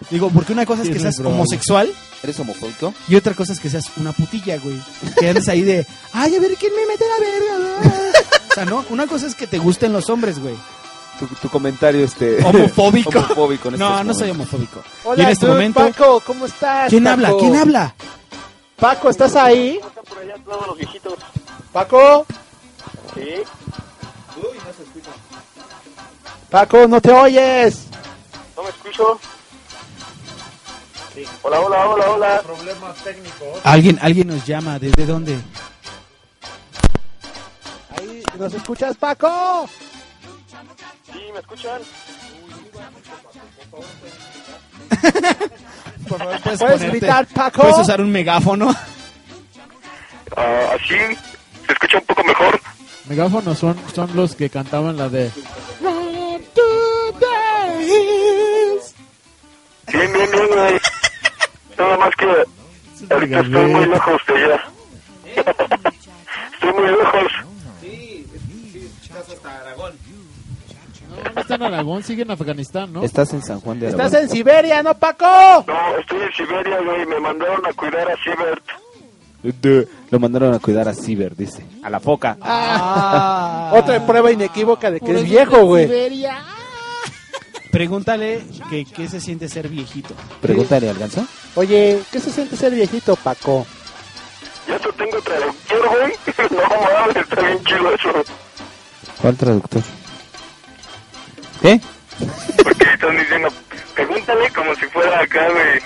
[0.10, 1.90] Digo, porque una cosa es que seas homosexual
[2.24, 2.94] ¿Eres homofóbico?
[3.08, 4.76] y otra cosa es que seas una putilla, güey.
[5.20, 7.60] Que andes ahí de, ay, a ver quién me mete la verga.
[7.84, 8.10] ¿no?"
[8.50, 10.56] O sea, no, una cosa es que te gusten los hombres, güey.
[11.20, 13.10] Tu, tu comentario este Homofóbico.
[13.20, 14.82] homofóbico en No, estos no soy homofóbico.
[15.04, 16.90] Hola, y en este dude, momento, Paco, ¿cómo estás?
[16.90, 17.14] ¿quién Paco?
[17.14, 17.34] habla?
[17.38, 17.96] ¿Quién habla?
[18.78, 19.80] Paco, ¿estás ahí?
[21.74, 22.26] Paco.
[23.14, 23.44] Sí,
[26.50, 27.86] Paco, no te oyes.
[28.56, 29.20] no me escucho.
[31.42, 32.42] Hola, hola, hola, hola.
[33.64, 34.80] Alguien, alguien nos llama.
[34.80, 35.38] ¿Desde dónde?
[37.98, 39.68] Ahí, ¿nos escuchas, Paco?
[41.14, 41.82] Sí, ¿me escuchan?
[46.08, 47.62] Por favor, puedes, ¿Puedes ponerte- gritar, Paco?
[47.62, 48.76] Puedes usar un megáfono.
[50.36, 50.96] Ah, ¿Así?
[51.66, 52.60] ¿Se escucha un poco mejor?
[53.06, 55.32] Megáfonos son, son los que cantaban la de...
[59.92, 60.80] Bien, bien, bien, güey.
[61.78, 62.26] Nada más que
[63.14, 64.64] ahorita estoy muy lejos de allá.
[66.54, 67.32] estoy muy lejos.
[71.24, 73.04] No, no está en Aragón, sigue en Afganistán, ¿no?
[73.04, 74.30] Estás en San Juan de Estás Aragón.
[74.30, 75.26] en Siberia, ¿no, Paco?
[75.68, 77.06] No, estoy en Siberia, güey.
[77.06, 78.64] Me mandaron a cuidar a Siebert.
[79.42, 81.64] De- Lo mandaron a cuidar a Ciber, dice.
[81.84, 82.38] A la foca.
[82.42, 85.88] Ah, Otra prueba inequívoca de que es viejo, güey.
[87.72, 90.14] Pregúntale que qué se siente ser viejito.
[90.42, 91.26] Pregúntale al ganso.
[91.56, 93.66] Oye, ¿qué se siente ser viejito, Paco?
[94.68, 96.14] Ya te tengo traductor, güey.
[96.52, 96.58] no
[96.98, 98.10] mames, está bien chido eso.
[99.22, 99.82] ¿Cuál traductor?
[101.62, 101.80] ¿Qué?
[102.64, 103.50] Porque están diciendo,
[103.96, 105.82] pregúntale como si fuera acá, güey.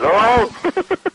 [0.00, 0.48] No.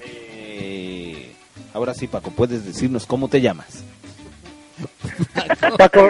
[0.00, 1.34] Eh,
[1.74, 3.82] ahora sí, Paco, puedes decirnos cómo te llamas.
[5.78, 6.08] Paco,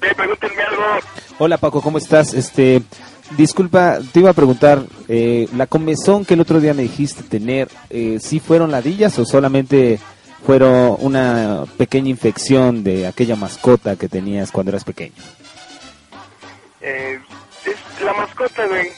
[0.00, 0.82] Sí, pregúntenme algo.
[1.38, 2.32] Hola, Paco, ¿cómo estás?
[2.34, 2.82] Este,
[3.36, 7.68] disculpa, te iba a preguntar, eh, la comezón que el otro día me dijiste tener,
[7.90, 9.98] eh, ¿sí fueron ladillas o solamente
[10.44, 15.14] fueron una pequeña infección de aquella mascota que tenías cuando eras pequeño?
[16.80, 17.18] Eh,
[17.66, 18.88] es la mascota, güey.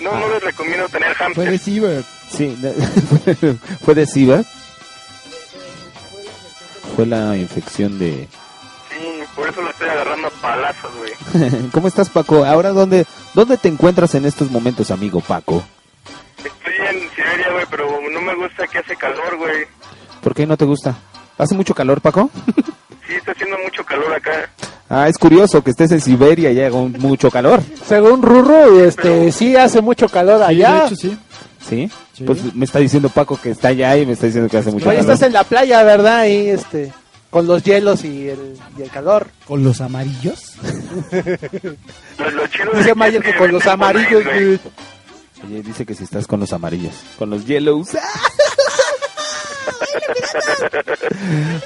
[0.00, 1.50] No, no les recomiendo tener Fue hamster.
[1.50, 2.04] de Ciber.
[2.30, 2.56] Sí,
[3.84, 4.42] fue de SIVA.
[6.94, 8.28] Fue la infección de...
[9.36, 11.12] Por eso lo estoy agarrando a palazos, güey.
[11.72, 12.44] ¿Cómo estás, Paco?
[12.44, 15.62] Ahora, ¿dónde, ¿dónde te encuentras en estos momentos, amigo Paco?
[16.38, 19.66] Estoy en Siberia, güey, pero no me gusta que hace calor, güey.
[20.22, 20.96] ¿Por qué no te gusta?
[21.38, 22.30] ¿Hace mucho calor, Paco?
[23.06, 24.50] Sí, está haciendo mucho calor acá.
[24.88, 27.62] Ah, es curioso que estés en Siberia y haga mucho calor.
[27.86, 30.80] Según Rurro, este, sí hace mucho calor allá.
[30.80, 31.18] de hecho, sí.
[31.68, 31.88] ¿Sí?
[32.24, 34.88] Pues me está diciendo Paco que está allá y me está diciendo que hace mucho
[34.88, 35.12] Oye, calor.
[35.12, 36.18] estás en la playa, ¿verdad?
[36.18, 36.92] Ahí, este,
[37.36, 39.28] con los hielos y el, y el calor.
[39.46, 40.54] ¿Con los amarillos?
[42.18, 44.58] Lo, lo chido Dice Mayer que con los amarillos, dude.
[45.44, 47.90] Oye, dice que si estás con los amarillos, con los yellows.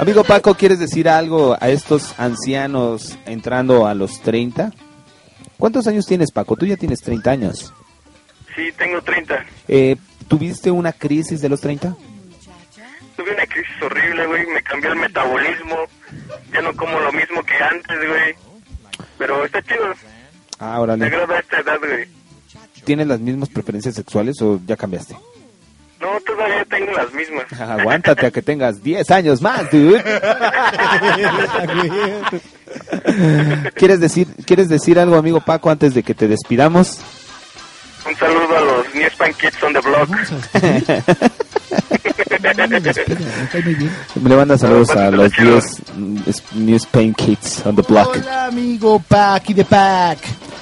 [0.01, 4.73] Amigo Paco, ¿quieres decir algo a estos ancianos entrando a los 30?
[5.57, 6.57] ¿Cuántos años tienes, Paco?
[6.57, 7.73] Tú ya tienes 30 años.
[8.57, 9.47] Sí, tengo 30.
[9.69, 9.95] Eh,
[10.27, 11.95] ¿Tuviste una crisis de los 30?
[13.21, 14.47] Tuve una crisis horrible, güey.
[14.47, 15.77] Me cambió el metabolismo.
[16.55, 18.35] Ya no como lo mismo que antes, güey.
[19.19, 19.93] Pero está chido.
[20.59, 21.05] Ah, Me órale.
[21.07, 22.09] agrada esta edad, güey.
[22.85, 25.15] ¿Tienes las mismas preferencias sexuales o ya cambiaste?
[26.01, 27.45] No, todavía tengo las mismas.
[27.61, 30.03] Aguántate a que tengas 10 años más, dude.
[33.75, 37.01] ¿Quieres decir, ¿Quieres decir algo, amigo Paco, antes de que te despidamos?
[38.09, 40.09] Un saludo a los New Span Kids on the Block.
[44.23, 46.17] Le manda saludos a los 10 mm,
[46.55, 48.17] New Spain Kids on the Block.
[48.17, 50.19] Hola, amigo Pac y de Pac.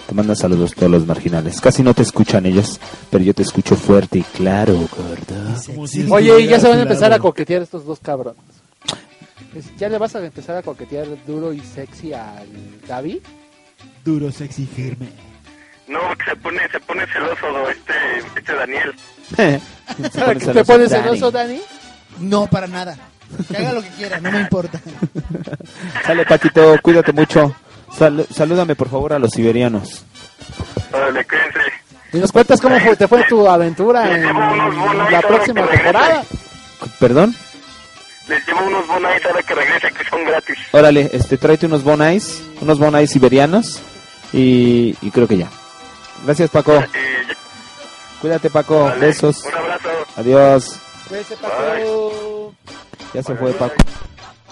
[0.06, 1.60] Te manda saludos todos los marginales.
[1.60, 6.14] Casi no te escuchan ellos, pero yo te escucho fuerte y claro, gordo.
[6.14, 8.42] Oye, y ya se van a empezar a coquetear estos dos cabrones.
[9.78, 12.48] ¿Ya le vas a empezar a coquetear duro y sexy al
[12.86, 13.18] David?
[14.04, 15.08] Duro, sexy, firme.
[15.88, 17.92] No, se pone, se pone celoso este,
[18.36, 18.94] este Daniel.
[19.36, 19.60] ¿Te
[20.52, 21.60] ¿Te pones celoso, Dani?
[22.20, 22.96] No, para nada.
[23.50, 24.80] Que haga lo que quiera, no me importa.
[26.06, 27.54] Sale, Paquito, cuídate mucho.
[27.96, 30.04] Sal- salúdame, por favor, a los siberianos.
[30.92, 31.58] Órale, cuídense.
[32.12, 34.22] Y nos cuentas cómo fue, te fue tu aventura en
[35.10, 36.22] la próxima temporada.
[36.98, 37.34] ¿Perdón?
[38.28, 40.56] Les llevo unos bonais ahora que regrese, que son gratis.
[40.72, 43.80] Órale, este, tráete unos bonais, unos bonais siberianos
[44.32, 45.48] y, y creo que ya.
[46.24, 46.82] Gracias, Paco.
[48.20, 48.92] Cuídate, Paco.
[49.00, 49.44] Besos.
[49.44, 49.88] Un abrazo.
[50.16, 50.76] Adiós.
[51.08, 52.54] Cuídense, Paco.
[53.14, 53.76] Ya se fue, Paco.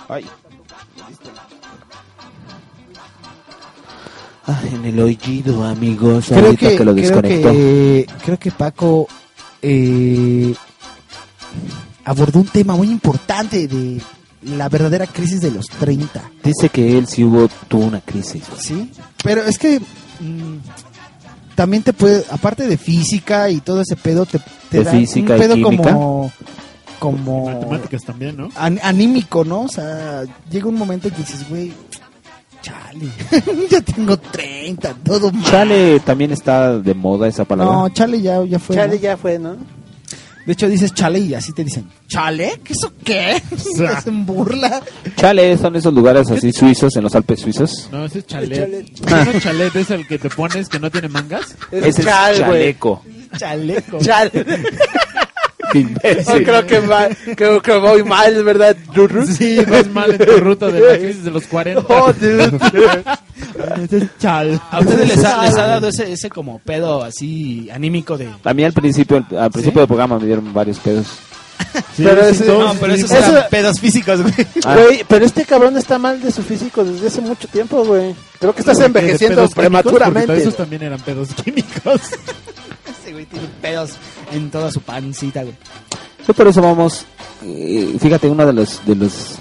[0.09, 0.27] Ay.
[4.47, 6.27] Ah, en el oído, amigos.
[6.29, 7.51] Creo ahorita que, que, lo creo desconectó.
[7.51, 9.09] que, creo que Paco
[9.61, 10.55] eh,
[12.05, 14.01] abordó un tema muy importante de
[14.43, 16.31] la verdadera crisis de los 30.
[16.45, 18.45] Dice que él sí hubo, tuvo una crisis.
[18.61, 18.93] Sí,
[19.25, 19.81] pero es que
[20.21, 20.59] mm,
[21.57, 24.39] también te puede, aparte de física y todo ese pedo, te,
[24.71, 26.31] te De da física un pedo como
[27.01, 28.49] como Matemáticas también, ¿no?
[28.55, 29.63] an- anímico, ¿no?
[29.63, 31.73] O sea, llega un momento en que dices, güey,
[32.63, 33.07] chale,
[33.71, 35.45] ya tengo 30, todo mal.
[35.45, 37.75] Chale, también está de moda esa palabra.
[37.75, 38.77] No, chale ya, ya fue.
[38.77, 39.01] Chale ¿no?
[39.03, 39.57] ya fue, ¿no?
[40.47, 42.61] De hecho dices chale y así te dicen, ¿chale?
[42.63, 43.43] ¿Qué eso qué?
[43.77, 44.81] Se hacen burla.
[45.17, 47.89] Chale, son esos lugares así suizos, en los Alpes suizos.
[47.91, 48.59] No, ese es chalet.
[48.59, 49.01] chalet.
[49.11, 51.57] ¿No es chalet es el que te pones que no tiene mangas?
[51.73, 52.47] Ese es chal, güey.
[52.47, 53.03] chaleco.
[53.37, 53.99] Chaleco.
[53.99, 54.31] Chale.
[55.75, 59.27] Oh, creo que va, creo que voy mal, ¿verdad, Ruru?
[59.27, 61.83] Sí, vas mal en tu ruta de la crisis de los 40.
[61.89, 62.53] Oh, dude.
[63.85, 64.61] Ese es chal.
[64.71, 68.29] A ustedes les ha, les ha dado ese, ese como pedo así anímico de...
[68.45, 71.07] A mí al principio, al principio del programa me dieron varios pedos.
[71.97, 74.35] pero ese- No, pero esos Eso- eran pedos físicos, güey.
[74.65, 74.77] Ah.
[74.77, 78.15] Güey, pero este cabrón está mal de su físico desde hace mucho tiempo, güey.
[78.39, 80.37] Creo que estás ¿De envejeciendo prematuramente.
[80.37, 82.01] esos también eran pedos químicos.
[83.17, 83.93] Güey tiene pedos
[84.31, 85.55] en toda su pancita, güey.
[86.29, 87.07] Yo por eso vamos,
[87.43, 89.37] eh, fíjate, uno de los, de los,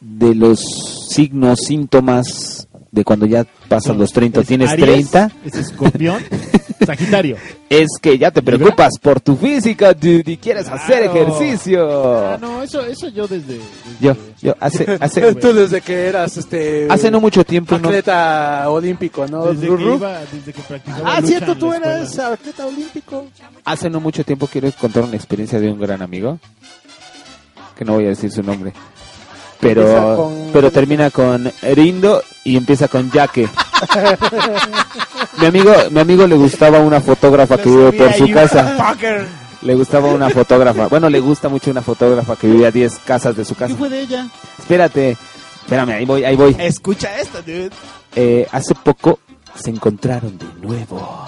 [0.00, 0.60] de los
[1.10, 6.22] signos, síntomas de cuando ya pasan los 30, Es tienes Aries, 30, Es escorpión,
[6.86, 7.36] Sagitario.
[7.68, 11.20] es que ya te preocupas por tu física, dude, y quieres hacer Claro.
[11.36, 12.24] ejercicio.
[12.32, 13.54] Ah, no, eso, eso yo desde...
[13.54, 13.64] desde-
[14.00, 18.68] Yo, yo, hace, hace, Tú desde que eras este hace no mucho tiempo, no, atleta
[18.70, 19.46] olímpico, ¿no?
[19.46, 19.94] Desde que Ruru?
[19.96, 23.26] iba, desde que practicaba Ah, lucha cierto, en tú eras atleta olímpico.
[23.64, 26.38] hace no mucho tiempo quiero contar una experiencia de un gran amigo,
[27.76, 28.72] que no voy a decir su nombre,
[29.68, 33.48] pero, con- pero termina con Rindo y empieza con Yaque.
[35.38, 38.94] mi amigo, mi amigo le gustaba una fotógrafa que vive por su casa.
[39.62, 40.88] Le gustaba una fotógrafa.
[40.88, 43.74] Bueno, le gusta mucho una fotógrafa que vive a 10 casas de su ¿Qué casa.
[43.76, 44.28] fue de ella?
[44.58, 45.16] Espérate,
[45.62, 46.54] espérame, ahí voy, ahí voy.
[46.58, 47.70] Escucha esto, dude.
[48.14, 49.18] Eh, hace poco
[49.54, 51.26] se encontraron de nuevo.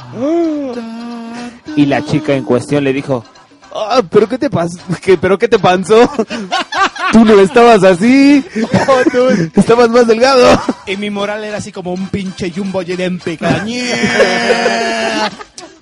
[1.77, 3.25] Y la chica en cuestión le dijo,
[3.75, 4.79] "Ah, ¿pero qué te pasó?
[5.03, 6.11] ¿Qué, ¿Pero qué te pasó?
[7.13, 8.45] Tú no estabas así.
[9.55, 10.61] Estabas más delgado.
[10.87, 13.57] Y mi moral era así como un pinche jumbo en pequeña.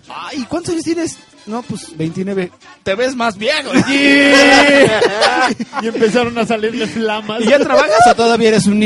[0.08, 1.18] Ay, ¿cuántos años tienes?
[1.46, 2.50] No, pues 29.
[2.82, 3.70] Te ves más viejo.
[5.82, 7.42] Y empezaron a salirle flamas.
[7.42, 8.80] ¿Y ya trabajas o todavía eres un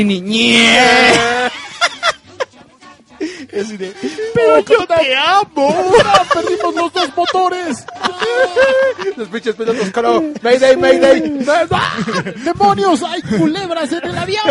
[3.51, 5.91] Pero yo te amo.
[6.33, 7.85] Perdimos los dos motores.
[9.17, 10.23] Los pinches pilotos, caro.
[10.41, 11.21] Mayday, Mayday.
[12.43, 13.03] ¡Demonios!
[13.03, 14.41] ¡Hay culebras en el avión!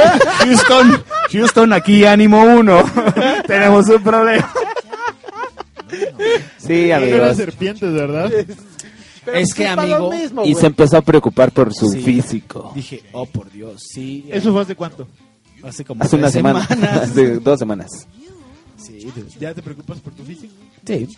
[0.40, 2.82] Houston, Houston, aquí ánimo uno.
[3.46, 4.50] Tenemos un problema.
[6.58, 7.36] Sí, Eran amigos.
[7.36, 8.30] serpientes, ¿verdad?
[9.34, 12.02] Es que, amigo, mismo, Y se empezó a preocupar por su Sí.
[12.02, 12.72] físico.
[12.74, 14.26] dije, oh por Dios, sí.
[14.30, 15.06] ¿Eso fue hace cuánto?
[15.62, 17.02] hace como Hace una semana, semanas.
[17.10, 17.88] hace dos semanas.
[18.88, 19.26] Sí, dude.
[19.38, 20.52] ¿Ya te preocupas por tu físico?
[20.86, 21.08] Sí.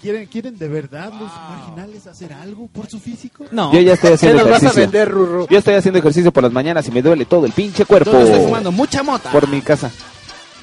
[0.00, 3.44] ¿Quieren, ¿Quieren de verdad los marginales hacer algo por su físico?
[3.52, 3.72] No.
[3.72, 4.80] Yo ya estoy ¿Qué haciendo vas a ejercicio.
[4.82, 5.46] vender, Rurru?
[5.50, 8.12] Yo estoy haciendo ejercicio por las mañanas y me duele todo el pinche cuerpo.
[8.12, 9.30] Yo estoy fumando mucha mota.
[9.30, 9.90] Por mi casa.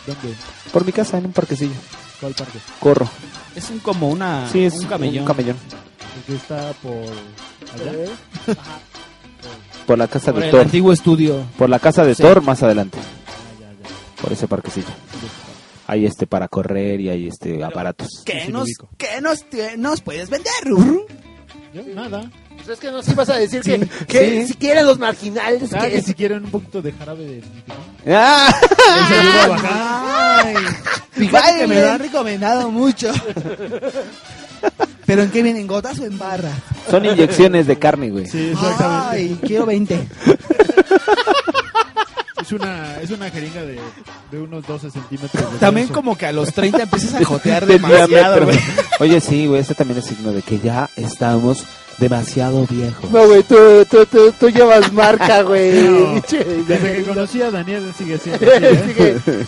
[0.08, 0.36] ¿Dónde?
[0.74, 1.74] Por mi casa, en un parquecillo.
[2.20, 2.60] ¿Cuál parque?
[2.80, 3.10] Corro.
[3.56, 5.20] Es un como una Sí, es un camellón.
[5.20, 5.58] un camellón.
[6.18, 7.92] El que está por allá.
[7.94, 8.10] ¿Eh?
[9.86, 10.62] Por la casa Por de el Thor.
[10.62, 11.44] antiguo estudio.
[11.58, 12.24] Por la casa de Sí.
[12.24, 12.98] Thor más adelante.
[13.00, 14.22] Ah, ya, ya.
[14.22, 14.88] Por ese parquecillo.
[15.88, 18.24] Hay este para correr y hay este aparatos.
[18.26, 18.70] ¿Qué nos.
[18.98, 19.46] ¿qué nos,
[19.78, 21.06] nos puedes vender, Ruru?
[21.74, 22.32] Yo, nada.
[22.56, 24.48] Pues es que nos ibas a decir que, Sí, que sí.
[24.48, 27.44] si quieren los marginales, Ah, que que si quieren un poquito de jarabe de.
[28.08, 28.52] ¡Ah!
[30.44, 30.56] Ay,
[31.12, 33.12] fíjate que me lo han recomendado mucho.
[35.06, 35.68] ¿Pero en qué vienen?
[35.68, 36.50] ¿Gotas o en barra?
[36.90, 38.26] Son inyecciones de carne, güey.
[38.26, 39.08] Sí, exactamente.
[39.12, 40.08] Ay, quiero 20.
[42.46, 43.80] Es una, es una jeringa de,
[44.30, 45.54] de unos 12 centímetros.
[45.54, 48.60] de También como que a los 30 empiezas a jotear De demasiado, güey.
[49.00, 51.64] Oye, sí, güey, este también es signo de que ya estamos
[51.98, 53.10] demasiado viejos.
[53.10, 53.56] No, güey, tú,
[53.90, 55.90] tú, tú, tú llevas marca, güey.
[55.90, 56.22] No,
[56.68, 58.84] Desde que conocí a Daniel sigue siendo así, ¿eh?
[58.86, 59.46] Sigue.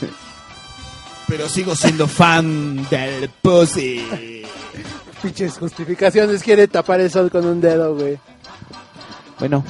[1.27, 4.43] Pero sigo siendo fan del pussy.
[5.21, 8.17] Pinches justificaciones, quiere tapar el sol con un dedo, güey.
[9.37, 9.63] Bueno,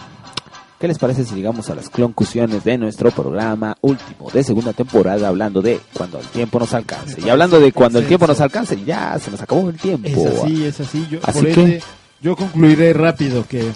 [0.79, 5.27] ¿qué les parece si llegamos a las conclusiones de nuestro programa último de segunda temporada
[5.27, 7.19] hablando de cuando el tiempo nos alcance?
[7.21, 10.07] Y hablando de cuando el tiempo nos alcance, ya se nos acabó el tiempo.
[10.07, 11.07] Es así, es así.
[11.09, 11.83] Yo, Así por que- ende,
[12.21, 13.71] yo concluiré rápido que...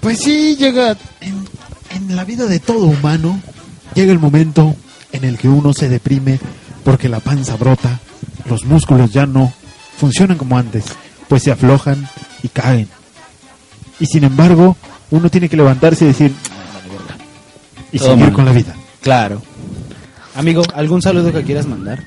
[0.00, 1.44] Pues sí, llega en,
[1.90, 3.40] en la vida de todo humano,
[3.94, 4.76] llega el momento
[5.12, 6.38] en el que uno se deprime
[6.84, 7.98] porque la panza brota,
[8.48, 9.52] los músculos ya no
[9.96, 10.84] funcionan como antes,
[11.28, 12.08] pues se aflojan
[12.42, 12.88] y caen.
[13.98, 14.76] Y sin embargo,
[15.10, 17.16] uno tiene que levantarse y decir, "Ah, vale, verga",
[17.92, 18.32] y Todo seguir mal.
[18.32, 18.74] con la vida.
[19.00, 19.42] Claro.
[20.34, 22.02] Amigo, ¿algún saludo que quieras mandar?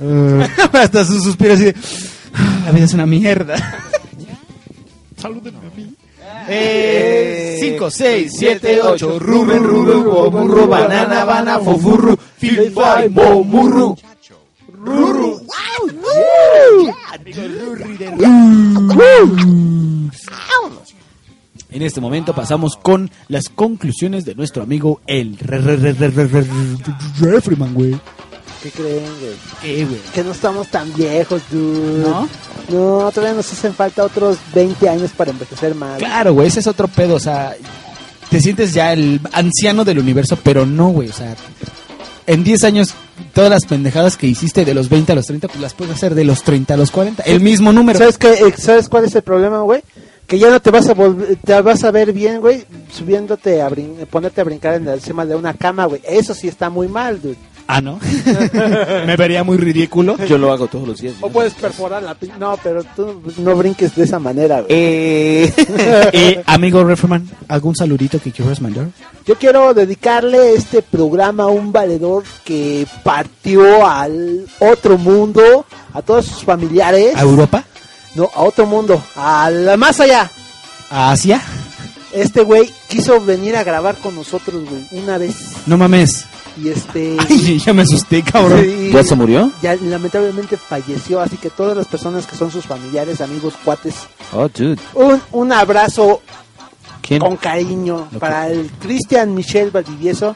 [0.00, 1.74] Eh, Hasta sus suspiros así de,
[2.34, 3.56] "Ah, La vida es una mierda.
[5.16, 5.94] salúdenme a mí.
[7.60, 13.96] 5, 6, 7, 8, Rubén, Rubén, Bomurro, Banana, Bana, Fofurru, Filfai, Bomurru.
[14.82, 15.40] Ruru.
[21.72, 26.10] En este momento pasamos con las conclusiones de nuestro amigo el re- re- re- re-
[26.10, 26.46] re- re-
[27.20, 27.96] Refriman, güey.
[28.62, 29.32] ¿Qué creen, güey?
[29.62, 30.00] ¿Qué, güey?
[30.12, 32.02] Que no estamos tan viejos, dude.
[32.02, 32.28] ¿No?
[32.68, 35.98] No, todavía nos hacen falta otros 20 años para envejecer más.
[35.98, 37.54] Claro, güey, ese es otro pedo, o sea,
[38.28, 41.34] te sientes ya el anciano del universo, pero no, güey, o sea,
[42.26, 42.94] en 10 años
[43.32, 46.14] todas las pendejadas que hiciste de los 20 a los 30, pues las puedes hacer
[46.14, 47.98] de los 30 a los 40, el mismo número.
[47.98, 49.82] ¿Sabes, qué, eh, ¿Sabes cuál es el problema, güey?
[50.30, 53.68] Que ya no te vas a volver, te vas a ver bien, güey, subiéndote a
[53.68, 56.00] brin- ponerte a brincar en encima de una cama, güey.
[56.08, 57.34] Eso sí está muy mal, dude.
[57.66, 57.98] Ah, ¿no?
[59.06, 60.16] Me vería muy ridículo.
[60.28, 61.14] Yo lo hago todos los días.
[61.20, 64.66] O puedes perforar la No, pero tú no brinques de esa manera, güey.
[64.70, 65.52] Eh,
[66.12, 68.86] Eh, amigo Refriman, ¿algún saludito que quieras mandar?
[69.26, 76.26] Yo quiero dedicarle este programa a un valedor que partió al otro mundo, a todos
[76.26, 77.14] sus familiares.
[77.16, 77.64] ¿A Europa?
[78.14, 80.30] No, a otro mundo, al más allá.
[80.90, 81.40] ¿A Asia?
[82.12, 85.52] Este güey quiso venir a grabar con nosotros, güey, una vez.
[85.66, 86.24] No mames.
[86.60, 87.16] Y este...
[87.28, 88.60] Ay, ya me asusté, cabrón.
[88.64, 89.52] Sí, ¿Ya se murió?
[89.62, 93.94] Ya lamentablemente falleció, así que todas las personas que son sus familiares, amigos, cuates,
[94.32, 94.76] Oh, dude.
[94.94, 96.20] un, un abrazo
[97.02, 97.20] ¿Quién?
[97.20, 100.34] con cariño Lo para el Cristian Michel Valdivieso,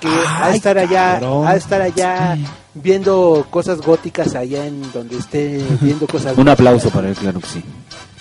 [0.00, 1.44] que va a Ay, estar allá, cabrón.
[1.44, 2.44] va a estar allá Sí.
[2.74, 7.46] Viendo cosas góticas allá en donde esté viendo cosas Un aplauso para él, claro que
[7.46, 7.64] sí.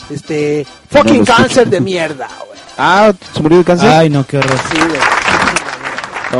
[0.09, 1.33] Este, No fucking escucho.
[1.37, 2.59] cáncer de mierda, güey.
[2.77, 3.89] Ah, ¿se murió de cáncer?
[3.89, 4.57] Ay, no, qué horror.
[4.71, 4.99] Sí, güey.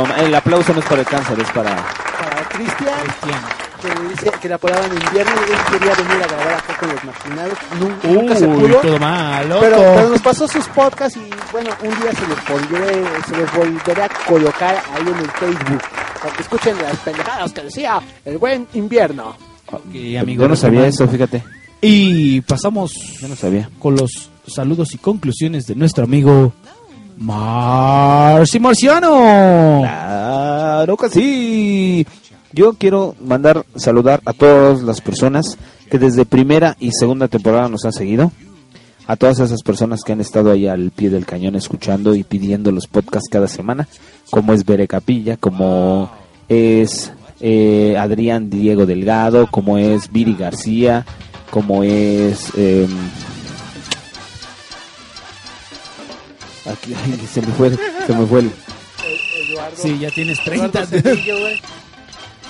[0.06, 1.70] No, el aplauso no es para el cáncer, es para...
[1.76, 3.42] Para Cristian,
[3.82, 6.88] que le dice que le apodaban invierno y él quería venir a grabar acá con
[6.90, 7.58] los marginados.
[7.80, 8.76] Nun- Nunca se Uy, pudo.
[8.80, 9.60] todo mal, loco.
[9.62, 13.52] Pero, pero nos pasó sus podcasts y bueno, un día se los volveré, se los
[13.54, 15.82] volveré a colocar ahí en el Facebook.
[16.22, 19.36] Para que escuchen las pendejadas que decía el buen invierno.
[19.70, 21.42] Ok, amigo Yo no sabía eso, fíjate.
[21.80, 23.68] Y pasamos Yo no sabía.
[23.80, 26.52] con los saludos y conclusiones de nuestro amigo
[27.18, 29.80] Marci Marciano.
[29.82, 32.06] Claro que sí.
[32.52, 35.56] Yo quiero mandar saludar a todas las personas
[35.90, 38.30] que desde primera y segunda temporada nos han seguido.
[39.06, 42.70] A todas esas personas que han estado ahí al pie del cañón escuchando y pidiendo
[42.70, 43.88] los podcasts cada semana,
[44.30, 46.10] como es Bere Capilla, como
[46.48, 51.04] es eh, Adrián Diego Delgado, como es Viri García,
[51.50, 52.52] como es...
[52.56, 52.88] em,
[56.70, 57.70] aquí, ay, se me fue,
[58.06, 58.50] se me fue el...
[59.74, 60.86] Sí, ya tienes 30.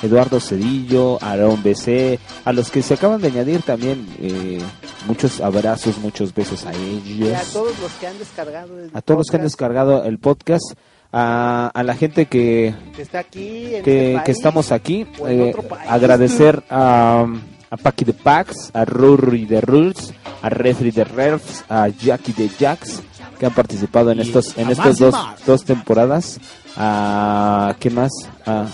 [0.03, 4.61] Eduardo Cedillo, Aarón BC, a los que se acaban de añadir también eh,
[5.07, 9.01] muchos abrazos, muchos besos a Y ellos, a todos los que han descargado el a
[9.01, 10.73] todos los que han podcast, descargado el podcast,
[11.13, 15.55] a, a la gente que, que está aquí en que, este que estamos aquí, eh,
[15.89, 17.27] agradecer a,
[17.71, 20.13] a Paki de Pax, a Ruri de Rules,
[20.43, 23.03] a Refri de Refs, a Jackie de Jacks,
[23.39, 25.15] que han participado en Y estos en estas dos,
[25.47, 26.41] dos temporadas.
[26.77, 28.11] A, ¿Qué más?
[28.47, 28.67] A,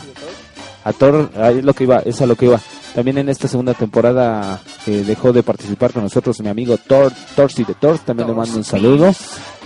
[0.88, 2.60] a Thor, ahí es lo que iba, es a lo que iba.
[2.94, 7.64] También en esta segunda temporada eh, dejó de participar con nosotros mi amigo Thor, Torsi
[7.64, 9.14] de Thor, también le mando un saludo.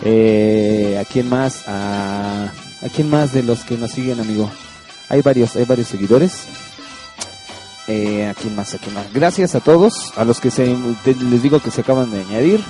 [0.04, 1.68] Eh, ¿A quién más?
[1.68, 4.50] A, ¿A quién más de los que nos siguen, amigo?
[5.08, 6.46] Hay varios, hay varios seguidores.
[7.86, 8.74] Eh, ¿A quién más?
[8.74, 9.12] ¿A quién más?
[9.12, 10.76] Gracias a todos, a los que se,
[11.06, 12.60] les digo que se acaban de añadir.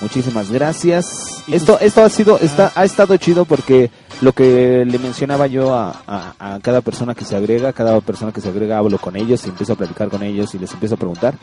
[0.00, 1.42] Muchísimas gracias.
[1.48, 3.90] Esto, esto ha sido, está, ha estado chido porque
[4.20, 8.32] lo que le mencionaba yo a, a, a cada persona que se agrega, cada persona
[8.32, 10.96] que se agrega hablo con ellos y empiezo a platicar con ellos y les empiezo
[10.96, 11.34] a preguntar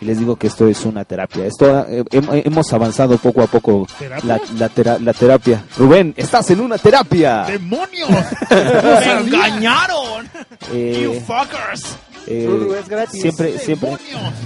[0.00, 1.46] y les digo que esto es una terapia.
[1.46, 4.26] Esto eh, hem- hemos avanzado poco a poco ¿Terapia?
[4.26, 5.64] la, la, tera- la terapia.
[5.78, 7.44] Rubén, estás en una terapia.
[7.44, 8.10] ¡Demonios!
[8.50, 10.28] ¡Me engañaron!
[10.72, 11.96] Eh, ¡You fuckers!
[12.26, 13.20] Eh, Ruru, es gratis.
[13.20, 13.90] siempre, siempre,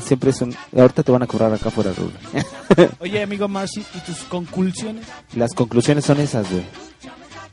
[0.05, 0.55] siempre es un.
[0.77, 2.90] Ahorita te van a cobrar acá fuera, Rubén.
[3.01, 5.05] Oye, amigo Marcy, ¿y tus conclusiones?
[5.35, 6.62] Las conclusiones son esas, güey.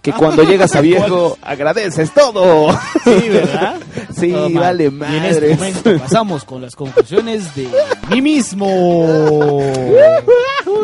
[0.02, 2.72] Que cuando llegas a viejo, agradeces todo.
[3.06, 3.76] Sí, ¿verdad?
[4.20, 4.94] Sí, Todo vale Y en
[5.26, 5.58] este madres.
[5.58, 7.68] momento pasamos con las conclusiones de
[8.10, 9.60] mí mismo.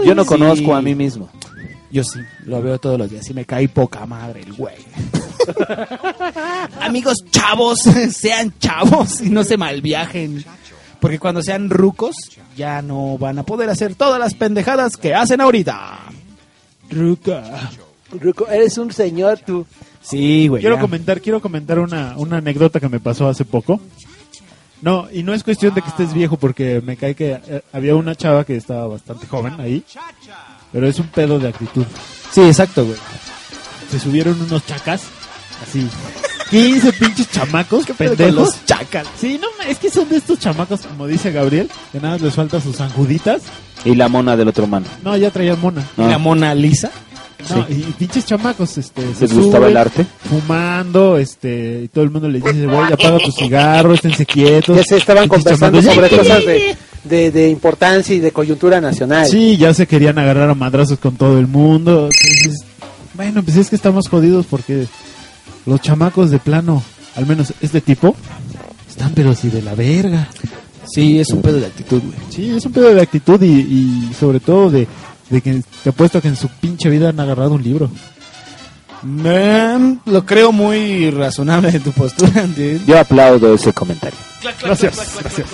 [0.05, 0.27] Yo no Sí.
[0.27, 1.29] conozco a mí mismo.
[1.91, 4.77] Yo sí, lo veo todos los días y me cae poca madre el güey.
[6.81, 7.79] Amigos chavos,
[8.11, 10.45] sean chavos y no se malviajen.
[10.99, 12.15] Porque cuando sean rucos,
[12.55, 15.99] ya no van a poder hacer todas las pendejadas que hacen ahorita.
[16.91, 17.71] Ruca.
[18.11, 19.65] Ruco, eres un señor tú.
[20.01, 20.61] Sí, güey.
[20.61, 20.81] Quiero ya.
[20.81, 23.79] comentar, quiero comentar una, una anécdota que me pasó hace poco.
[24.81, 27.95] No, y no es cuestión de que estés viejo, porque me cae que eh, había
[27.95, 29.83] una chava que estaba bastante joven ahí,
[30.71, 31.85] pero es un pedo de actitud.
[32.31, 32.97] Sí, exacto, güey.
[33.91, 35.01] Se subieron unos chacas,
[35.67, 35.87] así,
[36.51, 38.33] 15 pinches chamacos, pedo con pendejos.
[38.35, 39.07] los chacas?
[39.19, 42.33] Sí, no, es que son de estos chamacos, como dice Gabriel, que nada más les
[42.35, 43.41] falta sus anjuditas.
[43.85, 44.85] Y la mona del otro mano.
[45.03, 45.83] No, ya traían mona.
[45.97, 46.91] ¿Y la Mona Lisa?
[47.49, 50.05] No, y, y pinches chamacos, este, se ¿Les gustaba suben el arte?
[50.29, 54.75] Fumando, este, y todo el mundo les dice, güey, apaga tu cigarro, esténse quietos.
[54.75, 56.15] Ya se estaban conversando sobre "Sí".
[56.17, 59.27] cosas de, de, de importancia y de coyuntura nacional.
[59.27, 62.09] Sí, ya se querían agarrar a madrazos con todo el mundo.
[62.11, 62.63] Entonces,
[63.13, 64.87] bueno, pues es que estamos jodidos porque
[65.65, 66.83] los chamacos de plano,
[67.15, 68.15] al menos este tipo,
[68.89, 70.27] están pero sí de la verga.
[70.91, 72.17] Sí, es un pedo de actitud, güey.
[72.29, 74.87] Sí, es un pedo de actitud y, y sobre todo de,
[75.29, 77.89] de que te apuesto que en su pinche vida han agarrado un libro.
[79.03, 82.81] Man, lo creo muy razonable de tu postura, dude.
[82.85, 84.17] Yo aplaudo ese comentario.
[84.61, 85.47] Gracias, gracias.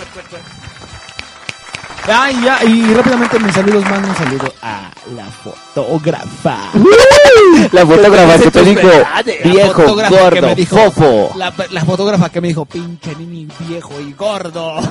[2.08, 6.58] Ah, y ya, y rápidamente mis saludos, mando un saludo a la fotógrafa.
[7.72, 8.88] La fotógrafa que te dijo,
[9.44, 11.32] viejo, fotógrafa que gordo, me dijo- fofo.
[11.38, 14.76] La, la fotógrafa que me dijo, pinche nini viejo y gordo.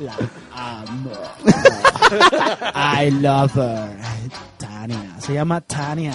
[0.00, 0.14] La
[0.54, 1.10] amo.
[2.74, 3.96] I love her.
[4.58, 6.14] Tania, se llama Tania.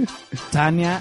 [0.50, 1.00] Tania,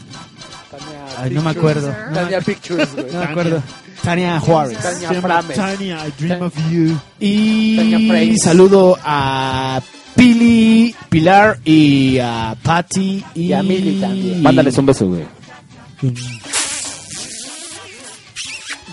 [1.20, 1.94] ay, no me acuerdo.
[2.14, 3.12] Tania Pictures, güey.
[3.12, 3.64] no me acuerdo.
[4.04, 4.78] Tania Juárez.
[4.80, 5.56] Tania Frames.
[5.56, 6.98] Tania, I dream of you.
[7.20, 9.82] Tania Y saludo a
[10.16, 14.42] Pili, Pilar y a Patty y, Y a Mili también.
[14.42, 15.26] Mándales un beso, güey.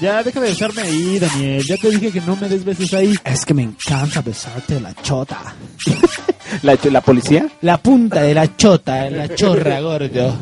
[0.01, 1.65] Ya, deja de besarme ahí, Daniel.
[1.65, 3.15] Ya te dije que no me des besos ahí.
[3.25, 5.39] Es que me encanta besarte la chota.
[6.63, 7.47] ¿La, la policía?
[7.63, 10.37] La punta de la chota, la chorra gordo.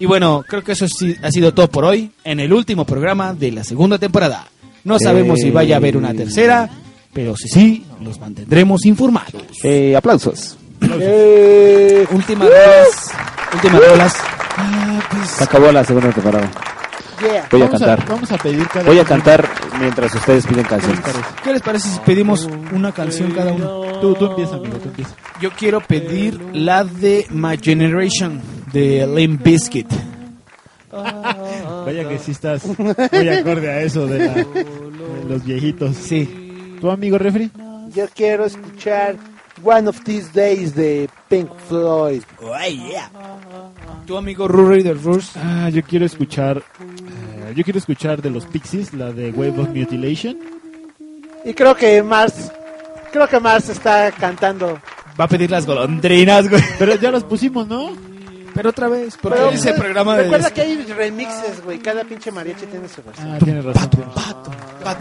[0.00, 3.34] Y bueno, creo que eso sí ha sido todo por hoy en el último programa
[3.34, 4.46] de la segunda temporada.
[4.84, 6.68] No sabemos si vaya a haber una tercera,
[7.12, 9.42] pero si sí, los mantendremos informados.
[9.64, 10.56] Eh, aplausos.
[10.80, 13.10] Eh, Últimas rolas.
[13.54, 14.16] Últimas rolas.
[15.36, 16.48] Se acabó la segunda temporada.
[17.20, 17.46] yeah.
[17.50, 18.08] Voy a Vamos cantar.
[18.08, 19.48] vamos a pedir cada Voy a uno- cantar
[19.80, 21.00] mientras ustedes piden canciones.
[21.42, 23.98] ¿Qué les parece si pedimos una canción cada uno?
[24.00, 25.10] Tú, tú empieza, amigo, tú empieza.
[25.40, 28.40] Yo quiero pedir la de My Generation
[28.72, 29.86] de Limp Bizkit.
[30.90, 34.66] Vaya que sí estás muy acorde a eso de, la- de
[35.28, 35.96] los viejitos.
[35.96, 36.76] Sí.
[36.80, 37.50] ¿Tu amigo refri?
[37.94, 39.16] Yo quiero escuchar
[39.62, 42.22] One of These Days de Pink Floyd.
[44.06, 45.28] Tu amigo Rory del Rush.
[45.36, 46.58] Ah, yo quiero escuchar.
[46.58, 50.38] eh, yo quiero escuchar de los Pixies, la de Wave of Mutilation.
[51.44, 52.50] Y creo que Mars,
[53.12, 54.78] creo que Mars está cantando.
[55.20, 56.62] Va a pedir las golondrinas, güey.
[56.78, 57.90] Pero ya las pusimos, ¿no?
[58.58, 60.24] Pero otra vez, porque Pero, ese pues, programa de...
[60.24, 61.78] Recuerda que hay remixes, güey.
[61.78, 63.32] Cada pinche mariachi tiene su versión.
[63.32, 63.88] Ah, tienes razón.
[64.84, 64.94] ¿A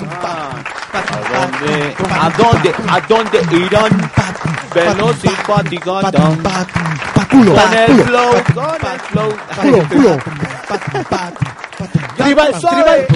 [2.38, 2.75] dónde?
[2.88, 4.11] ¿A dónde irán?
[4.75, 5.65] Veloz y Con
[7.73, 9.34] el flow, con el flow.
[9.59, 10.17] culo, culo.
[12.15, 13.07] Tribal, tribal.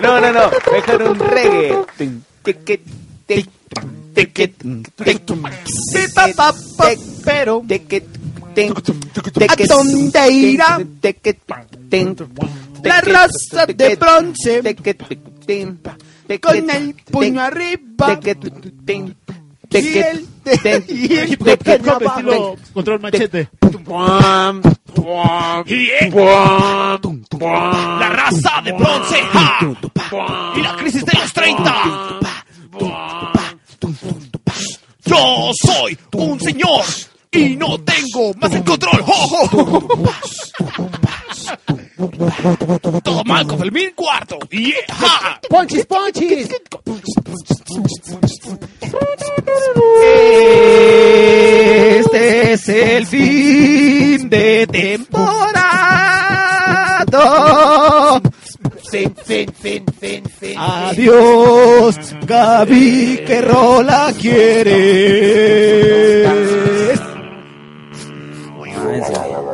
[0.00, 1.78] No, no, no, mejor un reggae.
[7.24, 7.64] Pero...
[9.48, 10.80] ¿A dónde irá?
[12.82, 14.62] La raza de bronce
[16.40, 18.18] con el puño arriba
[19.70, 23.48] ticket, tin, y ticket, el, tin, y el Hip hop, estilo control machete.
[23.84, 24.62] Puam,
[28.00, 29.58] La raza de bronce, ja.
[30.56, 32.20] Y la crisis de los 30.
[35.06, 36.84] Yo soy un señor
[37.32, 39.02] y no tengo más el control.
[39.02, 39.88] ¡Jo, jo!
[43.02, 44.38] Todo mal con el mil cuarto.
[44.50, 45.40] Yeah, ja.
[45.48, 46.48] Ponchis, ponchis.
[52.00, 55.50] Este es el fin de temporada.
[58.90, 60.54] Fin, fin, fin, fin, fin.
[60.58, 61.96] Adiós,
[62.26, 64.70] Gaby, ¿qué rola quieres?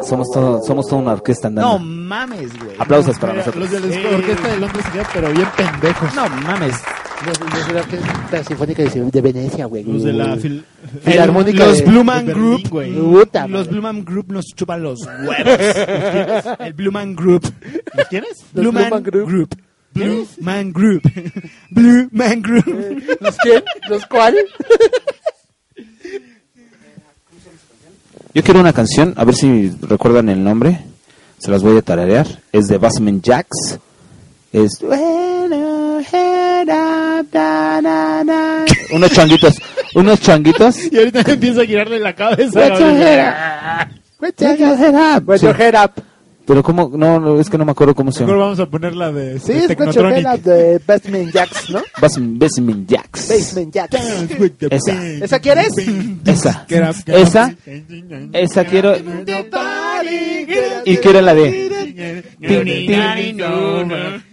[0.06, 2.76] Somos todo, somos toda una orquesta No mames, güey.
[2.78, 3.70] Aplausos para Mira, nosotros.
[3.72, 6.14] Los de la orquesta de Londres se quedan, pero bien pendejos.
[6.14, 6.74] No mames.
[7.26, 9.82] Los, los de la Orquesta Sinfónica de, de Venecia, güey.
[9.84, 10.62] Los de la fil-
[11.02, 13.68] Filarmónica los de- Bluman de Group, Berlín, los.
[13.68, 15.36] Bluman Group nos chupan los huevos.
[16.60, 17.42] El Bluman Group.
[17.94, 18.44] ¿Los quiénes?
[18.52, 19.28] Los Bluman Bluman Group.
[19.28, 19.56] Group.
[19.94, 21.02] Blue Man Group.
[21.70, 23.02] Blue Man Group.
[23.18, 23.62] ¿Los quién?
[23.88, 24.36] ¿Los cuál?
[28.36, 30.80] Yo quiero una canción, a ver si recuerdan el nombre.
[31.38, 32.26] Se las voy a tararear.
[32.52, 33.78] Es de Basement Jacks.
[34.52, 34.72] Es.
[38.92, 39.54] Unos changuitos.
[39.94, 40.92] Unos changuitos.
[40.92, 42.60] Y ahorita empieza a girarle la cabeza.
[42.60, 43.88] What's your head
[45.16, 45.26] up?
[45.26, 45.92] What's your head up?
[46.46, 48.44] Pero cómo, no, no, es que no me acuerdo cómo se Mejor llama.
[48.44, 50.42] vamos a poner la de, Sí, de es Technotronic.
[50.42, 51.82] de Basement Jacks, ¿no?
[52.00, 53.28] Basement, Basement Jacks.
[53.28, 53.96] Basement Jacks.
[54.70, 55.04] Esa.
[55.24, 55.74] ¿Esa quieres?
[56.24, 56.66] Esa.
[57.08, 57.54] Esa.
[58.32, 58.94] Esa quiero.
[60.84, 62.22] Y quiero la de.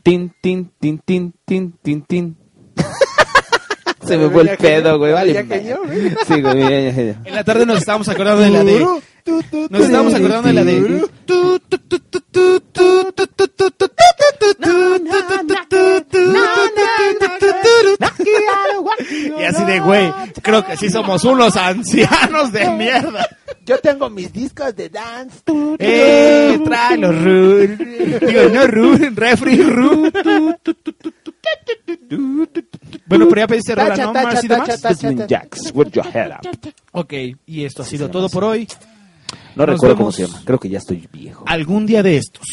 [0.04, 2.38] Tin, tin, tin, tin, tin, tin, tin.
[4.06, 5.14] Se me fue el pedo, güey.
[5.14, 5.46] Vale.
[6.28, 6.60] Sí, güey.
[6.60, 7.22] ya, ya, ya.
[7.26, 8.86] En la tarde nos estábamos acordando de la de.
[9.70, 11.04] Nos estábamos acordando de la de.
[19.40, 23.28] Y así de, güey, creo que sí somos unos ancianos de mierda.
[23.66, 25.40] Yo tengo mis discos de dance.
[25.80, 27.60] Eh, tráelo, Ru.
[27.68, 30.12] Digo, no, Ru, refri, Ru.
[33.06, 34.14] Bueno, pero ya pediste rola, ¿no?
[34.14, 34.82] tacha, Marcy, tacha, demás?
[34.82, 35.28] tacha, Basement tacha.
[35.28, 35.72] Jacks.
[35.74, 36.74] With your head up.
[36.92, 37.14] Ok,
[37.46, 38.68] y esto ha sido todo por hoy.
[39.56, 40.42] No Nos recuerdo cómo se llama.
[40.46, 41.44] Creo que ya estoy viejo.
[41.48, 42.44] Algún día de estos,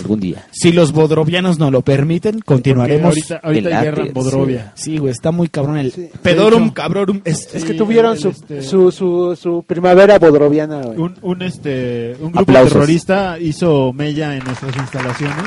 [0.00, 0.46] Algún día.
[0.52, 3.06] si los bodrovianos nos lo permiten, continuaremos.
[3.08, 4.72] Ahorita, ahorita hay guerra en Bodrovia.
[4.76, 6.08] Sí, güey, está muy cabrón el Sí.
[6.22, 7.20] Pedorum cabrorum.
[7.24, 10.98] Es, Es que Sí, tuvieron el, su, este- su, su, su primavera bodroviana, güey.
[10.98, 12.72] Un, un, este, un grupo Aplausos.
[12.72, 15.44] terrorista hizo mella en nuestras instalaciones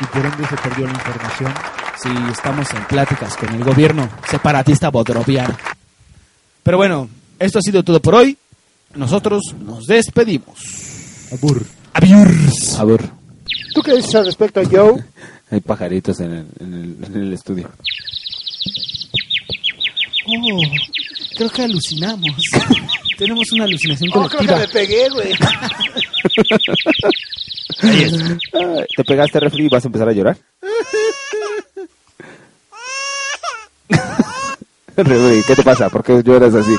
[0.00, 1.52] y por ende se perdió la información.
[2.02, 5.56] Sí, estamos en pláticas con el gobierno separatista bodroviano.
[6.62, 8.36] Pero bueno, esto ha sido todo por hoy.
[8.94, 10.58] Nosotros nos despedimos.
[11.32, 11.64] Abur.
[11.92, 12.78] Adiós.
[12.78, 13.08] A ver.
[13.74, 15.04] ¿Tú qué dices al respecto, Joe?
[15.50, 17.70] Hay pajaritos en el, en el, en el estudio.
[20.26, 20.60] Oh,
[21.36, 22.36] creo que alucinamos.
[23.18, 25.32] Tenemos una alucinación Oh, creo que me pegué, güey.
[27.80, 28.10] Ay,
[28.96, 30.36] ¿Te pegaste refri y vas a empezar a llorar?
[34.96, 35.88] refri, ¿qué te pasa?
[35.88, 36.74] ¿Por qué lloras así?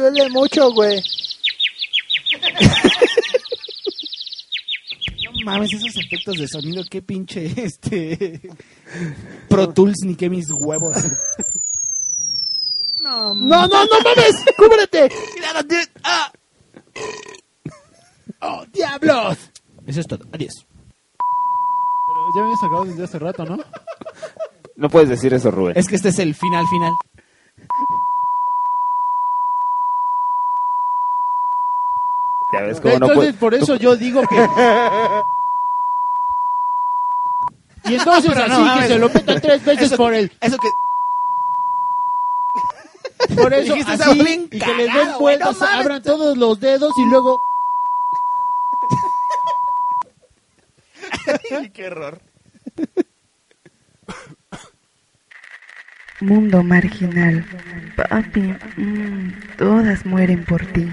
[0.00, 1.00] duele mucho, güey.
[5.24, 8.40] No mames, esos efectos de sonido, qué pinche este.
[9.48, 10.96] Pro Tools ni qué mis huevos.
[13.00, 15.08] No, no, no, no mames, cúbrete.
[16.02, 16.32] Ah.
[18.42, 19.38] ¡Oh, diablos!
[19.86, 20.66] Eso es todo, adiós.
[22.06, 23.58] Pero ya me sacado desde hace rato, ¿no?
[24.76, 25.76] No puedes decir eso, Rubén.
[25.76, 26.92] Es que este es el final, final.
[32.52, 34.36] Entonces, por eso yo digo que...
[37.84, 40.32] y entonces así no, que se lo metan tres veces por el...
[40.40, 40.68] Eso que...
[43.36, 47.40] Por eso así, y que les den vueltas, bueno, abran todos los dedos y luego...
[51.72, 52.20] ¡Qué error!
[56.20, 57.46] Mundo marginal,
[57.96, 60.86] papi, mm, todas mueren por ti.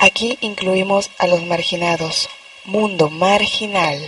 [0.00, 2.28] Aquí incluimos a los marginados.
[2.64, 3.98] Mundo marginal.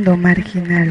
[0.00, 0.89] Mundo marginal.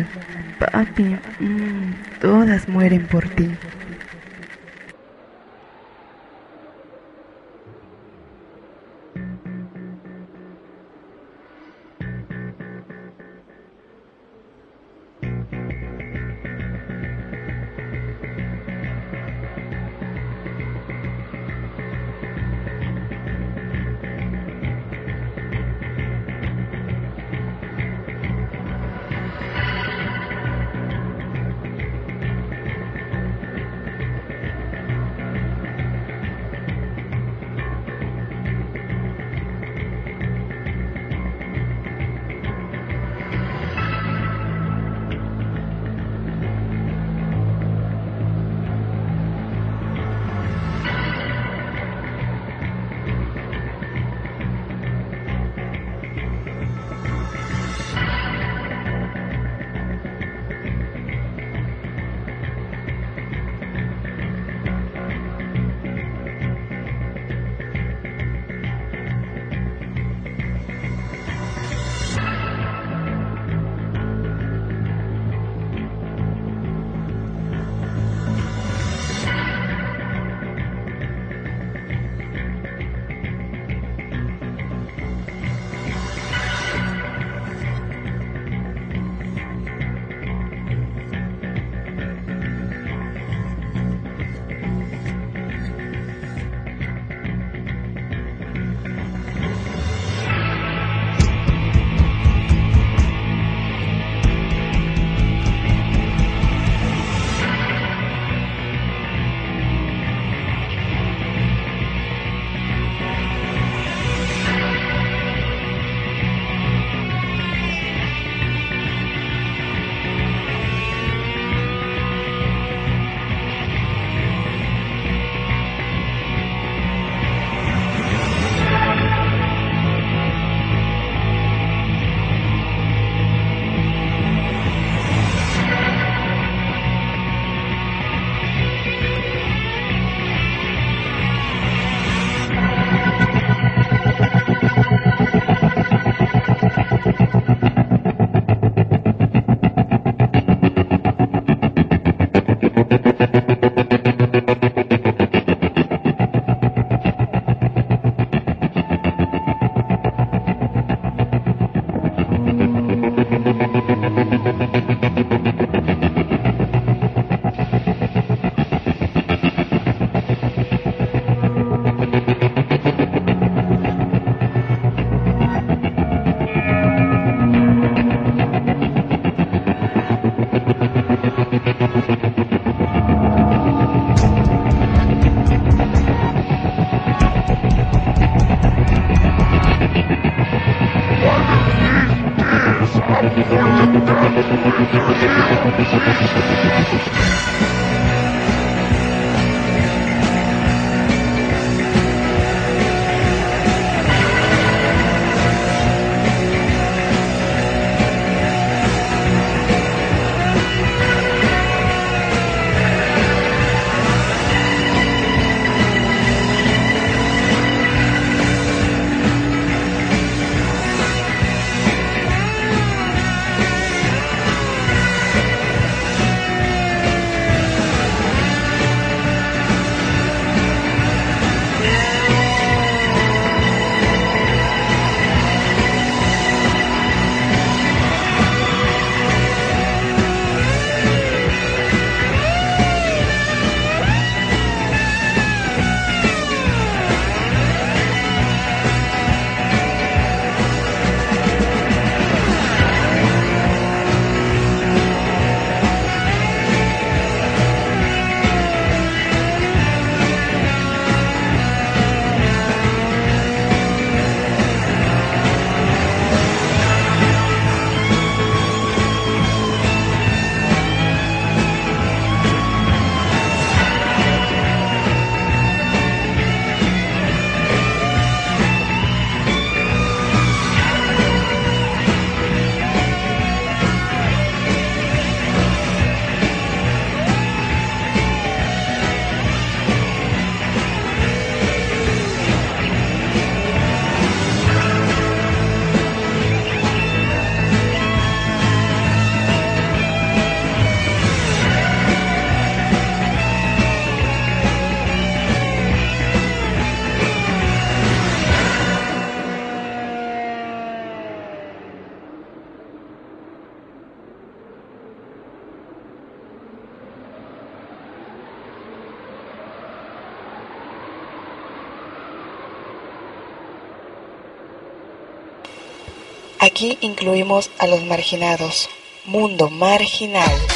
[326.79, 328.87] Aquí incluimos a los marginados.
[329.25, 330.68] Mundo marginal.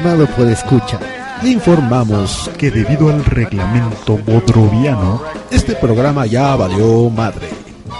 [0.00, 0.98] Estimado podescucha,
[1.42, 7.50] le informamos que debido al reglamento bodroviano, este programa ya valió madre.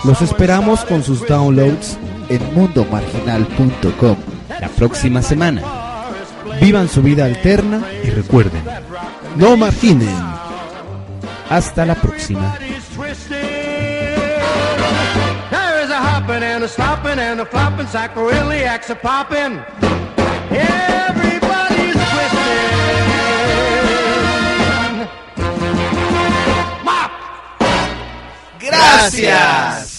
[0.05, 1.99] Los esperamos con sus downloads
[2.31, 4.17] en mundomarginal.com
[4.49, 5.61] la próxima semana.
[6.59, 8.63] Vivan su vida alterna y recuerden,
[9.37, 10.17] no marginen.
[11.51, 12.57] Hasta la próxima.
[28.81, 29.90] Gracias.